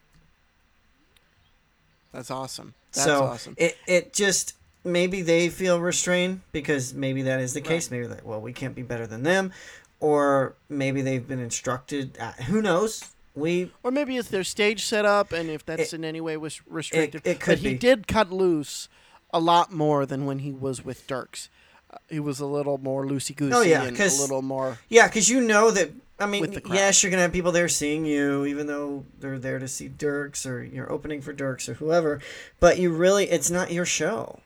That's 2.13 2.31
awesome. 2.31 2.73
That's 2.93 3.05
so 3.05 3.23
awesome. 3.23 3.55
it 3.57 3.75
it 3.87 4.13
just 4.13 4.53
maybe 4.83 5.21
they 5.21 5.49
feel 5.49 5.79
restrained 5.79 6.41
because 6.51 6.93
maybe 6.93 7.23
that 7.23 7.39
is 7.39 7.53
the 7.53 7.61
case. 7.61 7.89
Maybe 7.91 8.07
like, 8.07 8.25
well, 8.25 8.39
we 8.39 8.53
can't 8.53 8.75
be 8.75 8.83
better 8.83 9.07
than 9.07 9.23
them, 9.23 9.51
or 9.99 10.53
maybe 10.69 11.01
they've 11.01 11.27
been 11.27 11.39
instructed. 11.39 12.17
Uh, 12.19 12.31
who 12.43 12.61
knows? 12.61 13.09
We 13.35 13.71
Or 13.81 13.89
maybe 13.89 14.15
it's 14.17 14.29
their 14.29 14.43
stage 14.43 14.85
setup, 14.85 15.31
and 15.31 15.49
if 15.49 15.65
that's 15.65 15.91
It- 15.91 15.95
in 15.97 16.05
any 16.05 16.21
way 16.21 16.37
was 16.37 16.61
restricted. 16.67 17.21
it 17.25 17.39
could 17.39 17.53
but 17.53 17.59
he 17.59 17.73
did 17.73 18.07
cut 18.07 18.31
loose 18.31 18.87
a 19.33 19.39
lot 19.39 19.71
more 19.73 20.05
than 20.05 20.25
when 20.27 20.39
he 20.39 20.51
was 20.51 20.85
with 20.85 21.07
Dierks. 21.07 21.47
Uh, 21.89 21.97
he 22.09 22.19
was 22.19 22.39
a 22.39 22.45
little 22.45 22.77
more 22.77 23.03
loosey 23.07 23.35
goosey 23.35 23.55
Oh, 23.55 23.61
yeah, 23.61 23.83
and 23.85 23.99
a 23.99 24.03
little 24.21 24.43
more. 24.43 24.77
yeah, 24.87 25.07
because 25.07 25.29
you 25.29 25.41
know 25.41 25.71
that. 25.71 25.89
I 26.19 26.25
mean, 26.27 26.41
With 26.41 26.53
the 26.53 26.61
crowd. 26.61 26.75
yes, 26.75 27.01
you're 27.03 27.09
gonna 27.09 27.23
have 27.23 27.33
people 27.33 27.51
there 27.51 27.67
seeing 27.67 28.05
you, 28.05 28.45
even 28.45 28.67
though 28.67 29.05
they're 29.19 29.39
there 29.39 29.59
to 29.59 29.67
see 29.67 29.89
Dierks 29.89 30.45
or 30.49 30.63
you're 30.63 30.91
opening 30.91 31.21
for 31.21 31.33
Dierks 31.33 31.67
or 31.67 31.73
whoever. 31.75 32.19
But 32.59 32.77
you 32.77 32.91
really, 32.93 33.29
it's 33.29 33.49
not 33.49 33.71
your 33.71 33.85
show, 33.85 34.39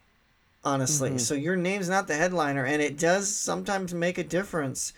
honestly. 0.64 1.10
Mm-hmm. 1.10 1.18
So 1.20 1.34
your 1.34 1.56
name's 1.56 1.90
not 1.90 2.08
the 2.08 2.16
headliner, 2.16 2.66
and 2.66 2.82
it 2.82 2.98
does 2.98 3.30
sometimes 3.36 3.94
make 3.94 4.18
a 4.18 4.24
difference. 4.24 4.94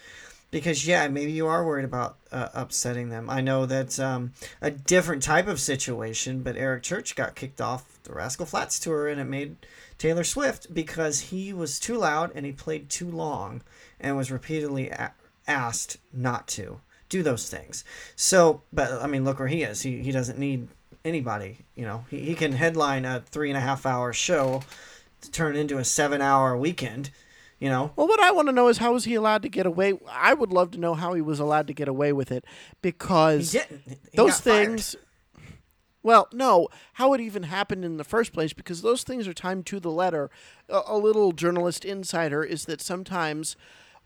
because 0.52 0.88
yeah, 0.88 1.08
maybe 1.08 1.32
you 1.32 1.46
are 1.48 1.66
worried 1.66 1.86
about 1.86 2.18
uh, 2.32 2.50
upsetting 2.54 3.10
them. 3.10 3.30
I 3.30 3.42
know 3.42 3.66
that's 3.66 4.00
um, 4.00 4.34
a 4.62 4.72
different 4.72 5.22
type 5.22 5.48
of 5.48 5.60
situation, 5.60 6.42
but 6.42 6.56
Eric 6.56 6.84
Church 6.84 7.16
got 7.16 7.36
kicked 7.36 7.62
off 7.62 8.00
the 8.04 8.14
Rascal 8.14 8.46
Flatts 8.48 8.80
tour, 8.80 9.08
and 9.08 9.20
it 9.22 9.26
made 9.26 9.58
Taylor 9.98 10.24
Swift 10.24 10.74
because 10.74 11.20
he 11.20 11.52
was 11.54 11.80
too 11.80 11.98
loud 11.98 12.32
and 12.34 12.46
he 12.46 12.52
played 12.52 12.90
too 12.90 13.10
long, 13.10 13.62
and 14.00 14.16
was 14.18 14.32
repeatedly 14.32 14.92
asked 15.50 15.98
not 16.14 16.48
to 16.50 16.80
do 17.10 17.24
those 17.24 17.50
things. 17.50 17.84
So, 18.16 18.62
but 18.72 18.92
I 19.02 19.08
mean, 19.08 19.26
look 19.26 19.40
where 19.40 19.48
he 19.48 19.64
is. 19.64 19.82
He 19.82 20.02
he 20.02 20.12
doesn't 20.12 20.38
need 20.40 20.68
anybody. 21.04 21.60
You 21.76 21.86
know, 21.86 22.06
he 22.10 22.20
he 22.22 22.36
can 22.36 22.54
headline 22.54 23.04
a 23.06 23.22
three 23.22 23.50
and 23.50 23.58
a 23.58 23.62
half 23.62 23.86
hour 23.86 24.14
show 24.14 24.62
to 25.22 25.32
turn 25.32 25.56
into 25.56 25.78
a 25.78 25.84
seven 25.84 26.22
hour 26.22 26.56
weekend. 26.56 27.10
You 27.60 27.68
know, 27.68 27.92
Well, 27.98 28.08
what 28.08 28.22
I 28.22 28.32
want 28.32 28.48
to 28.48 28.54
know 28.54 28.70
is 28.70 28.78
how 28.78 28.94
was 28.94 29.04
he 29.04 29.16
allowed 29.16 29.42
to 29.42 29.50
get 29.50 29.66
away? 29.66 30.00
I 30.10 30.34
would 30.34 30.54
love 30.54 30.72
to 30.72 30.78
know 30.78 30.94
how 30.94 31.14
he 31.14 31.22
was 31.22 31.42
allowed 31.42 31.68
to 31.68 31.74
get 31.74 31.90
away 31.90 32.14
with 32.14 32.32
it 32.32 32.46
he 32.46 32.78
because 32.82 33.52
didn't. 33.52 33.82
He 33.86 33.98
those 34.16 34.36
got 34.40 34.44
fired. 34.44 34.66
things. 34.68 34.96
Well, 36.02 36.30
no, 36.32 36.70
how 36.94 37.12
it 37.14 37.20
even 37.20 37.44
happened 37.44 37.84
in 37.84 37.98
the 37.98 38.06
first 38.06 38.32
place 38.32 38.54
because 38.54 38.82
those 38.82 39.04
things 39.04 39.28
are 39.28 39.34
timed 39.34 39.66
to 39.66 39.82
the 39.82 39.92
letter. 39.92 40.30
A, 40.70 40.82
a 40.88 40.98
little 40.98 41.34
journalist 41.34 41.84
insider 41.84 42.42
is 42.42 42.64
that 42.66 42.80
sometimes 42.80 43.58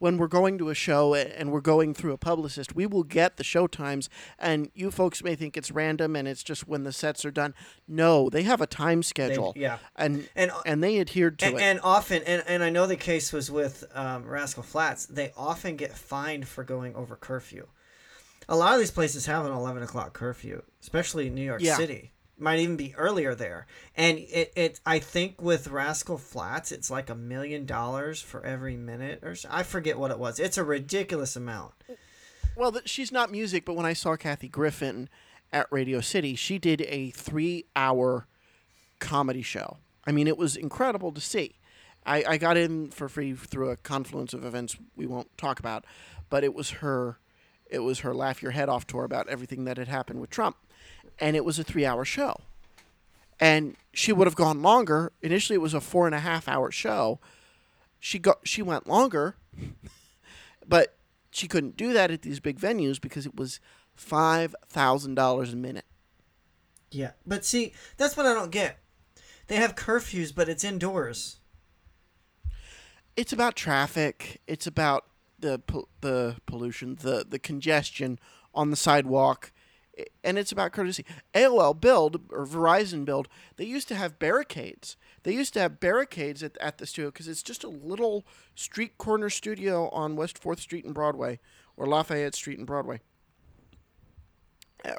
when 0.04 0.18
we're 0.18 0.28
going 0.28 0.58
to 0.58 0.70
a 0.70 0.74
show 0.76 1.14
and 1.16 1.50
we're 1.50 1.62
going 1.62 1.94
through 1.94 2.12
a 2.12 2.18
publicist, 2.18 2.76
we 2.76 2.86
will 2.86 3.04
get 3.06 3.38
the 3.38 3.44
show 3.44 3.68
times, 3.68 4.10
and 4.38 4.70
you 4.76 4.92
folks 4.92 5.24
may 5.24 5.34
think 5.34 5.56
it's 5.56 5.72
random 5.72 6.14
and 6.18 6.28
it's 6.28 6.44
just 6.44 6.68
when 6.68 6.84
the 6.84 6.92
sets 6.92 7.24
are 7.24 7.32
done. 7.32 7.54
No, 7.88 8.30
they 8.30 8.44
have 8.44 8.60
a 8.60 8.68
time 8.68 9.02
schedule. 9.02 9.54
yeah. 9.56 9.78
and 9.96 10.28
And- 10.36 10.52
and 10.66 10.84
they 10.84 11.00
adhered 11.00 11.40
to 11.40 11.46
and, 11.46 11.56
it. 11.56 11.62
and 11.62 11.80
often 11.84 12.22
and, 12.24 12.44
and 12.48 12.64
i 12.64 12.70
know 12.70 12.86
the 12.86 12.98
case 12.98 13.32
was 13.32 13.50
with 13.50 13.86
um, 13.96 14.26
rascal 14.28 14.62
flatts 14.64 15.06
they 15.06 15.32
often 15.38 15.78
get 15.78 15.94
fined 15.98 16.48
for 16.50 16.64
going 16.66 16.94
over 16.96 17.16
curfew 17.16 17.66
a 18.50 18.56
lot 18.58 18.74
of 18.74 18.80
these 18.80 18.92
places 18.92 19.26
have 19.28 19.46
an 19.46 19.52
11 19.54 19.84
o'clock 19.84 20.14
curfew 20.14 20.62
especially 20.82 21.30
new 21.30 21.42
york 21.44 21.62
Yeah. 21.62 21.78
city 21.78 22.12
might 22.44 22.60
even 22.60 22.76
be 22.76 22.94
earlier 22.96 23.34
there 23.34 23.66
and 23.96 24.18
it, 24.20 24.52
it 24.56 24.80
i 24.86 25.00
think 25.00 25.42
with 25.42 25.68
rascal 25.70 26.18
flatts 26.18 26.72
it's 26.72 26.92
like 26.92 27.10
a 27.10 27.16
million 27.16 27.66
dollars 27.66 28.22
for 28.22 28.46
every 28.46 28.76
minute 28.76 29.20
or 29.24 29.34
so. 29.36 29.48
i 29.52 29.64
forget 29.64 29.98
what 29.98 30.12
it 30.12 30.20
was 30.20 30.40
it's 30.40 30.58
a 30.58 30.64
ridiculous 30.64 31.36
amount 31.36 31.74
Well, 32.56 32.72
she's 32.86 33.12
not 33.12 33.32
music, 33.32 33.66
but 33.66 33.76
when 33.76 33.88
I 33.88 33.94
saw 33.94 34.16
Kathy 34.16 34.48
Griffin 34.48 35.10
at 35.52 35.66
Radio 35.72 36.02
City, 36.02 36.36
she 36.36 36.60
did 36.60 36.82
a 36.82 37.10
three-hour 37.10 38.28
comedy 39.00 39.42
show. 39.42 39.78
I 40.06 40.12
mean, 40.12 40.28
it 40.28 40.38
was 40.38 40.56
incredible 40.56 41.12
to 41.14 41.20
see. 41.20 41.56
I, 42.06 42.24
I 42.28 42.38
got 42.38 42.56
in 42.58 42.92
for 42.92 43.10
free 43.10 43.34
through 43.34 43.72
a 43.72 43.78
confluence 43.78 44.36
of 44.36 44.46
events 44.46 44.78
we 44.96 45.08
won't 45.08 45.36
talk 45.36 45.60
about, 45.60 45.84
but 46.30 46.44
it 46.44 46.54
was 46.54 46.70
her, 46.82 47.18
it 47.72 47.80
was 47.80 48.02
her 48.02 48.14
laugh 48.14 48.44
your 48.44 48.52
head 48.52 48.70
off 48.70 48.86
tour 48.86 49.04
about 49.04 49.28
everything 49.30 49.64
that 49.66 49.78
had 49.78 49.88
happened 49.88 50.22
with 50.22 50.30
Trump, 50.30 50.56
and 51.20 51.36
it 51.36 51.46
was 51.46 51.60
a 51.60 51.64
three-hour 51.64 52.06
show. 52.06 52.36
And 53.40 53.76
she 53.94 54.12
would 54.14 54.28
have 54.28 54.36
gone 54.36 54.62
longer. 54.62 55.12
Initially, 55.22 55.56
it 55.56 55.62
was 55.62 55.74
a 55.74 55.82
four 55.82 56.06
and 56.06 56.16
a 56.16 56.20
half 56.20 56.48
hour 56.48 56.72
show. 56.72 57.20
She 58.00 58.20
got 58.20 58.40
she 58.44 58.62
went 58.62 58.88
longer, 58.88 59.36
but 60.68 60.96
she 61.32 61.48
couldn't 61.48 61.76
do 61.78 61.94
that 61.94 62.12
at 62.12 62.22
these 62.22 62.40
big 62.40 62.60
venues 62.60 63.00
because 63.02 63.26
it 63.26 63.36
was 63.36 63.60
five 63.96 64.56
thousand 64.68 65.16
dollars 65.16 65.54
a 65.54 65.56
minute. 65.56 65.86
yeah 66.92 67.12
but 67.26 67.46
see 67.46 67.74
that's 67.98 68.16
what 68.18 68.26
i 68.26 68.34
don't 68.34 68.52
get 68.52 68.80
they 69.48 69.56
have 69.56 69.76
curfews 69.76 70.34
but 70.34 70.50
it's 70.50 70.64
indoors 70.64 71.38
It's 73.16 73.32
about 73.34 73.56
traffic. 73.56 74.42
It's 74.48 74.66
about 74.68 75.06
the 75.40 75.62
the 76.02 76.38
pollution, 76.48 76.96
the 77.02 77.24
the 77.28 77.38
congestion 77.40 78.18
on 78.56 78.72
the 78.72 78.76
sidewalk, 78.76 79.52
and 80.24 80.38
it's 80.38 80.52
about 80.52 80.72
courtesy. 80.72 81.06
AOL 81.34 81.80
Build 81.80 82.22
or 82.32 82.46
Verizon 82.46 83.06
Build, 83.06 83.28
they 83.58 83.66
used 83.66 83.88
to 83.90 83.96
have 83.96 84.20
barricades. 84.20 84.98
They 85.24 85.34
used 85.34 85.54
to 85.54 85.60
have 85.60 85.80
barricades 85.80 86.44
at, 86.44 86.58
at 86.60 86.78
the 86.78 86.86
studio 86.86 87.12
because 87.12 87.28
it's 87.28 87.44
just 87.44 87.64
a 87.64 87.70
little 87.70 88.26
street 88.56 88.98
corner 88.98 89.30
studio 89.30 89.90
on 89.90 90.16
West 90.16 90.38
Fourth 90.38 90.60
Street 90.60 90.86
and 90.86 90.94
Broadway, 90.94 91.40
or 91.78 91.88
Lafayette 91.88 92.36
Street 92.36 92.58
and 92.58 92.68
Broadway. 92.68 93.00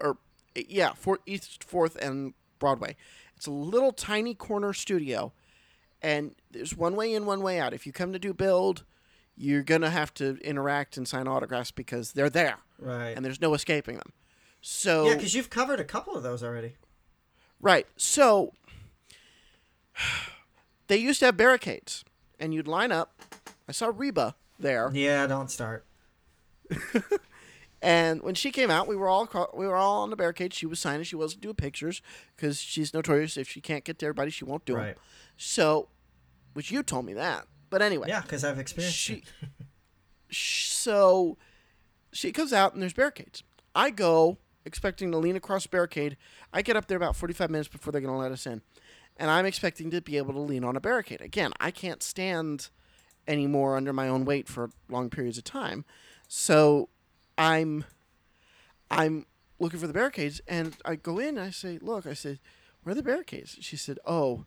Or 0.00 0.18
yeah, 0.54 0.92
for 0.94 1.18
East 1.26 1.64
Fourth 1.64 1.96
and 1.96 2.34
Broadway. 2.58 2.96
It's 3.36 3.46
a 3.46 3.52
little 3.52 3.92
tiny 3.92 4.34
corner 4.34 4.72
studio, 4.72 5.32
and 6.00 6.34
there's 6.50 6.76
one 6.76 6.94
way 6.94 7.12
in, 7.12 7.26
one 7.26 7.42
way 7.42 7.58
out. 7.58 7.74
If 7.74 7.84
you 7.86 7.92
come 7.92 8.12
to 8.12 8.18
do 8.18 8.32
build, 8.32 8.84
you're 9.36 9.64
gonna 9.64 9.90
have 9.90 10.14
to 10.14 10.38
interact 10.42 10.96
and 10.96 11.06
sign 11.06 11.26
autographs 11.26 11.72
because 11.72 12.12
they're 12.12 12.30
there, 12.30 12.58
right 12.78 13.10
and 13.10 13.24
there's 13.24 13.40
no 13.40 13.52
escaping 13.52 13.96
them. 13.96 14.12
So 14.66 15.08
yeah 15.08 15.14
because 15.14 15.34
you've 15.34 15.50
covered 15.50 15.78
a 15.78 15.84
couple 15.84 16.16
of 16.16 16.22
those 16.22 16.42
already 16.42 16.76
Right. 17.60 17.86
So 17.96 18.52
they 20.86 20.96
used 20.96 21.20
to 21.20 21.26
have 21.26 21.36
barricades, 21.36 22.04
and 22.40 22.52
you'd 22.54 22.66
line 22.66 22.92
up. 22.92 23.22
I 23.68 23.72
saw 23.72 23.92
Reba 23.94 24.36
there, 24.58 24.90
yeah 24.94 25.26
don't 25.26 25.50
start 25.50 25.84
and 27.82 28.22
when 28.22 28.34
she 28.34 28.50
came 28.50 28.70
out, 28.70 28.88
we 28.88 28.96
were 28.96 29.06
all 29.08 29.28
we 29.54 29.66
were 29.66 29.76
all 29.76 30.02
on 30.02 30.08
the 30.08 30.16
barricade. 30.16 30.54
She 30.54 30.64
was 30.64 30.78
signing. 30.78 31.04
She 31.04 31.16
wasn't 31.16 31.42
doing 31.42 31.56
pictures 31.56 32.00
because 32.34 32.58
she's 32.58 32.94
notorious. 32.94 33.36
If 33.36 33.48
she 33.48 33.60
can't 33.60 33.84
get 33.84 33.98
to 33.98 34.06
everybody, 34.06 34.30
she 34.30 34.46
won't 34.46 34.64
do 34.64 34.72
them. 34.72 34.82
Right. 34.82 34.96
So, 35.36 35.88
which 36.54 36.70
you 36.70 36.82
told 36.82 37.04
me 37.04 37.12
that. 37.12 37.46
But 37.68 37.82
anyway, 37.82 38.08
Yeah, 38.08 38.22
because 38.22 38.44
I've 38.44 38.58
experienced 38.58 38.96
she 38.96 39.24
it. 39.42 39.48
so 40.34 41.36
she 42.12 42.32
comes 42.32 42.54
out 42.54 42.72
and 42.72 42.80
there's 42.80 42.94
barricades 42.94 43.42
i 43.74 43.90
go 43.90 44.38
expecting 44.64 45.10
to 45.12 45.18
lean 45.18 45.36
across 45.36 45.66
barricade. 45.66 46.16
I 46.52 46.62
get 46.62 46.76
up 46.76 46.86
there 46.86 46.96
about 46.96 47.16
45 47.16 47.50
minutes 47.50 47.68
before 47.68 47.92
they're 47.92 48.00
going 48.00 48.14
to 48.14 48.18
let 48.18 48.32
us 48.32 48.46
in. 48.46 48.62
And 49.16 49.30
i'm 49.30 49.46
expecting 49.46 49.90
to 49.90 50.00
be 50.00 50.16
able 50.16 50.32
to 50.32 50.40
lean 50.40 50.64
on 50.64 50.76
a 50.76 50.80
barricade. 50.80 51.20
Again 51.20 51.52
i 51.60 51.70
can't 51.70 52.02
stand 52.02 52.68
anymore 53.26 53.76
under 53.76 53.92
my 53.92 54.08
own 54.08 54.24
weight 54.24 54.48
for 54.48 54.70
long 54.88 55.10
periods 55.10 55.38
of 55.38 55.44
time. 55.44 55.84
So 56.28 56.88
i'm 57.38 57.84
i'm 58.90 59.26
looking 59.58 59.78
for 59.78 59.86
the 59.86 59.92
barricades 59.92 60.40
and 60.48 60.76
i 60.84 60.96
go 60.96 61.18
in 61.18 61.38
and 61.38 61.40
i 61.40 61.50
say 61.50 61.78
look 61.80 62.06
i 62.06 62.12
said 62.12 62.38
where 62.82 62.92
are 62.92 62.96
the 62.96 63.02
barricades? 63.02 63.56
She 63.60 63.76
said 63.76 63.98
oh 64.04 64.46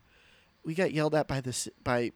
we 0.64 0.74
got 0.74 0.92
yelled 0.92 1.14
at 1.14 1.28
by 1.28 1.40
this 1.40 1.68
by 1.82 2.12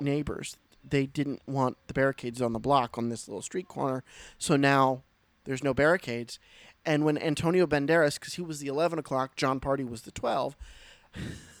neighbors. 0.00 0.56
They 0.88 1.06
didn't 1.06 1.42
want 1.46 1.76
the 1.88 1.94
barricades 1.94 2.40
on 2.40 2.52
the 2.52 2.58
block 2.58 2.96
on 2.96 3.08
this 3.08 3.26
little 3.26 3.42
street 3.42 3.68
corner, 3.68 4.04
so 4.38 4.56
now 4.56 5.02
there's 5.44 5.64
no 5.64 5.74
barricades. 5.74 6.38
And 6.86 7.04
when 7.04 7.18
Antonio 7.18 7.66
Banderas, 7.66 8.14
because 8.14 8.34
he 8.34 8.42
was 8.42 8.60
the 8.60 8.68
11 8.68 8.98
o'clock, 8.98 9.36
Jon 9.36 9.60
Pardi 9.60 9.88
was 9.88 10.02
the 10.02 10.10
12. 10.10 10.56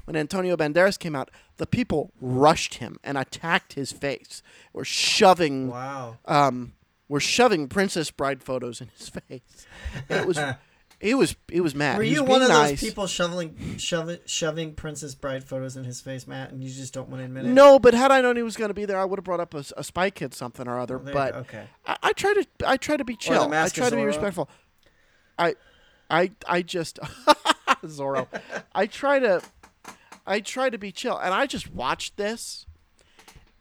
when 0.05 0.17
Antonio 0.17 0.57
Banderas 0.57 0.99
came 0.99 1.17
out, 1.17 1.31
the 1.57 1.67
people 1.67 2.13
rushed 2.21 2.75
him 2.75 2.97
and 3.03 3.17
attacked 3.19 3.73
his 3.75 3.93
face. 3.93 4.43
Were 4.73 4.85
shoving 4.85 5.69
Wow. 5.69 6.19
um, 6.27 6.75
were 7.09 7.21
shoving 7.21 7.69
Princess 7.69 8.11
Bride 8.11 8.43
photos 8.43 8.81
in 8.81 8.89
his 8.97 9.09
face. 9.29 9.67
It 10.09 10.27
was 10.27 10.39
He 11.03 11.15
was 11.15 11.35
he 11.51 11.61
was 11.61 11.75
mad. 11.75 11.99
Were 11.99 12.05
He 12.05 12.13
you 12.13 12.23
one 12.23 12.43
of 12.43 12.49
nice. 12.49 12.71
those 12.71 12.81
people 12.81 13.09
shoveling, 13.09 13.77
shoving, 13.77 14.21
shoving 14.25 14.75
Princess 14.75 15.17
Bride 15.17 15.43
photos 15.43 15.77
in 15.77 15.83
his 15.83 16.01
face, 16.01 16.29
Matt, 16.29 16.53
and 16.53 16.63
you 16.63 16.71
just 16.71 16.95
don't 16.95 17.09
want 17.09 17.21
to 17.21 17.25
admit 17.25 17.45
it? 17.45 17.49
No, 17.49 17.81
but 17.81 17.93
had 17.93 18.13
I 18.13 18.21
known 18.21 18.37
he 18.37 18.43
was 18.45 18.57
going 18.57 18.69
to 18.71 18.75
be 18.75 18.85
there, 18.85 19.01
I 19.01 19.05
would 19.05 19.19
have 19.19 19.25
brought 19.25 19.41
up 19.41 19.53
a, 19.53 19.65
a 19.77 19.83
Spy 19.83 20.11
Kid 20.11 20.33
something 20.33 20.69
or 20.69 20.79
other. 20.79 21.03
You 21.05 21.13
but 21.13 21.35
okay. 21.35 21.65
I, 21.85 21.97
I 22.05 22.13
try 22.13 22.35
to 22.35 22.47
I 22.65 22.77
try 22.77 22.97
to 22.97 23.05
be 23.05 23.17
chill. 23.17 23.53
I 23.53 23.69
try 23.69 23.91
to 23.91 23.97
be 23.97 24.05
respectful. 24.05 24.49
I 25.37 25.57
I 26.09 26.31
I 26.47 26.63
just 26.63 27.01
Zorro. 27.85 28.29
I 28.75 28.87
try 28.87 29.19
to 29.19 29.43
I 30.25 30.39
try 30.39 30.71
to 30.71 30.79
be 30.79 30.93
chill, 30.93 31.19
and 31.19 31.35
I 31.35 31.47
just 31.47 31.73
watched 31.73 32.17
this, 32.17 32.65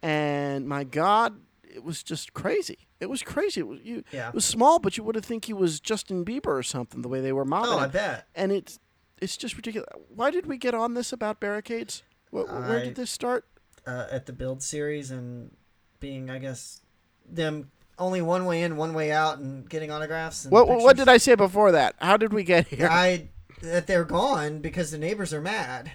and 0.00 0.68
my 0.68 0.84
God, 0.84 1.40
it 1.72 1.82
was 1.84 2.02
just 2.02 2.32
crazy. 2.34 2.78
It 3.00 3.06
was 3.10 3.22
crazy. 3.22 3.60
It 3.60 3.66
was 3.66 3.80
you. 3.82 4.04
Yeah. 4.12 4.28
It 4.28 4.34
was 4.34 4.44
small, 4.44 4.78
but 4.78 4.96
you 4.96 5.04
would 5.04 5.14
have 5.14 5.24
think 5.24 5.46
he 5.46 5.52
was 5.52 5.80
Justin 5.80 6.24
Bieber 6.24 6.46
or 6.48 6.62
something. 6.62 7.02
The 7.02 7.08
way 7.08 7.20
they 7.20 7.32
were 7.32 7.44
mobbing 7.44 7.72
Oh, 7.72 7.78
I 7.78 7.84
him. 7.84 7.90
bet. 7.90 8.26
and 8.34 8.52
it's 8.52 8.78
it's 9.20 9.36
just 9.36 9.56
ridiculous. 9.56 9.88
Why 10.14 10.30
did 10.30 10.46
we 10.46 10.58
get 10.58 10.74
on 10.74 10.94
this 10.94 11.12
about 11.12 11.40
barricades? 11.40 12.02
Where 12.30 12.48
I- 12.50 12.82
did 12.84 12.94
this 12.96 13.10
start? 13.10 13.46
Uh, 13.86 14.06
at 14.10 14.26
the 14.26 14.32
build 14.32 14.62
series 14.62 15.10
and 15.10 15.50
being, 15.98 16.30
I 16.30 16.38
guess, 16.38 16.82
them 17.28 17.70
only 17.98 18.22
one 18.22 18.44
way 18.46 18.62
in, 18.62 18.76
one 18.76 18.94
way 18.94 19.10
out, 19.10 19.38
and 19.38 19.68
getting 19.68 19.90
autographs. 19.90 20.44
And 20.44 20.52
What 20.52 20.68
what 20.68 20.96
did 20.96 21.08
I 21.08 21.16
say 21.16 21.34
before 21.34 21.72
that? 21.72 21.94
How 21.98 22.16
did 22.16 22.32
we 22.32 22.44
get 22.44 22.68
here? 22.68 22.88
I 22.90 23.28
that 23.62 23.86
they're 23.86 24.04
gone 24.04 24.60
because 24.60 24.90
the 24.90 24.98
neighbors 24.98 25.32
are 25.32 25.40
mad. 25.40 25.90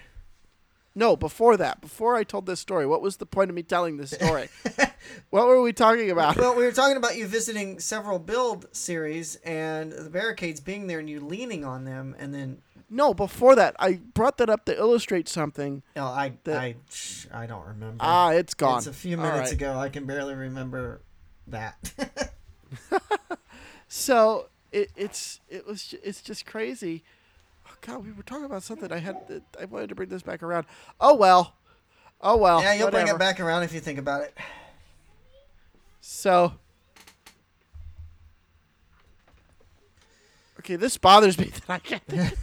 No, 0.98 1.16
before 1.16 1.58
that, 1.58 1.80
before 1.80 2.16
I 2.16 2.24
told 2.24 2.48
this 2.48 2.60
story, 2.60 2.88
what 2.88 3.04
was 3.04 3.18
the 3.18 3.28
point 3.28 3.52
of 3.52 3.56
me 3.56 3.62
telling 3.62 3.98
this 3.98 4.10
story? 4.10 4.50
what 5.30 5.46
were 5.46 5.62
we 5.62 5.72
talking 5.72 6.10
about? 6.10 6.38
Well, 6.38 6.56
we 6.56 6.64
were 6.64 6.72
talking 6.72 6.98
about 6.98 7.16
you 7.16 7.28
visiting 7.28 7.80
several 7.80 8.18
build 8.18 8.66
series 8.76 9.36
and 9.46 9.92
the 9.92 10.10
barricades 10.10 10.60
being 10.60 10.88
there 10.88 10.98
and 10.98 11.08
you 11.08 11.20
leaning 11.20 11.64
on 11.64 11.86
them, 11.86 12.16
and 12.18 12.34
then 12.34 12.64
no, 12.90 13.14
before 13.14 13.56
that, 13.56 13.76
I 13.78 14.00
brought 14.16 14.38
that 14.40 14.50
up 14.50 14.66
to 14.66 14.76
illustrate 14.76 15.30
something. 15.30 15.84
oh, 15.96 16.04
I 16.04 16.34
The- 16.44 16.58
I 16.58 16.76
I 17.32 17.46
don't 17.46 17.68
remember. 17.68 17.98
Ah, 18.00 18.32
it's 18.32 18.56
gone. 18.56 18.80
It's 18.80 18.88
a 18.88 18.94
few 18.94 19.18
minutes 19.18 19.38
right. 19.38 19.52
ago. 19.52 19.78
I 19.78 19.90
can 19.90 20.06
barely 20.06 20.34
remember 20.34 21.02
that. 21.46 21.78
So 23.88 24.50
it, 24.72 24.92
it's 24.96 25.40
it 25.48 25.66
was 25.66 25.96
it's 26.04 26.22
just 26.22 26.46
crazy. 26.46 27.04
God, 27.82 28.06
we 28.06 28.12
were 28.12 28.24
talking 28.24 28.46
about 28.46 28.64
something. 28.64 28.92
I 28.92 28.98
had 28.98 29.42
I 29.60 29.66
wanted 29.66 29.90
to 29.90 29.96
bring 29.96 30.10
this 30.10 30.22
back 30.22 30.44
around. 30.44 30.66
Oh 31.00 31.16
well, 31.16 31.56
oh 32.22 32.38
well. 32.38 32.62
yeah, 32.62 32.74
you'll 32.74 32.92
bring 32.92 33.08
it 33.08 33.18
back 33.20 33.40
around 33.40 33.64
if 33.64 33.74
you 33.74 33.80
think 33.80 34.00
about 34.00 34.22
it. 34.22 34.38
So. 36.02 36.54
Okay, 40.60 40.76
this 40.76 40.98
bothers 40.98 41.38
me 41.38 41.46
that 41.68 41.70
I 41.70 41.80
can't. 41.80 42.34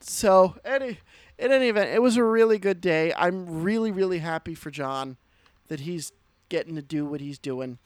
so, 0.00 0.56
any, 0.64 0.98
in 1.38 1.52
any 1.52 1.68
event, 1.68 1.90
it 1.90 2.02
was 2.02 2.16
a 2.16 2.24
really 2.24 2.58
good 2.58 2.80
day. 2.80 3.12
I'm 3.16 3.62
really, 3.62 3.90
really 3.90 4.18
happy 4.18 4.54
for 4.54 4.70
Jon 4.70 5.18
that 5.68 5.80
he's 5.80 6.12
getting 6.48 6.74
to 6.74 6.82
do 6.82 7.06
what 7.06 7.20
he's 7.20 7.38
doing. 7.38 7.78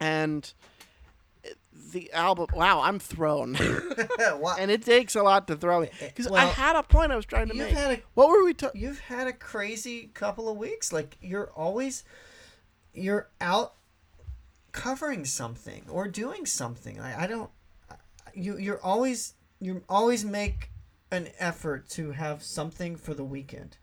And 0.00 0.52
the 1.92 2.12
album, 2.12 2.46
wow, 2.54 2.82
I'm 2.82 2.98
thrown. 2.98 3.56
And 4.58 4.70
it 4.70 4.82
takes 4.82 5.14
a 5.14 5.22
lot 5.22 5.46
to 5.48 5.56
throw 5.56 5.80
me. 5.80 5.88
Eh, 6.00 6.08
because 6.08 6.26
I 6.30 6.44
had 6.44 6.76
a 6.76 6.82
point 6.82 7.12
I 7.12 7.16
was 7.16 7.26
trying 7.26 7.48
to 7.48 7.54
make. 7.54 7.72
had 7.72 7.98
a 7.98 8.02
what 8.14 8.28
were 8.28 8.44
we 8.44 8.54
talking? 8.54 8.80
you've 8.80 9.00
had 9.00 9.26
a 9.26 9.32
crazy 9.32 10.10
couple 10.14 10.48
of 10.48 10.56
weeks. 10.56 10.92
Like 10.92 11.16
you're 11.20 11.50
always 11.56 12.04
you're 12.92 13.28
out 13.40 13.74
covering 14.72 15.24
something 15.24 15.84
or 15.88 16.08
doing 16.08 16.46
something. 16.46 17.00
I, 17.00 17.24
I 17.24 17.26
don't 17.26 17.50
you 18.34 18.58
you're 18.58 18.80
always 18.82 19.34
you 19.60 19.82
always 19.88 20.24
make 20.24 20.70
an 21.10 21.28
effort 21.38 21.88
to 21.90 22.12
have 22.12 22.42
something 22.42 22.96
for 22.96 23.14
the 23.14 23.24
weekend. 23.24 23.76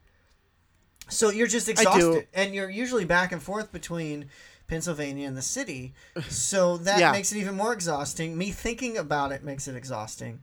So 1.10 1.30
you're 1.30 1.48
just 1.48 1.68
exhausted 1.68 2.28
and 2.34 2.54
you're 2.54 2.70
usually 2.70 3.06
back 3.06 3.32
and 3.32 3.42
forth 3.42 3.72
between 3.72 4.26
Pennsylvania 4.72 5.28
and 5.28 5.36
the 5.38 5.42
city. 5.42 5.94
So 6.30 6.78
that 6.78 7.00
Yeah. 7.00 7.12
makes 7.12 7.32
it 7.34 7.38
even 7.40 7.56
more 7.56 7.74
exhausting. 7.74 8.38
Me 8.38 8.52
thinking 8.52 8.98
about 8.98 9.32
it 9.34 9.44
makes 9.44 9.68
it 9.68 9.76
exhausting. 9.76 10.40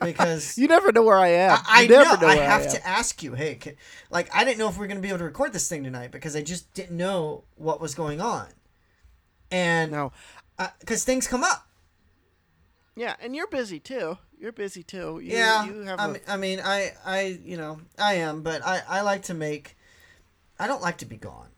Because 0.00 0.56
You 0.62 0.68
never 0.68 0.92
know 0.92 1.02
where 1.02 1.18
I 1.18 1.28
am. 1.28 1.58
I, 1.66 1.82
I 1.82 1.86
never 1.88 2.16
know. 2.20 2.28
I 2.28 2.36
where 2.36 2.48
have 2.48 2.62
am. 2.62 2.70
to 2.70 2.86
ask 2.86 3.22
you. 3.22 3.34
Hey, 3.34 3.56
can, 3.56 3.74
like 4.10 4.34
I 4.34 4.44
didn't 4.44 4.58
know 4.58 4.68
if 4.68 4.76
we 4.76 4.80
were 4.80 4.86
going 4.86 4.98
to 4.98 5.02
be 5.02 5.08
able 5.08 5.18
to 5.18 5.24
record 5.24 5.52
this 5.52 5.68
thing 5.68 5.82
tonight 5.84 6.10
because 6.12 6.36
I 6.36 6.42
just 6.42 6.72
didn't 6.74 6.96
know 6.96 7.42
what 7.56 7.80
was 7.80 7.94
going 7.94 8.20
on, 8.20 8.46
and 9.50 9.90
No. 9.92 10.12
because 10.80 11.04
things 11.04 11.26
come 11.26 11.42
up. 11.44 11.66
Yeah, 12.96 13.14
and 13.20 13.34
you're 13.36 13.46
busy 13.48 13.78
too. 13.80 14.18
You're 14.40 14.52
busy 14.52 14.82
too. 14.84 15.20
You, 15.22 15.32
yeah, 15.36 15.66
You 15.66 15.80
have 15.82 15.98
I 16.00 16.04
a- 16.04 16.08
mean, 16.12 16.22
I 16.28 16.36
mean, 16.36 16.60
I, 16.64 16.92
I, 17.04 17.20
you 17.44 17.56
know, 17.56 17.80
I 17.98 18.14
am, 18.14 18.42
but 18.42 18.64
I, 18.64 18.82
I 18.88 19.00
like 19.02 19.22
to 19.24 19.34
make. 19.34 19.76
I 20.58 20.66
don't 20.66 20.82
like 20.82 20.98
to 20.98 21.06
be 21.06 21.16
gone. 21.16 21.48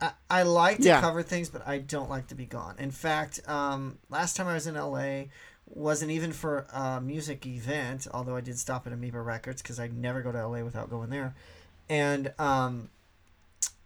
I, 0.00 0.12
I 0.30 0.42
like 0.42 0.78
to 0.78 0.84
Yeah. 0.84 1.00
cover 1.00 1.22
things, 1.22 1.48
but 1.48 1.66
I 1.66 1.78
don't 1.78 2.10
like 2.10 2.28
to 2.28 2.34
be 2.34 2.46
gone. 2.46 2.76
In 2.78 2.90
fact, 2.90 3.40
um, 3.48 3.98
last 4.10 4.36
time 4.36 4.46
I 4.48 4.54
was 4.54 4.66
in 4.66 4.74
LA 4.74 5.24
wasn't 5.66 6.10
even 6.10 6.32
for 6.32 6.66
a 6.72 7.00
music 7.00 7.46
event, 7.46 8.06
although 8.12 8.36
I 8.36 8.40
did 8.40 8.58
stop 8.58 8.86
at 8.86 8.92
Amoeba 8.92 9.20
Records 9.20 9.62
because 9.62 9.78
I 9.80 9.88
never 9.88 10.22
go 10.22 10.30
to 10.32 10.46
LA 10.46 10.62
without 10.62 10.90
going 10.90 11.10
there. 11.10 11.34
And 11.88 12.32
um, 12.38 12.90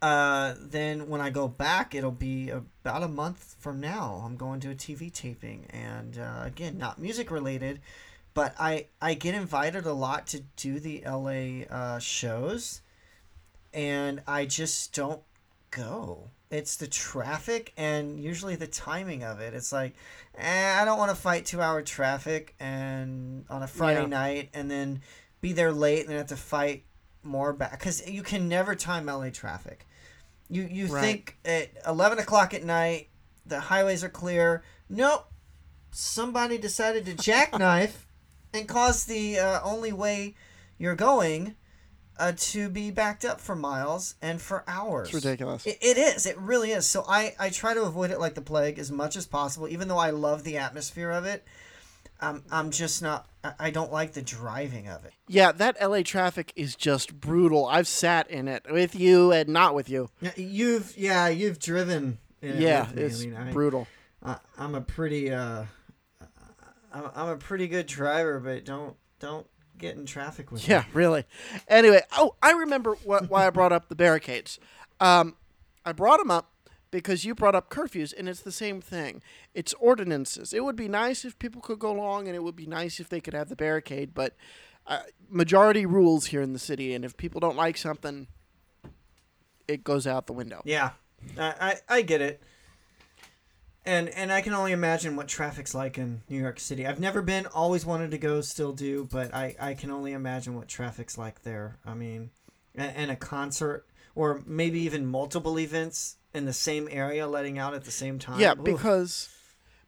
uh, 0.03 0.55
then 0.61 1.09
when 1.09 1.21
I 1.21 1.31
go 1.31 1.49
back, 1.49 1.95
it'll 1.95 2.11
be 2.11 2.51
about 2.51 3.03
a 3.03 3.09
month 3.09 3.57
from 3.59 3.81
now. 3.81 4.23
I'm 4.25 4.37
going 4.37 4.61
to 4.61 4.71
a 4.71 4.75
TV 4.75 5.13
taping, 5.13 5.67
and 5.71 6.19
uh, 6.19 6.43
again, 6.45 6.79
not 6.79 7.01
music 7.01 7.31
related, 7.31 7.81
but 8.35 8.55
I 8.59 8.87
I 9.03 9.15
get 9.15 9.35
invited 9.35 9.87
a 9.87 9.93
lot 9.93 10.27
to 10.29 10.41
do 10.57 10.79
the 10.79 11.03
LA 11.05 11.65
uh, 11.75 11.99
shows, 11.99 12.83
and 13.75 14.23
I 14.27 14.47
just 14.47 14.95
don't 14.95 15.23
go. 15.71 16.31
It's 16.51 16.77
the 16.77 16.87
traffic 16.87 17.73
and 17.77 18.19
usually 18.19 18.57
the 18.57 18.67
timing 18.67 19.23
of 19.23 19.41
it. 19.41 19.53
It's 19.55 19.71
like, 19.73 19.95
eh, 20.37 20.81
I 20.81 20.85
don't 20.85 20.99
want 20.99 21.11
to 21.11 21.15
fight 21.17 21.45
two 21.45 21.61
hour 21.61 21.83
traffic 21.83 22.55
and 22.59 23.45
on 23.51 23.63
a 23.63 23.67
Friday 23.67 24.01
Yeah. 24.03 24.07
night 24.07 24.51
and 24.55 24.71
then 24.71 25.03
be 25.41 25.53
there 25.53 25.73
late 25.73 26.01
and 26.01 26.09
then 26.11 26.17
have 26.19 26.29
to 26.29 26.37
fight 26.37 26.85
more 27.23 27.53
back 27.53 27.73
because 27.73 28.09
you 28.09 28.23
can 28.23 28.49
never 28.49 28.75
time 28.75 29.07
LA 29.07 29.29
traffic. 29.31 29.87
You 30.49 30.63
you 30.63 30.87
Right. 30.87 31.03
think 31.03 31.37
at 31.45 31.71
eleven 31.87 32.19
o'clock 32.19 32.55
at 32.55 32.65
night 32.65 33.09
the 33.45 33.61
highways 33.61 34.03
are 34.03 34.09
clear. 34.09 34.63
Nope, 34.89 35.27
somebody 35.91 36.57
decided 36.57 37.05
to 37.07 37.15
jackknife 37.15 38.07
and 38.55 38.67
cause 38.67 39.05
the 39.05 39.39
uh, 39.39 39.61
only 39.63 39.93
way 39.93 40.35
you're 40.79 40.95
going 40.95 41.57
uh, 42.19 42.33
to 42.37 42.69
be 42.69 42.91
backed 42.91 43.25
up 43.25 43.41
for 43.41 43.55
miles 43.55 44.15
and 44.21 44.41
for 44.41 44.65
hours. 44.67 45.09
it's 45.09 45.15
ridiculous. 45.25 45.67
It, 45.67 45.79
it 45.81 45.97
is. 45.97 46.27
It 46.27 46.37
really 46.39 46.73
is. 46.73 46.87
So 46.87 47.05
I, 47.09 47.35
I 47.39 47.51
try 47.51 47.75
to 47.75 47.83
avoid 47.83 48.11
it 48.11 48.19
like 48.19 48.35
the 48.35 48.41
plague 48.43 48.79
as 48.79 48.91
much 48.91 49.17
as 49.17 49.27
possible, 49.27 49.69
even 49.69 49.89
though 49.89 49.99
I 49.99 50.11
love 50.11 50.45
the 50.45 50.59
atmosphere 50.59 51.11
of 51.11 51.25
it. 51.25 51.45
Um, 52.21 52.43
I'm 52.51 52.71
just 52.71 53.01
not. 53.01 53.29
I- 53.61 53.71
don't 53.71 53.93
like 53.93 54.13
the 54.13 54.23
driving 54.23 54.89
of 54.89 55.05
it. 55.05 55.13
yeah, 55.29 55.53
that 55.53 55.81
LA 55.81 56.03
traffic 56.03 56.53
is 56.57 56.75
just 56.75 57.19
brutal. 57.21 57.65
I've 57.67 57.87
sat 57.87 58.29
in 58.29 58.49
it 58.49 58.67
with 58.69 58.97
you 58.97 59.31
and 59.33 59.49
not 59.51 59.75
with 59.77 59.89
you. 59.89 60.11
You've 60.37 60.97
yeah, 60.99 61.29
you've 61.29 61.61
driven. 61.61 62.19
Yeah, 62.43 62.89
it's 62.95 63.23
I 63.23 63.27
mean, 63.27 63.37
I, 63.37 63.53
brutal. 63.53 63.87
I, 64.25 64.39
I'm 64.59 64.75
a 64.75 64.81
pretty 64.81 65.31
uh, 65.33 65.65
I'm, 66.93 67.05
I'm 67.15 67.29
a 67.29 67.37
pretty 67.37 67.69
good 67.69 67.87
driver, 67.87 68.41
but 68.41 68.65
don't 68.65 68.97
don't 69.21 69.47
get 69.79 69.97
in 69.97 70.05
traffic 70.07 70.51
with 70.53 70.69
Yeah, 70.69 70.81
me. 70.81 70.87
really. 70.95 71.25
Anyway, 71.69 72.01
oh, 72.17 72.35
I 72.43 72.53
remember 72.53 72.95
what, 73.05 73.31
why 73.31 73.47
I 73.47 73.51
brought 73.51 73.73
up 73.73 73.89
the 73.89 73.95
barricades. 73.95 74.59
Um, 75.01 75.37
I 75.85 75.93
brought 75.93 76.19
them 76.19 76.31
up 76.31 76.51
because 76.91 77.25
you 77.25 77.35
brought 77.35 77.55
up 77.55 77.71
curfews, 77.71 78.13
and 78.17 78.29
it's 78.29 78.41
the 78.41 78.53
same 78.53 78.81
thing. 78.81 79.23
It's 79.55 79.75
ordinances. 79.75 80.53
It 80.53 80.65
would 80.65 80.77
be 80.77 80.89
nice 80.89 81.25
if 81.25 81.39
people 81.39 81.61
could 81.61 81.79
go 81.79 81.91
along, 81.93 82.27
and 82.27 82.35
it 82.37 82.43
would 82.43 82.57
be 82.57 82.67
nice 82.67 82.99
if 83.01 83.09
they 83.09 83.21
could 83.21 83.35
have 83.35 83.49
the 83.49 83.57
barricade, 83.57 84.15
but 84.15 84.35
uh, 84.87 85.01
majority 85.29 85.85
rules 85.85 86.27
here 86.27 86.41
in 86.41 86.55
the 86.55 86.59
city, 86.59 86.95
and 86.95 87.05
if 87.05 87.17
people 87.17 87.41
don't 87.41 87.57
like 87.57 87.77
something, 87.77 88.27
it 89.67 89.85
goes 89.85 90.07
out 90.07 90.27
the 90.27 90.33
window. 90.33 90.63
Yeah, 90.65 90.91
I, 91.39 91.75
I 91.89 91.97
I 91.97 92.03
get 92.03 92.23
it. 92.23 92.43
And 93.89 94.11
and 94.11 94.31
I 94.31 94.43
can 94.43 94.53
only 94.53 94.73
imagine 94.73 95.17
what 95.17 95.29
traffic's 95.29 95.75
like 95.75 95.97
in 95.97 96.21
New 96.29 96.39
York 96.39 96.61
City. 96.61 96.87
I've 96.87 97.01
never 97.01 97.23
been, 97.23 97.47
always 97.47 97.87
wanted 97.87 98.11
to 98.11 98.19
go, 98.19 98.43
still 98.43 98.73
do, 98.73 99.09
but 99.11 99.35
I, 99.35 99.57
I 99.59 99.73
can 99.73 99.91
only 99.91 100.13
imagine 100.13 100.55
what 100.55 100.69
traffic's 100.69 101.17
like 101.17 101.43
there. 101.43 101.79
I 101.87 101.95
mean, 101.95 102.29
and, 102.75 102.95
and 102.95 103.11
a 103.11 103.17
concert 103.17 103.87
or 104.15 104.43
maybe 104.45 104.79
even 104.81 105.07
multiple 105.07 105.59
events 105.59 106.17
in 106.35 106.45
the 106.45 106.53
same 106.53 106.87
area 106.91 107.27
letting 107.27 107.59
out 107.59 107.73
at 107.73 107.85
the 107.85 107.91
same 107.91 108.19
time. 108.19 108.39
Yeah, 108.39 108.53
Oof. 108.53 108.63
because 108.63 109.31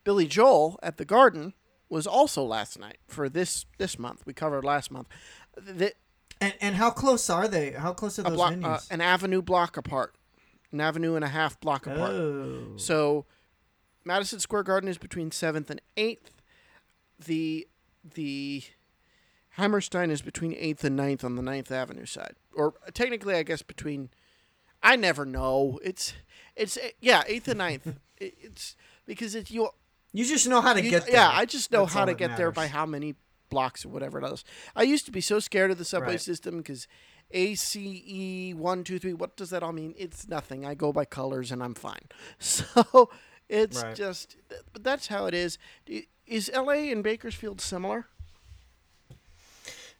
Billy 0.02 0.26
Joel 0.26 0.78
at 0.82 0.96
the 0.96 1.04
Garden 1.04 1.52
was 1.90 2.06
also 2.06 2.42
last 2.42 2.78
night 2.78 2.96
for 3.06 3.28
this 3.28 3.66
this 3.76 3.98
month. 3.98 4.22
We 4.24 4.32
covered 4.32 4.64
last 4.64 4.90
month. 4.90 5.08
The, 5.58 5.92
and 6.40 6.54
and 6.62 6.76
how 6.76 6.88
close 6.88 7.28
are 7.28 7.48
they? 7.48 7.72
How 7.72 7.92
close 7.92 8.18
are 8.18 8.22
those 8.22 8.32
block, 8.32 8.54
venues? 8.54 8.64
uh, 8.64 8.94
an 8.94 9.02
avenue 9.02 9.42
block 9.42 9.76
apart, 9.76 10.14
an 10.72 10.80
avenue 10.80 11.16
and 11.16 11.24
a 11.24 11.28
half 11.28 11.60
block 11.60 11.86
apart. 11.86 12.12
oh, 12.12 12.62
So 12.76 13.26
Madison 14.04 14.40
Square 14.40 14.64
Garden 14.64 14.88
is 14.88 14.98
between 14.98 15.30
seventh 15.30 15.70
and 15.70 15.80
eighth. 15.96 16.30
The 17.24 17.66
the 18.14 18.62
Hammerstein 19.50 20.10
is 20.10 20.22
between 20.22 20.54
eighth 20.54 20.84
and 20.84 20.98
9th 20.98 21.24
on 21.24 21.34
the 21.36 21.42
9th 21.42 21.70
Avenue 21.70 22.06
side, 22.06 22.34
or 22.54 22.74
technically, 22.94 23.34
I 23.34 23.42
guess 23.42 23.62
between. 23.62 24.10
I 24.82 24.96
never 24.96 25.26
know. 25.26 25.78
It's 25.84 26.14
it's 26.56 26.78
eh, 26.78 26.90
yeah, 27.00 27.22
eighth 27.26 27.48
and 27.48 27.60
9th. 27.60 27.96
It's 28.22 28.76
because 29.06 29.34
it's 29.34 29.50
you. 29.50 29.68
You 30.12 30.26
just 30.26 30.46
know 30.46 30.60
how 30.60 30.74
to 30.74 30.82
you- 30.82 30.90
get 30.90 31.06
there. 31.06 31.14
yeah, 31.14 31.30
I 31.32 31.46
just 31.46 31.72
know 31.72 31.82
That's 31.84 31.94
how 31.94 32.04
to 32.04 32.12
get 32.14 32.36
there 32.36 32.50
by 32.52 32.66
how 32.66 32.84
many 32.84 33.14
blocks 33.48 33.84
or 33.86 33.88
whatever 33.88 34.18
it 34.18 34.30
is. 34.30 34.44
I 34.76 34.82
used 34.82 35.06
to 35.06 35.10
be 35.10 35.22
so 35.22 35.38
scared 35.40 35.70
of 35.70 35.78
the 35.78 35.86
subway 35.86 36.10
Right. 36.12 36.20
system 36.20 36.58
because 36.58 36.86
A 37.30 37.54
C 37.54 38.02
E 38.06 38.52
one 38.54 38.84
two 38.84 38.98
three. 38.98 39.14
What 39.14 39.36
does 39.38 39.48
that 39.50 39.62
all 39.62 39.72
mean? 39.72 39.94
It's 39.96 40.28
nothing. 40.28 40.66
I 40.66 40.74
go 40.74 40.92
by 40.92 41.06
colors 41.06 41.50
and 41.50 41.62
I'm 41.62 41.74
fine. 41.74 42.08
So 42.38 43.08
it's 43.50 43.82
Right. 43.82 43.94
just, 43.94 44.36
but 44.72 44.84
that's 44.84 45.08
how 45.08 45.26
it 45.26 45.34
is. 45.34 45.58
Is 46.26 46.50
L 46.54 46.70
A 46.70 46.90
and 46.92 47.02
Bakersfield 47.02 47.60
similar? 47.60 48.06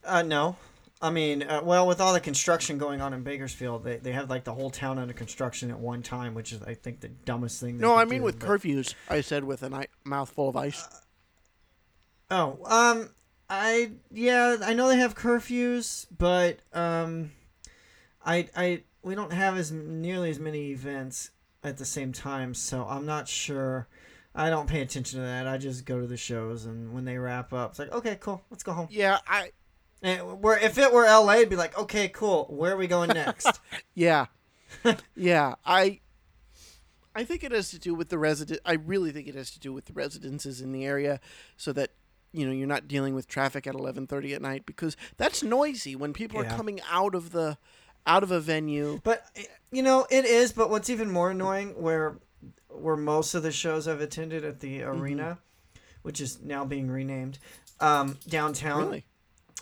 Uh, 0.05 0.23
no. 0.23 0.57
I 1.03 1.11
mean, 1.11 1.43
uh, 1.43 1.63
well, 1.65 1.87
with 1.87 2.01
all 2.01 2.13
the 2.13 2.21
construction 2.21 2.77
going 2.79 3.01
on 3.01 3.13
in 3.15 3.23
Bakersfield, 3.23 3.85
they, 3.85 3.97
they 3.97 4.13
have 4.13 4.29
like 4.31 4.45
the 4.45 4.53
whole 4.53 4.71
town 4.71 4.99
under 4.99 5.15
construction 5.15 5.71
at 5.71 5.79
one 5.79 6.03
time, 6.03 6.35
which 6.35 6.53
is, 6.53 6.63
I 6.63 6.75
think, 6.75 7.01
the 7.01 7.09
dumbest 7.09 7.59
thing. 7.61 7.79
No, 7.79 7.97
I 7.97 8.05
mean 8.05 8.19
do, 8.21 8.25
with 8.25 8.39
but- 8.39 8.49
curfews. 8.49 8.95
I 9.09 9.23
said 9.23 9.45
with 9.45 9.63
a 9.63 9.87
mouthful 10.05 10.49
of 10.49 10.57
ice. 10.57 10.87
Oh, 12.31 12.59
um, 12.67 13.11
I 13.49 13.93
yeah, 14.13 14.59
I 14.63 14.75
know 14.75 14.89
they 14.89 14.99
have 14.99 15.17
curfews, 15.17 16.07
but 16.17 16.59
um, 16.73 17.33
I 18.25 18.49
I 18.57 18.83
we 19.03 19.15
don't 19.17 19.33
have 19.33 19.57
as 19.57 19.73
nearly 19.73 20.31
as 20.31 20.39
many 20.39 20.71
events 20.71 21.31
at 21.63 21.77
the 21.77 21.85
same 21.85 22.13
time, 22.13 22.55
so 22.55 22.87
I'm 22.89 23.07
not 23.07 23.29
sure. 23.29 23.89
I 24.35 24.49
don't 24.49 24.69
pay 24.69 24.81
attention 24.81 25.21
to 25.21 25.27
that. 25.27 25.47
I 25.47 25.59
just 25.59 25.85
go 25.85 26.01
to 26.01 26.07
the 26.07 26.17
shows, 26.17 26.65
and 26.65 26.93
when 26.93 27.05
they 27.05 27.19
wrap 27.19 27.53
up, 27.53 27.71
it's 27.71 27.79
like, 27.79 27.93
okay, 27.93 28.17
cool, 28.21 28.43
let's 28.51 28.63
go 28.63 28.73
home. 28.73 28.89
Yeah, 28.91 29.19
I 29.27 29.51
And 30.03 30.41
where 30.41 30.59
if 30.59 30.79
it 30.79 30.93
were 30.93 31.05
LA, 31.05 31.35
it'd 31.37 31.51
be 31.51 31.57
like, 31.57 31.77
okay, 31.79 32.09
cool, 32.09 32.47
where 32.49 32.73
are 32.73 32.77
we 32.77 32.87
going 32.87 33.09
next? 33.11 33.61
yeah, 33.95 34.27
yeah. 35.17 35.55
I 35.65 36.01
I 37.15 37.25
think 37.25 37.43
it 37.43 37.53
has 37.53 37.71
to 37.71 37.79
do 37.79 37.95
with 37.95 38.09
the 38.09 38.19
resident. 38.19 38.61
I 38.65 38.75
really 38.75 39.11
think 39.11 39.27
it 39.27 39.35
has 39.35 39.51
to 39.51 39.61
do 39.61 39.73
with 39.73 39.87
the 39.87 39.93
residences 39.93 40.61
in 40.61 40.73
the 40.73 40.85
area, 40.85 41.21
so 41.57 41.73
that 41.73 41.91
you 42.33 42.47
know 42.47 42.53
you're 42.53 42.69
not 42.69 42.87
dealing 42.87 43.15
with 43.15 43.27
traffic 43.27 43.67
at 43.67 43.75
11:30 43.75 44.35
at 44.35 44.43
night 44.43 44.65
because 44.65 44.97
that's 45.17 45.43
noisy 45.43 45.97
when 45.97 46.13
people 46.13 46.41
are 46.41 46.45
coming 46.45 46.81
out 46.89 47.15
of 47.15 47.33
the 47.33 47.59
out 48.07 48.23
of 48.23 48.31
a 48.31 48.41
venue. 48.41 49.01
But 49.05 49.25
you 49.71 49.83
know, 49.83 50.07
it 50.11 50.25
is. 50.25 50.53
But 50.53 50.71
what's 50.71 50.91
even 50.91 51.11
more 51.11 51.31
annoying, 51.31 51.81
where 51.81 52.19
where 52.69 52.97
most 52.97 53.35
of 53.35 53.43
the 53.43 53.53
shows 53.53 53.87
I've 53.89 54.01
attended 54.01 54.45
at 54.45 54.61
the 54.61 54.81
Mm-hmm. 54.81 55.01
arena, 55.01 55.39
which 56.03 56.21
is 56.21 56.41
now 56.43 56.65
being 56.65 56.91
renamed, 56.91 57.39
um, 57.81 58.19
downtown. 58.29 58.87
Really? 58.87 59.05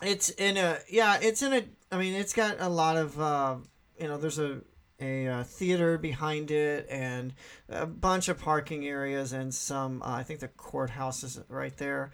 It's 0.03 0.31
in 0.31 0.57
a 0.57 0.79
yeah. 0.89 1.19
It's 1.21 1.43
in 1.43 1.53
a. 1.53 1.65
I 1.91 1.99
mean, 1.99 2.15
it's 2.15 2.33
got 2.33 2.57
a 2.61 2.69
lot 2.69 2.97
of. 2.97 3.21
Uh, 3.21 3.57
you 3.99 4.07
know, 4.07 4.17
there's 4.17 4.39
a 4.39 4.61
a 5.01 5.27
uh, 5.29 5.45
theater 5.45 5.97
behind 5.99 6.51
it 6.51 6.87
and 6.91 7.33
a 7.69 7.87
bunch 7.87 8.29
of 8.29 8.39
parking 8.39 8.87
areas 8.87 9.33
and 9.33 9.55
some. 9.55 10.03
Uh, 10.03 10.13
I 10.13 10.23
think 10.23 10.41
the 10.41 10.49
courthouse 10.49 11.23
is 11.25 11.41
right 11.49 11.77
there, 11.77 12.11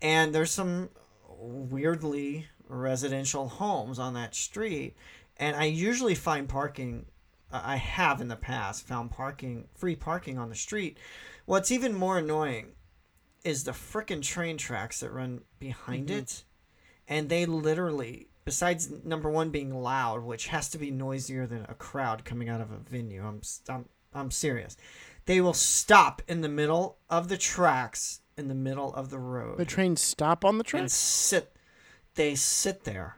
and 0.00 0.34
there's 0.34 0.50
some 0.50 0.90
weirdly 1.38 2.46
residential 2.68 3.48
homes 3.48 3.98
on 3.98 4.14
that 4.14 4.34
street, 4.34 4.94
and 5.38 5.56
I 5.56 5.64
usually 5.64 6.14
find 6.14 6.48
parking. 6.48 7.06
I 7.50 7.76
have 7.76 8.20
in 8.20 8.28
the 8.28 8.36
past 8.36 8.86
found 8.86 9.10
parking 9.10 9.68
free 9.74 9.96
parking 9.96 10.38
on 10.38 10.50
the 10.50 10.54
street. 10.54 10.98
What's 11.46 11.72
even 11.72 11.94
more 11.94 12.18
annoying 12.18 12.72
is 13.42 13.64
the 13.64 13.72
frickin' 13.72 14.22
train 14.22 14.58
tracks 14.58 15.00
that 15.00 15.12
run 15.12 15.40
behind 15.58 16.08
mm-hmm. 16.08 16.18
it. 16.18 16.44
And 17.06 17.30
they 17.30 17.46
literally 17.46 18.28
besides 18.44 18.90
number 19.04 19.30
one 19.30 19.50
being 19.50 19.74
loud 19.74 20.24
which 20.24 20.46
has 20.46 20.70
to 20.70 20.78
be 20.78 20.90
noisier 20.90 21.46
than 21.46 21.66
a 21.68 21.74
crowd 21.74 22.24
coming 22.24 22.48
out 22.48 22.62
of 22.62 22.70
a 22.70 22.78
venue 22.78 23.22
i'm 23.22 23.42
i'm, 23.68 23.84
I'm 24.14 24.30
serious. 24.30 24.76
They 25.26 25.40
will 25.40 25.54
stop 25.54 26.22
in 26.28 26.40
the 26.40 26.48
middle 26.48 26.98
of 27.10 27.28
the 27.28 27.36
tracks 27.36 28.20
in 28.36 28.48
the 28.48 28.54
middle 28.54 28.94
of 28.94 29.10
the 29.10 29.18
road. 29.18 29.58
The 29.58 29.64
trains 29.64 30.00
stop 30.00 30.44
on 30.44 30.58
the 30.58 30.64
and 30.74 30.90
sit 30.90 31.54
they 32.14 32.34
sit 32.34 32.84
there 32.84 33.17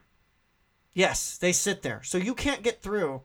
yes 0.94 1.38
they 1.38 1.52
sit 1.52 1.82
there 1.82 2.02
so 2.02 2.18
you 2.18 2.34
can't 2.34 2.62
get 2.62 2.82
through 2.82 3.22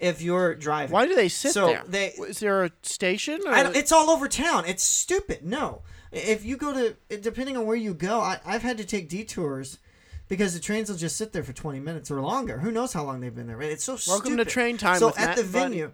if 0.00 0.22
you're 0.22 0.54
driving 0.54 0.92
Why 0.92 1.06
do 1.06 1.14
they 1.16 1.28
sit 1.28 1.52
So 1.52 1.66
there? 1.66 1.82
they- 1.88 2.12
Is 2.28 2.38
there 2.38 2.64
a 2.64 2.70
station? 2.82 3.40
Or 3.44 3.52
I 3.52 3.64
don't, 3.64 3.74
it's 3.74 3.90
all 3.90 4.10
over 4.10 4.28
town. 4.28 4.64
It's 4.64 4.84
stupid. 4.84 5.44
No, 5.44 5.82
if 6.12 6.44
you 6.44 6.56
go 6.56 6.72
to 6.72 7.18
depending 7.18 7.56
on 7.56 7.66
where 7.66 7.74
you 7.76 7.94
go, 7.94 8.20
I, 8.20 8.38
I've 8.46 8.62
had 8.62 8.78
to 8.78 8.84
take 8.84 9.08
detours 9.08 9.78
because 10.28 10.54
the 10.54 10.60
trains 10.60 10.88
will 10.88 10.96
just 10.98 11.16
sit 11.16 11.32
there 11.32 11.42
for 11.42 11.52
twenty 11.52 11.80
minutes 11.80 12.12
or 12.12 12.20
longer. 12.20 12.58
Who 12.58 12.70
knows 12.70 12.92
how 12.92 13.02
long 13.02 13.20
they've 13.20 13.34
been 13.34 13.48
there? 13.48 13.60
It's 13.60 13.82
so 13.82 13.94
Welcome 14.06 14.34
stupid. 14.34 14.44
to 14.44 14.50
Train 14.50 14.76
Time 14.78 14.98
So 15.00 15.08
at 15.08 15.16
Matt 15.16 15.36
the 15.36 15.42
venue, 15.42 15.92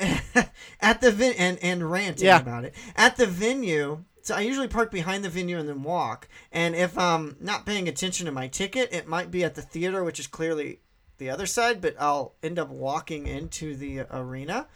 at 0.80 1.00
the 1.00 1.12
venue, 1.12 1.36
and 1.38 1.58
and 1.62 1.88
ranting 1.90 2.26
Yeah. 2.26 2.40
about 2.40 2.64
it 2.64 2.74
at 2.96 3.16
the 3.16 3.26
venue. 3.26 4.02
So 4.26 4.34
I 4.34 4.40
usually 4.40 4.66
park 4.66 4.90
behind 4.90 5.24
the 5.24 5.28
venue 5.28 5.56
and 5.56 5.68
then 5.68 5.84
walk. 5.84 6.26
And 6.50 6.74
if 6.74 6.98
I'm 6.98 7.36
not 7.38 7.64
paying 7.64 7.86
attention 7.86 8.26
to 8.26 8.32
my 8.32 8.48
ticket, 8.48 8.92
it 8.92 9.06
might 9.06 9.30
be 9.30 9.44
at 9.44 9.54
the 9.54 9.62
theater, 9.62 10.02
which 10.02 10.18
is 10.18 10.26
clearly 10.26 10.80
the 11.18 11.30
other 11.30 11.46
side, 11.46 11.80
but 11.80 11.94
I'll 11.96 12.34
end 12.42 12.58
up 12.58 12.68
walking 12.68 13.28
into 13.28 13.76
the 13.76 14.00
arena 14.10 14.66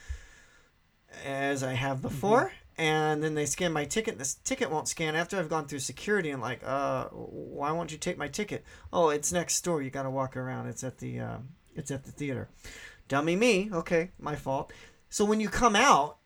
as 1.24 1.64
I 1.64 1.72
have 1.72 2.00
before. 2.00 2.52
And 2.78 3.24
then 3.24 3.34
they 3.34 3.44
scan 3.44 3.72
my 3.72 3.86
ticket. 3.86 4.18
This 4.18 4.34
ticket 4.34 4.70
won't 4.70 4.86
scan 4.86 5.16
after 5.16 5.36
I've 5.36 5.50
gone 5.50 5.66
through 5.66 5.80
security 5.80 6.30
and 6.30 6.40
like, 6.40 6.60
uh, 6.64 7.06
why 7.06 7.72
won't 7.72 7.90
you 7.90 7.98
take 7.98 8.16
my 8.16 8.28
ticket? 8.28 8.64
Oh, 8.92 9.08
it's 9.08 9.32
next 9.32 9.60
door. 9.64 9.82
You 9.82 9.90
got 9.90 10.04
to 10.04 10.10
walk 10.10 10.36
around. 10.36 10.68
It's 10.68 10.84
at 10.84 10.98
the, 10.98 11.18
uh, 11.18 11.38
it's 11.74 11.90
at 11.90 12.04
the 12.04 12.12
theater. 12.12 12.48
Dummy 13.08 13.34
me. 13.34 13.68
Okay, 13.72 14.12
my 14.20 14.36
fault. 14.36 14.72
So 15.08 15.24
when 15.24 15.40
you 15.40 15.48
come 15.48 15.74
out, 15.74 16.18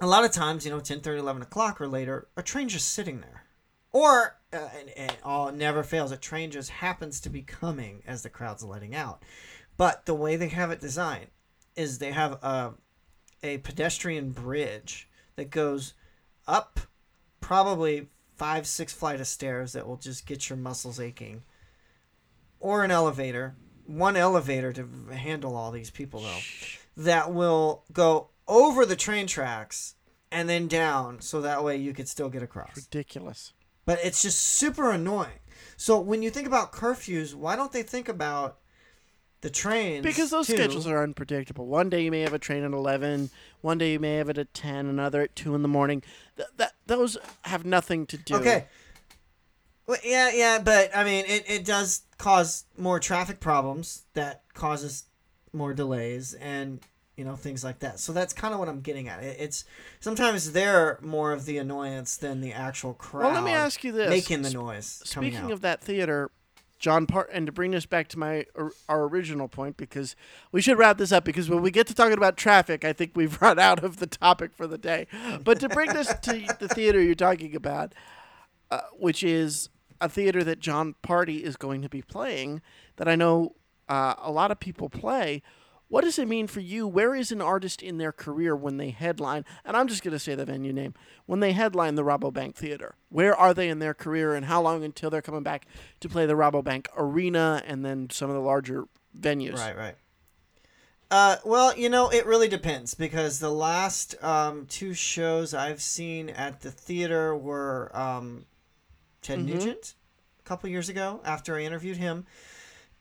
a 0.00 0.06
lot 0.06 0.24
of 0.24 0.32
times, 0.32 0.64
you 0.64 0.70
know, 0.70 0.80
10, 0.80 1.00
30, 1.00 1.20
11 1.20 1.42
o'clock 1.42 1.80
or 1.80 1.88
later, 1.88 2.28
a 2.36 2.42
train 2.42 2.68
just 2.68 2.90
sitting 2.90 3.20
there. 3.20 3.44
Or, 3.92 4.38
uh, 4.52 4.68
and, 4.78 4.90
and 4.90 5.16
it 5.24 5.54
never 5.54 5.82
fails, 5.82 6.12
a 6.12 6.16
train 6.16 6.50
just 6.50 6.70
happens 6.70 7.20
to 7.20 7.30
be 7.30 7.42
coming 7.42 8.02
as 8.06 8.22
the 8.22 8.28
crowd's 8.28 8.62
letting 8.62 8.94
out. 8.94 9.22
But 9.76 10.06
the 10.06 10.14
way 10.14 10.36
they 10.36 10.48
have 10.48 10.70
it 10.70 10.80
designed 10.80 11.28
is 11.76 11.98
they 11.98 12.12
have 12.12 12.32
a, 12.42 12.74
a 13.42 13.58
pedestrian 13.58 14.32
bridge 14.32 15.08
that 15.36 15.50
goes 15.50 15.94
up 16.46 16.80
probably 17.40 18.08
five, 18.36 18.66
six 18.66 18.92
flight 18.92 19.20
of 19.20 19.26
stairs 19.26 19.72
that 19.72 19.86
will 19.86 19.96
just 19.96 20.26
get 20.26 20.50
your 20.50 20.58
muscles 20.58 21.00
aching. 21.00 21.42
Or 22.60 22.84
an 22.84 22.90
elevator, 22.90 23.54
one 23.86 24.16
elevator 24.16 24.72
to 24.72 24.88
handle 25.12 25.56
all 25.56 25.70
these 25.70 25.90
people 25.90 26.20
though, 26.20 26.40
that 26.98 27.32
will 27.32 27.84
go 27.92 28.30
over 28.48 28.86
the 28.86 28.96
train 28.96 29.26
tracks 29.26 29.94
and 30.30 30.48
then 30.48 30.68
down 30.68 31.20
so 31.20 31.40
that 31.40 31.64
way 31.64 31.76
you 31.76 31.92
could 31.92 32.08
still 32.08 32.28
get 32.28 32.42
across. 32.42 32.76
ridiculous. 32.76 33.52
But 33.84 34.00
it's 34.02 34.22
just 34.22 34.38
super 34.40 34.90
annoying. 34.90 35.38
So 35.76 36.00
when 36.00 36.22
you 36.22 36.30
think 36.30 36.46
about 36.46 36.72
curfews, 36.72 37.34
why 37.34 37.56
don't 37.56 37.72
they 37.72 37.82
think 37.82 38.08
about 38.08 38.58
the 39.42 39.50
trains? 39.50 40.02
Because 40.02 40.30
those 40.30 40.46
too? 40.46 40.54
schedules 40.54 40.86
are 40.86 41.02
unpredictable. 41.02 41.66
One 41.66 41.88
day 41.88 42.02
you 42.02 42.10
may 42.10 42.20
have 42.20 42.32
a 42.32 42.38
train 42.38 42.64
at 42.64 42.72
eleven. 42.72 43.30
One 43.60 43.78
day 43.78 43.92
you 43.92 44.00
may 44.00 44.16
have 44.16 44.28
it 44.28 44.38
at 44.38 44.52
ten. 44.54 44.86
Another 44.86 45.22
at 45.22 45.36
two 45.36 45.54
in 45.54 45.62
the 45.62 45.68
morning. 45.68 46.02
Th- 46.36 46.48
that 46.56 46.72
those 46.86 47.16
have 47.42 47.64
nothing 47.64 48.06
to 48.06 48.16
do. 48.16 48.36
Okay. 48.36 48.66
Well, 49.86 49.98
yeah, 50.02 50.32
yeah, 50.32 50.58
but 50.58 50.90
I 50.96 51.04
mean, 51.04 51.24
it, 51.26 51.44
it 51.48 51.64
does 51.64 52.02
cause 52.18 52.64
more 52.76 52.98
traffic 52.98 53.38
problems 53.38 54.02
that 54.14 54.42
causes 54.52 55.04
more 55.52 55.74
delays 55.74 56.34
and 56.34 56.80
you 57.16 57.24
know 57.24 57.36
things 57.36 57.64
like 57.64 57.78
that. 57.80 57.98
So 57.98 58.12
that's 58.12 58.32
kind 58.32 58.52
of 58.52 58.60
what 58.60 58.68
I'm 58.68 58.80
getting 58.80 59.08
at. 59.08 59.22
It, 59.22 59.36
it's 59.40 59.64
sometimes 60.00 60.52
they're 60.52 60.98
more 61.02 61.32
of 61.32 61.46
the 61.46 61.58
annoyance 61.58 62.16
than 62.16 62.40
the 62.40 62.52
actual 62.52 62.94
crowd. 62.94 63.24
Well, 63.24 63.34
let 63.34 63.44
me 63.44 63.52
ask 63.52 63.82
you 63.84 63.92
this: 63.92 64.10
making 64.10 64.42
the 64.42 64.50
noise. 64.50 65.02
Speaking 65.04 65.50
of 65.50 65.62
that 65.62 65.80
theater, 65.80 66.30
Jon 66.78 67.06
Part, 67.06 67.30
and 67.32 67.46
to 67.46 67.52
bring 67.52 67.70
this 67.70 67.86
back 67.86 68.08
to 68.08 68.18
my 68.18 68.44
our 68.88 69.04
original 69.04 69.48
point, 69.48 69.76
because 69.76 70.14
we 70.52 70.60
should 70.60 70.78
wrap 70.78 70.98
this 70.98 71.12
up 71.12 71.24
because 71.24 71.48
when 71.48 71.62
we 71.62 71.70
get 71.70 71.86
to 71.86 71.94
talking 71.94 72.16
about 72.16 72.36
traffic, 72.36 72.84
I 72.84 72.92
think 72.92 73.12
we've 73.14 73.40
run 73.42 73.58
out 73.58 73.82
of 73.82 73.96
the 73.96 74.06
topic 74.06 74.52
for 74.54 74.66
the 74.66 74.78
day. 74.78 75.06
But 75.42 75.60
to 75.60 75.68
bring 75.68 75.92
this 75.92 76.08
to 76.08 76.46
the 76.58 76.68
theater 76.68 77.00
you're 77.00 77.14
talking 77.14 77.56
about, 77.56 77.94
uh, 78.70 78.80
which 78.98 79.22
is 79.22 79.70
a 80.00 80.08
theater 80.08 80.44
that 80.44 80.60
Jon 80.60 80.94
Pardi 81.02 81.40
is 81.40 81.56
going 81.56 81.80
to 81.82 81.88
be 81.88 82.02
playing, 82.02 82.60
that 82.96 83.08
I 83.08 83.16
know 83.16 83.54
uh, 83.88 84.14
a 84.18 84.30
lot 84.30 84.50
of 84.50 84.60
people 84.60 84.90
play. 84.90 85.42
What 85.88 86.02
does 86.02 86.18
it 86.18 86.26
mean 86.26 86.48
for 86.48 86.60
you? 86.60 86.86
Where 86.88 87.14
is 87.14 87.30
an 87.30 87.40
artist 87.40 87.80
in 87.80 87.98
their 87.98 88.10
career 88.10 88.56
when 88.56 88.76
they 88.76 88.90
headline? 88.90 89.44
And 89.64 89.76
I'm 89.76 89.86
just 89.86 90.02
going 90.02 90.12
to 90.12 90.18
say 90.18 90.34
the 90.34 90.44
venue 90.44 90.72
name. 90.72 90.94
When 91.26 91.38
they 91.40 91.52
headline 91.52 91.94
the 91.94 92.02
Rabobank 92.02 92.56
Theater, 92.56 92.96
where 93.08 93.36
are 93.36 93.54
they 93.54 93.68
in 93.68 93.78
their 93.78 93.94
career 93.94 94.34
and 94.34 94.46
how 94.46 94.60
long 94.62 94.82
until 94.82 95.10
they're 95.10 95.22
coming 95.22 95.44
back 95.44 95.66
to 96.00 96.08
play 96.08 96.26
the 96.26 96.34
Rabobank 96.34 96.88
Arena 96.96 97.62
and 97.66 97.84
then 97.84 98.10
some 98.10 98.30
of 98.30 98.34
the 98.34 98.42
larger 98.42 98.86
venues? 99.16 99.58
Right, 99.58 99.76
right. 99.76 99.94
Uh, 101.08 101.36
well, 101.44 101.76
you 101.78 101.88
know, 101.88 102.08
it 102.08 102.26
really 102.26 102.48
depends 102.48 102.94
because 102.94 103.38
the 103.38 103.52
last 103.52 104.20
um, 104.24 104.66
two 104.66 104.92
shows 104.92 105.54
I've 105.54 105.80
seen 105.80 106.30
at 106.30 106.62
the 106.62 106.72
theater 106.72 107.36
were 107.36 107.96
um, 107.96 108.46
Ted 109.22 109.38
Mm-hmm. 109.38 109.46
Nugent 109.54 109.94
a 110.40 110.42
couple 110.42 110.68
years 110.68 110.88
ago 110.88 111.20
after 111.24 111.56
I 111.56 111.60
interviewed 111.60 111.96
him, 111.96 112.26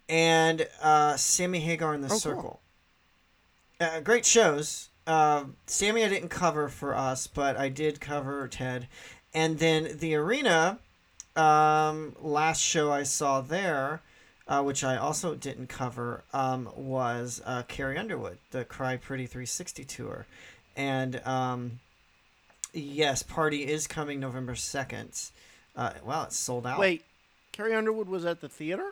and 0.08 0.68
uh, 0.84 1.16
Sammy 1.16 1.60
Hagar 1.62 1.96
in 1.96 2.02
the 2.02 2.10
Oh, 2.14 2.20
cool. 2.36 2.62
Uh, 3.80 4.00
great 4.00 4.26
shows. 4.26 4.90
Uh, 5.06 5.46
Sammy 5.68 6.04
I 6.04 6.10
didn't 6.10 6.30
cover 6.30 6.68
for 6.70 6.96
us, 6.96 7.28
but 7.28 7.58
I 7.58 7.70
did 7.70 8.00
cover 8.02 8.48
Ted, 8.48 8.88
and 9.34 9.60
then 9.60 9.98
the 10.00 10.16
arena. 10.16 10.80
Um, 11.36 12.16
last 12.22 12.62
show 12.62 12.92
I 12.92 13.04
saw 13.04 13.42
there 13.42 14.02
uh, 14.48 14.62
which 14.62 14.84
I 14.84 14.98
also 14.98 15.36
didn't 15.36 15.68
cover, 15.68 16.24
um, 16.34 16.70
was 16.76 17.42
uh, 17.46 17.64
Carrie 17.68 17.98
Underwood, 17.98 18.38
the 18.52 18.64
Cry 18.64 18.98
Pretty 18.98 19.26
360 19.26 19.84
tour. 19.86 20.26
And 20.76 21.26
um, 21.26 21.80
yes, 22.74 23.24
Pardi 23.24 23.66
is 23.66 23.88
coming 23.88 24.20
November 24.20 24.54
2nd. 24.54 25.32
Uh, 25.76 25.94
well, 26.04 26.24
it's 26.24 26.38
sold 26.38 26.68
out. 26.68 26.80
Wait, 26.80 27.04
Carrie 27.52 27.74
Underwood 27.74 28.08
was 28.08 28.26
at 28.26 28.42
the 28.42 28.50
theater? 28.50 28.92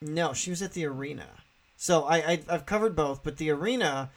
No, 0.00 0.32
she 0.32 0.50
was 0.50 0.62
at 0.62 0.72
the 0.72 0.84
arena. 0.84 1.26
So 1.78 2.02
I, 2.02 2.16
I 2.16 2.40
I've 2.50 2.66
covered 2.66 2.94
both, 2.94 3.22
but 3.22 3.38
the 3.38 3.50
arena. 3.50 4.10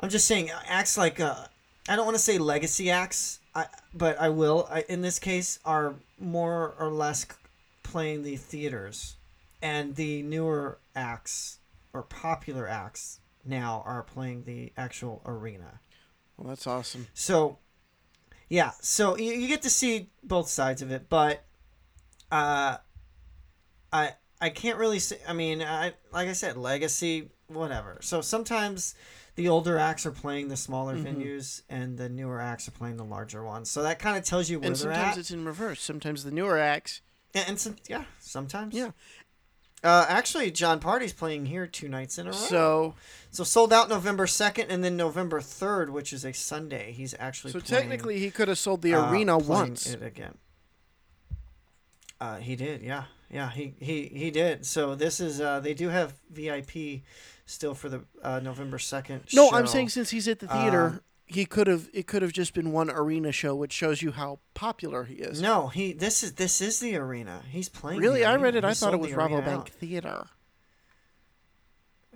I'm 0.00 0.08
just 0.08 0.26
saying 0.26 0.50
acts 0.66 0.96
like 0.96 1.20
uh, 1.20 1.44
I 1.88 1.94
don't 1.94 2.06
want 2.06 2.16
to 2.16 2.22
say 2.22 2.38
legacy 2.38 2.90
acts, 2.90 3.38
I, 3.54 3.66
but 3.94 4.18
I 4.18 4.30
will. 4.30 4.66
I, 4.70 4.82
in 4.88 5.02
this 5.02 5.18
case, 5.18 5.58
are 5.64 5.94
more 6.18 6.74
or 6.78 6.90
less 6.90 7.26
playing 7.82 8.22
the 8.22 8.36
theaters, 8.36 9.16
and 9.60 9.94
the 9.94 10.22
newer 10.22 10.78
acts 10.96 11.58
or 11.92 12.02
popular 12.02 12.66
acts 12.66 13.20
now 13.44 13.82
are 13.84 14.02
playing 14.02 14.44
the 14.44 14.72
actual 14.76 15.20
arena. 15.26 15.80
Well, 16.38 16.48
that's 16.48 16.66
awesome. 16.66 17.08
So, 17.12 17.58
yeah, 18.48 18.70
so 18.80 19.18
you, 19.18 19.34
you 19.34 19.48
get 19.48 19.62
to 19.62 19.70
see 19.70 20.08
both 20.22 20.48
sides 20.48 20.80
of 20.80 20.90
it, 20.90 21.10
but 21.10 21.44
uh, 22.32 22.78
I 23.92 24.12
I 24.40 24.50
can't 24.50 24.78
really 24.78 24.98
say. 24.98 25.18
I 25.26 25.32
mean, 25.32 25.62
I 25.62 25.94
like 26.12 26.28
I 26.28 26.32
said, 26.32 26.56
legacy, 26.56 27.30
whatever. 27.48 27.98
So 28.02 28.20
sometimes 28.20 28.94
the 29.34 29.48
older 29.48 29.78
acts 29.78 30.04
are 30.06 30.10
playing 30.12 30.48
the 30.48 30.56
smaller 30.56 30.94
Mm-hmm. 30.96 31.20
venues, 31.20 31.62
and 31.68 31.96
the 31.98 32.08
newer 32.08 32.40
acts 32.40 32.66
are 32.68 32.72
playing 32.72 32.96
the 32.96 33.04
larger 33.04 33.42
ones. 33.44 33.70
So 33.70 33.82
that 33.82 33.98
kind 33.98 34.16
of 34.16 34.24
tells 34.24 34.48
you 34.50 34.58
where 34.60 34.66
And 34.68 34.76
they're 34.76 34.92
sometimes 34.94 35.16
at. 35.16 35.20
it's 35.20 35.30
in 35.30 35.44
reverse. 35.44 35.80
Sometimes 35.80 36.24
the 36.24 36.30
newer 36.30 36.58
acts. 36.58 37.00
And, 37.34 37.48
and 37.50 37.60
some, 37.60 37.76
yeah, 37.88 38.04
sometimes. 38.20 38.74
Yeah. 38.74 38.90
Uh, 39.84 40.04
actually, 40.08 40.50
Jon 40.50 40.80
Pardi's 40.80 41.12
playing 41.12 41.46
here 41.46 41.64
two 41.68 41.88
nights 41.88 42.18
in 42.18 42.26
a 42.26 42.30
row. 42.30 42.36
So, 42.36 42.94
so 43.30 43.44
sold 43.44 43.72
out 43.72 43.88
November 43.88 44.26
second, 44.26 44.70
and 44.72 44.82
then 44.82 44.96
November 44.96 45.40
third, 45.40 45.90
which 45.90 46.12
is 46.12 46.24
a 46.24 46.32
Sunday. 46.32 46.90
He's 46.90 47.14
actually 47.20 47.52
so 47.52 47.60
playing- 47.60 47.82
technically, 47.82 48.18
he 48.18 48.30
could 48.32 48.48
have 48.48 48.58
sold 48.58 48.82
the 48.82 48.94
uh, 48.94 49.08
arena 49.12 49.38
once. 49.38 49.86
It 49.92 50.02
again. 50.02 50.36
Uh, 52.20 52.38
he 52.38 52.56
did, 52.56 52.82
yeah, 52.82 53.04
yeah, 53.30 53.50
he 53.50 53.74
he 53.78 54.04
he 54.06 54.30
did. 54.30 54.64
So 54.66 54.94
this 54.94 55.20
is 55.20 55.40
uh, 55.40 55.60
they 55.60 55.74
do 55.74 55.88
have 55.88 56.14
VIP 56.30 57.02
still 57.46 57.74
for 57.74 57.88
the 57.88 58.04
uh, 58.22 58.40
November 58.40 58.78
second. 58.78 59.22
No, 59.32 59.50
I'm 59.50 59.66
saying 59.66 59.90
since 59.90 60.10
he's 60.10 60.28
at 60.28 60.38
the 60.38 60.48
theater, 60.48 60.84
Um, 60.86 61.00
he 61.26 61.44
could 61.44 61.66
have. 61.66 61.88
It 61.92 62.06
could 62.06 62.22
have 62.22 62.32
just 62.32 62.54
been 62.54 62.72
one 62.72 62.90
arena 62.90 63.32
show, 63.32 63.54
which 63.54 63.72
shows 63.72 64.00
you 64.00 64.12
how 64.12 64.38
popular 64.54 65.04
he 65.04 65.16
is. 65.16 65.42
no. 65.42 65.68
He 65.68 65.92
this 65.92 66.22
is 66.22 66.34
this 66.34 66.60
is 66.62 66.80
the 66.80 66.96
arena. 66.96 67.42
He's 67.50 67.68
playing. 67.68 68.00
really, 68.00 68.24
I 68.24 68.36
read 68.36 68.54
it. 68.56 68.64
He 68.64 68.70
I 68.70 68.74
thought 68.74 68.94
it 68.94 69.00
was 69.00 69.10
Rabobank 69.12 69.46
out. 69.48 69.68
Theater. 69.68 70.26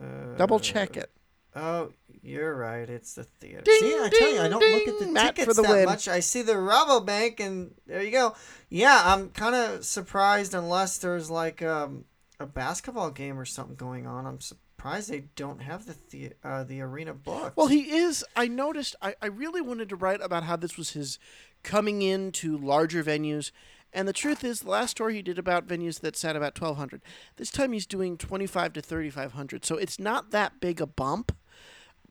Uh, 0.01 0.35
Double 0.37 0.59
check 0.59 0.97
it. 0.97 1.11
Oh, 1.55 1.93
you're 2.23 2.55
right. 2.55 2.89
It's 2.89 3.15
the 3.15 3.25
theater. 3.25 3.63
Ding, 3.63 3.81
see, 3.81 3.99
I 3.99 4.09
tell 4.09 4.33
you, 4.33 4.41
I 4.41 4.49
don't 4.49 4.61
look 4.61 4.89
at 4.89 4.99
the 4.99 5.05
ding. 5.07 5.13
Matt 5.13 5.31
for 5.31 5.41
tickets 5.41 5.57
the 5.57 5.63
that 5.63 5.71
win. 5.71 5.85
much. 5.85 6.09
I 6.09 6.21
see 6.21 6.43
the 6.43 6.55
Rabobank, 6.55 7.41
and 7.41 7.75
there 7.87 8.03
you 8.03 8.13
go. 8.13 8.35
Yeah, 8.69 9.03
I'm 9.05 9.31
kind 9.31 9.55
of 9.55 9.85
surprised 9.85 10.55
unless 10.55 10.99
there's 10.99 11.31
like 11.31 11.63
um, 11.63 12.05
a 12.39 12.47
basketball 12.47 13.11
game 13.11 13.39
or 13.39 13.45
something 13.45 13.75
going 13.77 14.07
on. 14.07 14.27
I'm 14.27 14.41
surprised 14.41 15.11
they 15.11 15.25
don't 15.35 15.63
have 15.63 15.87
the 15.87 15.97
the, 16.11 16.33
uh, 16.45 16.65
the 16.65 16.81
arena 16.81 17.13
booked. 17.13 17.57
Well, 17.57 17.67
he 17.67 17.91
is. 17.91 18.25
I 18.37 18.47
noticed. 18.47 18.95
I, 19.03 19.15
I 19.21 19.27
really 19.27 19.61
wanted 19.61 19.89
to 19.89 19.97
write 19.97 20.21
about 20.23 20.45
how 20.45 20.57
this 20.57 20.77
was 20.77 20.91
his 20.91 21.19
coming 21.63 22.03
into 22.03 22.57
larger 22.57 23.03
venues. 23.03 23.51
And 23.93 24.09
the 24.09 24.13
truth 24.15 24.43
is, 24.43 24.61
the 24.61 24.71
last 24.71 24.93
story 24.93 25.15
he 25.17 25.23
did 25.23 25.39
about 25.39 25.67
venues 25.67 26.01
that 26.01 26.17
sat 26.17 26.35
about 26.35 26.59
1,200. 26.59 27.03
This 27.37 27.51
time 27.51 27.73
he's 27.73 27.87
doing 27.87 28.17
25 28.17 28.73
to 28.75 28.81
3,500. 28.81 29.65
So 29.67 29.77
it's 29.77 29.99
not 29.99 30.31
that 30.31 30.61
big 30.61 30.81
a 30.81 30.87
bump, 30.87 31.37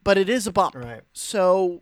but 0.04 0.18
it 0.18 0.30
is 0.30 0.48
a 0.48 0.52
bump. 0.52 0.76
Right. 0.76 1.02
So 1.14 1.82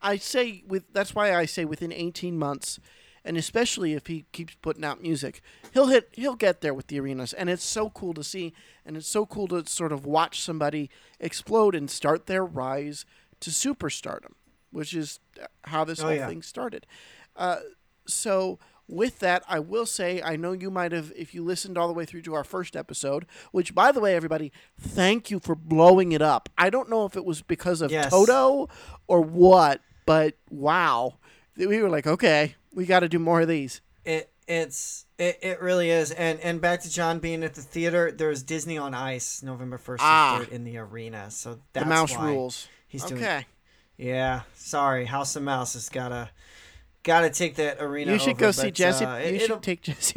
I 0.00 0.16
say 0.16 0.62
with 0.66 0.84
that's 0.92 1.14
why 1.14 1.34
I 1.34 1.46
say 1.46 1.64
within 1.64 1.92
18 1.92 2.38
months, 2.38 2.78
and 3.24 3.36
especially 3.36 3.94
if 3.94 4.06
he 4.08 4.24
keeps 4.32 4.54
putting 4.62 4.84
out 4.84 5.00
music, 5.02 5.40
he'll 5.72 5.86
hit 5.88 6.08
he'll 6.12 6.34
get 6.36 6.60
there 6.60 6.74
with 6.74 6.88
the 6.88 6.98
arenas, 7.00 7.32
and 7.32 7.48
it's 7.48 7.64
so 7.64 7.90
cool 7.90 8.14
to 8.14 8.24
see, 8.24 8.52
and 8.84 8.96
it's 8.96 9.06
so 9.06 9.26
cool 9.26 9.48
to 9.48 9.64
sort 9.66 9.92
of 9.92 10.04
watch 10.04 10.40
somebody 10.40 10.90
explode 11.20 11.74
and 11.74 11.90
start 11.90 12.26
their 12.26 12.44
rise 12.44 13.04
to 13.40 13.50
superstardom, 13.50 14.32
which 14.70 14.94
is 14.94 15.20
how 15.64 15.84
this 15.84 16.00
Oh, 16.00 16.04
whole 16.06 16.14
yeah. 16.14 16.28
thing 16.28 16.42
started. 16.42 16.86
Uh, 17.36 17.58
so 18.06 18.58
with 18.92 19.18
that, 19.20 19.42
I 19.48 19.58
will 19.58 19.86
say 19.86 20.20
I 20.22 20.36
know 20.36 20.52
you 20.52 20.70
might 20.70 20.92
have, 20.92 21.12
if 21.16 21.34
you 21.34 21.42
listened 21.44 21.76
all 21.78 21.88
the 21.88 21.94
way 21.94 22.04
through 22.04 22.22
to 22.22 22.34
our 22.34 22.44
first 22.44 22.76
episode, 22.76 23.26
which 23.50 23.74
by 23.74 23.90
the 23.92 24.00
way, 24.00 24.14
everybody, 24.14 24.52
thank 24.78 25.30
you 25.30 25.38
for 25.40 25.54
blowing 25.54 26.12
it 26.12 26.22
up. 26.22 26.48
I 26.58 26.70
don't 26.70 26.88
know 26.90 27.04
if 27.06 27.16
it 27.16 27.24
was 27.24 27.42
because 27.42 27.80
of 27.80 27.90
Yes. 27.90 28.10
Toto 28.10 28.68
or 29.06 29.20
what, 29.20 29.80
but 30.06 30.34
wow, 30.50 31.14
we 31.56 31.80
were 31.82 31.88
like, 31.90 32.06
okay, 32.06 32.54
we 32.74 32.84
got 32.86 33.00
to 33.00 33.08
do 33.08 33.18
more 33.18 33.40
of 33.40 33.48
these. 33.48 33.80
It 34.04 34.28
it's 34.48 35.06
it, 35.18 35.38
it 35.40 35.62
really 35.62 35.90
is. 35.90 36.10
And 36.10 36.40
and 36.40 36.60
back 36.60 36.82
to 36.82 36.90
Jon 36.90 37.20
being 37.20 37.44
at 37.44 37.54
the 37.54 37.62
theater. 37.62 38.10
There's 38.10 38.42
Disney 38.42 38.76
on 38.76 38.92
Ice 38.94 39.42
November 39.42 39.78
first 39.78 40.02
Ah. 40.04 40.44
in 40.50 40.64
the 40.64 40.78
arena. 40.78 41.30
So 41.30 41.60
that's 41.72 41.84
the 41.84 41.88
mouse 41.88 42.16
rules. 42.16 42.68
He's 42.88 43.04
doing 43.04 43.22
okay, 43.22 43.46
Yeah, 43.96 44.42
sorry, 44.54 45.04
House 45.06 45.36
of 45.36 45.42
Mouse 45.44 45.74
has 45.74 45.88
gotta 45.88 46.30
gotta 47.02 47.30
take 47.30 47.56
that 47.56 47.80
arena. 47.80 48.12
you 48.12 48.18
should 48.18 48.30
over, 48.30 48.40
go 48.40 48.50
see 48.50 48.68
but, 48.68 48.74
Jesse. 48.74 49.04
uh, 49.04 49.16
you 49.18 49.24
it, 49.36 49.40
should 49.42 49.62
take 49.62 49.82
Jesse. 49.82 50.16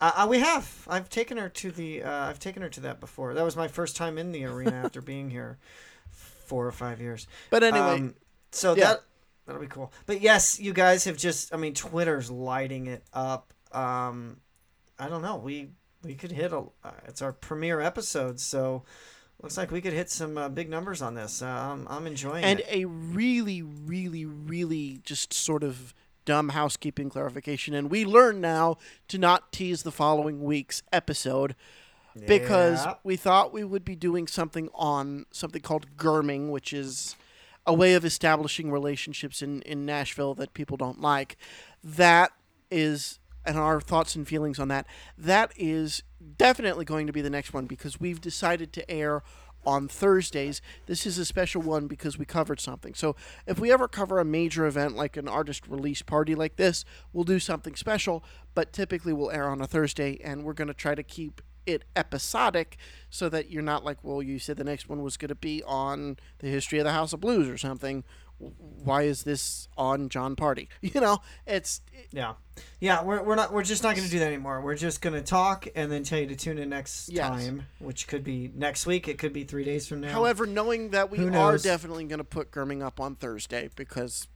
uh, 0.00 0.12
uh, 0.16 0.26
we 0.28 0.38
have. 0.38 0.86
I've 0.88 1.08
taken 1.08 1.36
her 1.38 1.48
to 1.48 1.70
the. 1.70 2.02
Uh, 2.02 2.10
I've 2.28 2.38
taken 2.38 2.62
her 2.62 2.68
to 2.70 2.80
that 2.80 3.00
before. 3.00 3.34
That 3.34 3.44
was 3.44 3.56
my 3.56 3.68
first 3.68 3.96
time 3.96 4.18
in 4.18 4.32
the 4.32 4.44
arena 4.44 4.72
after 4.84 5.00
being 5.02 5.30
here 5.30 5.58
four 6.10 6.66
or 6.66 6.72
five 6.72 7.00
years. 7.00 7.26
But 7.50 7.62
anyway, 7.62 7.94
Um, 7.98 8.14
so 8.50 8.74
yeah. 8.74 8.84
that 8.88 9.02
that'll 9.46 9.60
be 9.60 9.68
cool. 9.68 9.92
But 10.06 10.20
yes, 10.20 10.58
you 10.58 10.72
guys 10.72 11.04
have 11.04 11.16
just. 11.16 11.52
I 11.54 11.56
mean, 11.58 11.74
Twitter's 11.74 12.30
lighting 12.30 12.86
it 12.86 13.04
up. 13.12 13.52
Um, 13.72 14.38
I 14.98 15.08
don't 15.08 15.22
know. 15.22 15.36
We 15.36 15.68
we 16.02 16.14
could 16.14 16.32
hit 16.32 16.52
a. 16.52 16.64
Uh, 16.82 16.90
it's 17.06 17.20
our 17.22 17.32
premiere 17.32 17.80
episode, 17.80 18.40
so 18.40 18.84
looks 19.42 19.56
like 19.56 19.70
we 19.70 19.80
could 19.80 19.92
hit 19.92 20.10
some 20.10 20.36
uh, 20.38 20.48
big 20.48 20.68
numbers 20.68 21.02
on 21.02 21.14
this. 21.14 21.42
Uh, 21.42 21.46
I'm 21.46 21.86
I'm 21.88 22.06
enjoying 22.06 22.44
and 22.44 22.60
it. 22.60 22.66
And 22.68 22.82
a 22.82 22.84
really, 22.86 23.62
really, 23.62 24.24
really 24.24 25.00
just 25.04 25.32
sort 25.32 25.62
of 25.62 25.94
dumb 26.24 26.50
housekeeping 26.50 27.08
clarification. 27.08 27.74
And 27.74 27.90
we 27.90 28.04
learn 28.04 28.40
now 28.40 28.76
to 29.08 29.18
not 29.18 29.52
tease 29.52 29.82
the 29.82 29.90
following 29.92 30.42
week's 30.44 30.82
episode 30.92 31.54
because 32.26 32.84
Yeah. 32.84 32.94
we 33.04 33.16
thought 33.16 33.52
we 33.52 33.64
would 33.64 33.84
be 33.84 33.96
doing 33.96 34.26
something 34.26 34.68
on 34.74 35.26
something 35.30 35.62
called 35.62 35.86
Germing, 36.00 36.50
which 36.50 36.72
is 36.72 37.16
a 37.66 37.72
way 37.72 37.94
of 37.94 38.04
establishing 38.04 38.70
relationships 38.70 39.42
in, 39.42 39.62
in 39.62 39.86
Nashville 39.86 40.34
that 40.34 40.52
people 40.52 40.76
don't 40.76 41.00
like. 41.00 41.36
That 41.84 42.32
is, 42.70 43.19
and 43.44 43.56
our 43.56 43.80
thoughts 43.80 44.14
and 44.14 44.26
feelings 44.26 44.58
on 44.58 44.68
that, 44.68 44.86
that 45.16 45.52
is 45.56 46.02
definitely 46.36 46.84
going 46.84 47.06
to 47.06 47.12
be 47.12 47.22
the 47.22 47.30
next 47.30 47.52
one 47.52 47.66
because 47.66 48.00
we've 48.00 48.20
decided 48.20 48.72
to 48.74 48.90
air 48.90 49.22
on 49.66 49.88
Thursdays. 49.88 50.62
This 50.86 51.06
is 51.06 51.18
a 51.18 51.24
special 51.24 51.62
one 51.62 51.86
because 51.86 52.18
we 52.18 52.24
covered 52.24 52.60
something. 52.60 52.94
So 52.94 53.16
if 53.46 53.58
we 53.58 53.72
ever 53.72 53.88
cover 53.88 54.18
a 54.18 54.24
major 54.24 54.66
event 54.66 54.96
like 54.96 55.16
an 55.16 55.28
artist 55.28 55.66
release 55.68 56.02
party 56.02 56.34
like 56.34 56.56
this, 56.56 56.84
we'll 57.12 57.24
do 57.24 57.38
something 57.38 57.74
special, 57.74 58.24
but 58.54 58.72
typically 58.72 59.12
we'll 59.12 59.30
air 59.30 59.48
on 59.48 59.60
a 59.60 59.66
Thursday 59.66 60.18
and 60.24 60.44
we're 60.44 60.54
going 60.54 60.68
to 60.68 60.74
try 60.74 60.94
to 60.94 61.02
keep 61.02 61.42
it 61.66 61.84
episodic 61.94 62.78
so 63.10 63.28
that 63.28 63.50
you're 63.50 63.62
not 63.62 63.84
like, 63.84 63.98
well, 64.02 64.22
you 64.22 64.38
said 64.38 64.56
the 64.56 64.64
next 64.64 64.88
one 64.88 65.02
was 65.02 65.16
going 65.16 65.28
to 65.28 65.34
be 65.34 65.62
on 65.64 66.16
the 66.38 66.48
history 66.48 66.78
of 66.78 66.84
the 66.84 66.92
House 66.92 67.12
of 67.12 67.20
Blues 67.20 67.48
or 67.48 67.58
something. 67.58 68.02
Why 68.40 69.02
is 69.02 69.22
this 69.24 69.68
on 69.76 70.08
Jon 70.08 70.34
Pardi? 70.34 70.68
You 70.80 71.00
know, 71.00 71.18
it's 71.46 71.82
Yeah, 72.10 72.34
yeah. 72.80 73.02
We're, 73.04 73.22
we're 73.22 73.34
not. 73.34 73.52
We're 73.52 73.62
just 73.62 73.82
not 73.82 73.94
going 73.94 74.06
to 74.06 74.10
do 74.10 74.18
that 74.20 74.26
anymore. 74.28 74.60
We're 74.62 74.74
just 74.76 75.02
going 75.02 75.12
to 75.14 75.20
talk 75.22 75.68
and 75.76 75.92
then 75.92 76.02
tell 76.04 76.18
you 76.18 76.26
to 76.26 76.36
tune 76.36 76.58
in 76.58 76.70
next 76.70 77.10
Yes. 77.10 77.28
time, 77.28 77.66
which 77.78 78.08
could 78.08 78.24
be 78.24 78.50
next 78.54 78.86
week. 78.86 79.06
It 79.08 79.18
could 79.18 79.32
be 79.34 79.44
three 79.44 79.64
days 79.64 79.86
from 79.86 80.00
now. 80.00 80.12
However, 80.12 80.46
knowing 80.46 80.90
that 80.90 81.10
we 81.10 81.28
are 81.28 81.58
definitely 81.58 82.04
going 82.04 82.18
to 82.18 82.24
put 82.24 82.52
Germing 82.52 82.82
up 82.82 82.98
on 82.98 83.14
Thursday 83.16 83.68
because 83.76 84.26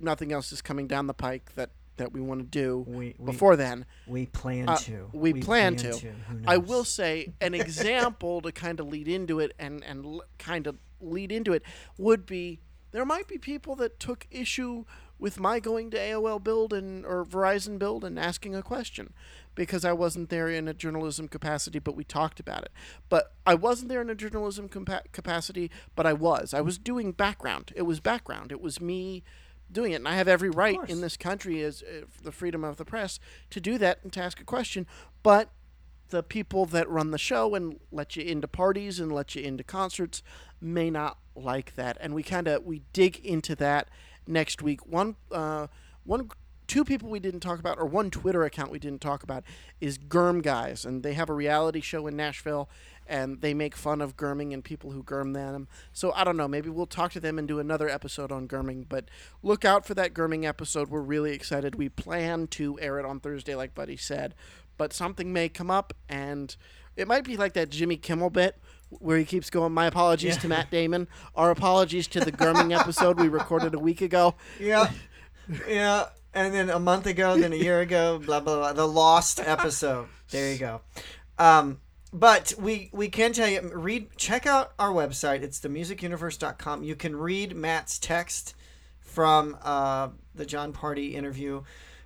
nothing 0.00 0.32
else 0.32 0.50
is 0.52 0.60
coming 0.60 0.86
down 0.88 1.06
the 1.06 1.14
pike 1.14 1.52
that 1.54 1.70
that 1.98 2.10
we 2.12 2.20
want 2.20 2.40
to 2.40 2.46
do 2.46 2.84
We- 2.88 3.14
we- 3.18 3.26
before 3.26 3.54
then. 3.54 3.84
We 4.08 4.26
plan 4.26 4.68
Uh, 4.68 4.76
to. 4.78 5.10
we, 5.12 5.34
plan, 5.34 5.76
to. 5.76 5.92
Who 5.96 6.12
I 6.46 6.56
will 6.56 6.84
say 6.84 7.32
an 7.40 7.54
example 7.64 8.40
to 8.40 8.50
kind 8.50 8.80
of 8.80 8.88
lead 8.88 9.06
into 9.08 9.38
it 9.40 9.52
and 9.58 9.84
and 9.84 10.04
l- 10.04 10.24
kind 10.38 10.66
of 10.66 10.78
lead 11.00 11.30
into 11.30 11.52
it 11.52 11.62
would 11.98 12.26
be 12.26 12.60
there 12.92 13.04
might 13.04 13.26
be 13.26 13.38
people 13.38 13.74
that 13.76 13.98
took 13.98 14.26
issue 14.30 14.84
with 15.18 15.38
my 15.38 15.60
going 15.60 15.90
to 15.90 15.96
AOL 15.96 16.42
Build 16.42 16.72
and 16.72 17.06
or 17.06 17.24
Verizon 17.24 17.78
Build 17.78 18.04
and 18.04 18.18
asking 18.18 18.54
a 18.54 18.62
question 18.62 19.12
because 19.54 19.84
I 19.84 19.92
wasn't 19.92 20.30
there 20.30 20.48
in 20.48 20.66
a 20.66 20.74
journalism 20.74 21.28
capacity, 21.28 21.78
but 21.78 21.94
we 21.94 22.04
talked 22.04 22.40
about 22.40 22.62
it. 22.62 22.72
But 23.08 23.32
I 23.46 23.54
wasn't 23.54 23.88
there 23.88 24.00
in 24.00 24.10
a 24.10 24.14
journalism 24.14 24.68
compa- 24.68 25.12
capacity, 25.12 25.70
but 25.94 26.06
I 26.06 26.12
was. 26.12 26.52
I 26.52 26.60
was 26.60 26.78
doing 26.78 27.12
background. 27.12 27.72
It 27.76 27.82
was 27.82 28.00
background. 28.00 28.50
It 28.50 28.60
was 28.60 28.80
me 28.80 29.22
doing 29.70 29.92
it, 29.92 29.96
and 29.96 30.08
I 30.08 30.16
have 30.16 30.28
every 30.28 30.50
right 30.50 30.78
in 30.88 31.00
this 31.00 31.16
country 31.16 31.62
as 31.62 31.82
uh, 31.82 32.06
the 32.22 32.32
freedom 32.32 32.64
of 32.64 32.76
the 32.76 32.84
press 32.84 33.18
to 33.50 33.60
do 33.60 33.78
that 33.78 34.00
and 34.02 34.12
to 34.14 34.20
ask 34.20 34.40
a 34.40 34.44
question. 34.44 34.86
But 35.22 35.50
the 36.12 36.22
people 36.22 36.66
that 36.66 36.88
run 36.88 37.10
the 37.10 37.18
show 37.18 37.54
and 37.56 37.80
let 37.90 38.14
you 38.14 38.22
into 38.22 38.46
parties 38.46 39.00
and 39.00 39.10
let 39.10 39.34
you 39.34 39.42
into 39.42 39.64
concerts 39.64 40.22
may 40.60 40.90
not 40.90 41.18
like 41.34 41.74
that, 41.74 41.96
and 42.00 42.14
we 42.14 42.22
kind 42.22 42.46
of 42.46 42.64
we 42.64 42.82
dig 42.92 43.18
into 43.24 43.56
that 43.56 43.88
next 44.26 44.62
week. 44.62 44.86
One, 44.86 45.16
uh, 45.32 45.68
one, 46.04 46.28
two 46.66 46.84
people 46.84 47.08
we 47.08 47.18
didn't 47.18 47.40
talk 47.40 47.58
about, 47.58 47.78
or 47.78 47.86
one 47.86 48.10
Twitter 48.10 48.44
account 48.44 48.70
we 48.70 48.78
didn't 48.78 49.00
talk 49.00 49.22
about, 49.22 49.42
is 49.80 49.98
Germ 49.98 50.42
Guys, 50.42 50.84
and 50.84 51.02
they 51.02 51.14
have 51.14 51.30
a 51.30 51.34
reality 51.34 51.80
show 51.80 52.06
in 52.06 52.14
Nashville, 52.14 52.68
and 53.06 53.40
they 53.40 53.54
make 53.54 53.74
fun 53.74 54.00
of 54.00 54.16
Germing 54.16 54.52
and 54.52 54.62
people 54.62 54.92
who 54.92 55.02
Germ 55.02 55.32
them. 55.32 55.68
So 55.92 56.12
I 56.12 56.22
don't 56.22 56.36
know, 56.36 56.48
maybe 56.48 56.68
we'll 56.68 56.86
talk 56.86 57.12
to 57.12 57.20
them 57.20 57.38
and 57.38 57.48
do 57.48 57.58
another 57.58 57.88
episode 57.88 58.30
on 58.30 58.46
Germing. 58.46 58.84
But 58.88 59.06
look 59.42 59.64
out 59.64 59.86
for 59.86 59.94
that 59.94 60.14
Germing 60.14 60.46
episode. 60.46 60.90
We're 60.90 61.00
really 61.00 61.32
excited. 61.32 61.74
We 61.74 61.88
plan 61.88 62.46
to 62.48 62.78
air 62.78 62.98
it 62.98 63.06
on 63.06 63.20
Thursday, 63.20 63.54
like 63.54 63.74
Buddy 63.74 63.96
said, 63.96 64.34
but 64.82 64.92
something 64.92 65.32
may 65.32 65.48
come 65.48 65.70
up, 65.70 65.92
and 66.08 66.56
it 66.96 67.06
might 67.06 67.22
be 67.22 67.36
like 67.36 67.52
that 67.52 67.70
Jimmy 67.70 67.96
Kimmel 67.96 68.30
bit 68.30 68.58
where 68.90 69.16
he 69.16 69.24
keeps 69.24 69.48
going, 69.48 69.72
My 69.72 69.86
apologies 69.86 70.36
to 70.38 70.48
Matt 70.48 70.72
Damon. 70.72 71.06
Our 71.36 71.52
apologies 71.52 72.08
to 72.08 72.18
the 72.18 72.32
Germing 72.32 72.72
episode 72.80 73.20
we 73.20 73.28
recorded 73.28 73.74
a 73.74 73.78
week 73.78 74.00
ago. 74.00 74.34
Yeah, 74.58 74.90
yeah. 75.68 76.06
And 76.34 76.52
then 76.52 76.68
a 76.68 76.80
month 76.80 77.06
ago, 77.06 77.38
then 77.38 77.52
a 77.52 77.56
year 77.56 77.78
ago, 77.78 78.18
blah 78.18 78.40
blah 78.40 78.56
blah. 78.56 78.72
The 78.72 78.88
lost 78.88 79.38
episode. 79.38 80.08
There 80.30 80.52
you 80.52 80.58
go. 80.58 80.80
Um, 81.38 81.78
but 82.12 82.52
we 82.58 82.90
we 82.92 83.08
can 83.08 83.32
tell 83.32 83.48
you 83.48 83.60
read 83.72 84.16
check 84.16 84.48
out 84.48 84.72
our 84.80 84.90
website. 84.90 85.42
It's 85.42 85.60
themusicuniverse.com. 85.60 86.82
You 86.82 86.96
can 86.96 87.14
read 87.14 87.54
Matt's 87.54 88.00
text 88.00 88.56
from 88.98 89.56
uh, 89.62 90.08
the 90.34 90.44
Jon 90.44 90.72
Pardi 90.72 91.14
interview 91.14 91.62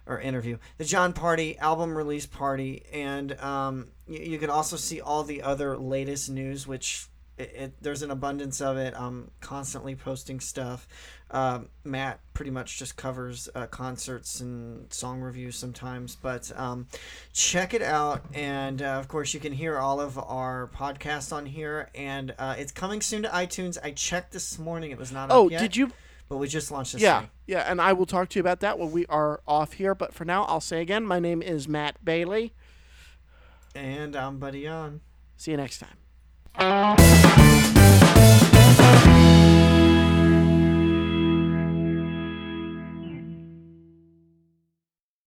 or 0.06 0.20
interview 0.20 0.58
the 0.78 0.84
Jon 0.84 1.12
Pardi 1.12 1.58
album 1.58 1.96
release 1.96 2.26
party, 2.26 2.84
and 2.92 3.38
um, 3.40 3.88
you, 4.06 4.20
you 4.20 4.38
can 4.38 4.50
also 4.50 4.76
see 4.76 5.00
all 5.00 5.24
the 5.24 5.42
other 5.42 5.76
latest 5.76 6.30
news, 6.30 6.66
which 6.66 7.08
it, 7.38 7.52
it, 7.54 7.72
there's 7.80 8.02
an 8.02 8.10
abundance 8.10 8.60
of 8.60 8.76
it. 8.76 8.94
I'm 8.96 9.30
constantly 9.40 9.94
posting 9.94 10.40
stuff. 10.40 10.88
Um, 11.30 11.68
Matt 11.84 12.20
pretty 12.34 12.50
much 12.50 12.78
just 12.78 12.96
covers 12.96 13.48
uh, 13.54 13.66
concerts 13.66 14.40
and 14.40 14.92
song 14.92 15.20
reviews 15.20 15.56
sometimes, 15.56 16.16
but 16.16 16.50
um, 16.56 16.86
check 17.32 17.74
it 17.74 17.82
out. 17.82 18.24
And 18.32 18.80
uh, 18.80 18.86
of 18.98 19.08
course, 19.08 19.34
you 19.34 19.40
can 19.40 19.52
hear 19.52 19.78
all 19.78 20.00
of 20.00 20.18
our 20.18 20.70
podcasts 20.74 21.32
on 21.32 21.46
here, 21.46 21.90
and 21.94 22.34
uh, 22.38 22.54
it's 22.58 22.72
coming 22.72 23.00
soon 23.00 23.22
to 23.24 23.28
iTunes. 23.28 23.76
I 23.82 23.90
checked 23.90 24.32
this 24.32 24.58
morning; 24.58 24.90
it 24.90 24.98
was 24.98 25.12
not 25.12 25.28
Oh, 25.30 25.48
did 25.48 25.76
you? 25.76 25.90
But 26.28 26.38
we 26.38 26.48
just 26.48 26.70
launched 26.70 26.94
this. 26.94 27.02
Yeah, 27.02 27.20
thing. 27.20 27.30
yeah, 27.46 27.70
and 27.70 27.80
I 27.80 27.92
will 27.92 28.06
talk 28.06 28.28
to 28.30 28.38
you 28.38 28.40
about 28.40 28.60
that 28.60 28.78
when 28.78 28.90
we 28.90 29.06
are 29.06 29.40
off 29.46 29.74
here. 29.74 29.94
But 29.94 30.12
for 30.12 30.24
now, 30.24 30.44
I'll 30.44 30.60
say 30.60 30.80
again, 30.80 31.04
my 31.06 31.20
name 31.20 31.40
is 31.40 31.68
Matt 31.68 32.04
Bailey. 32.04 32.52
And 33.74 34.16
I'm 34.16 34.38
Buddy 34.38 34.66
On. 34.66 35.00
See 35.36 35.50
you 35.52 35.56
next 35.56 35.82
time. 36.58 37.55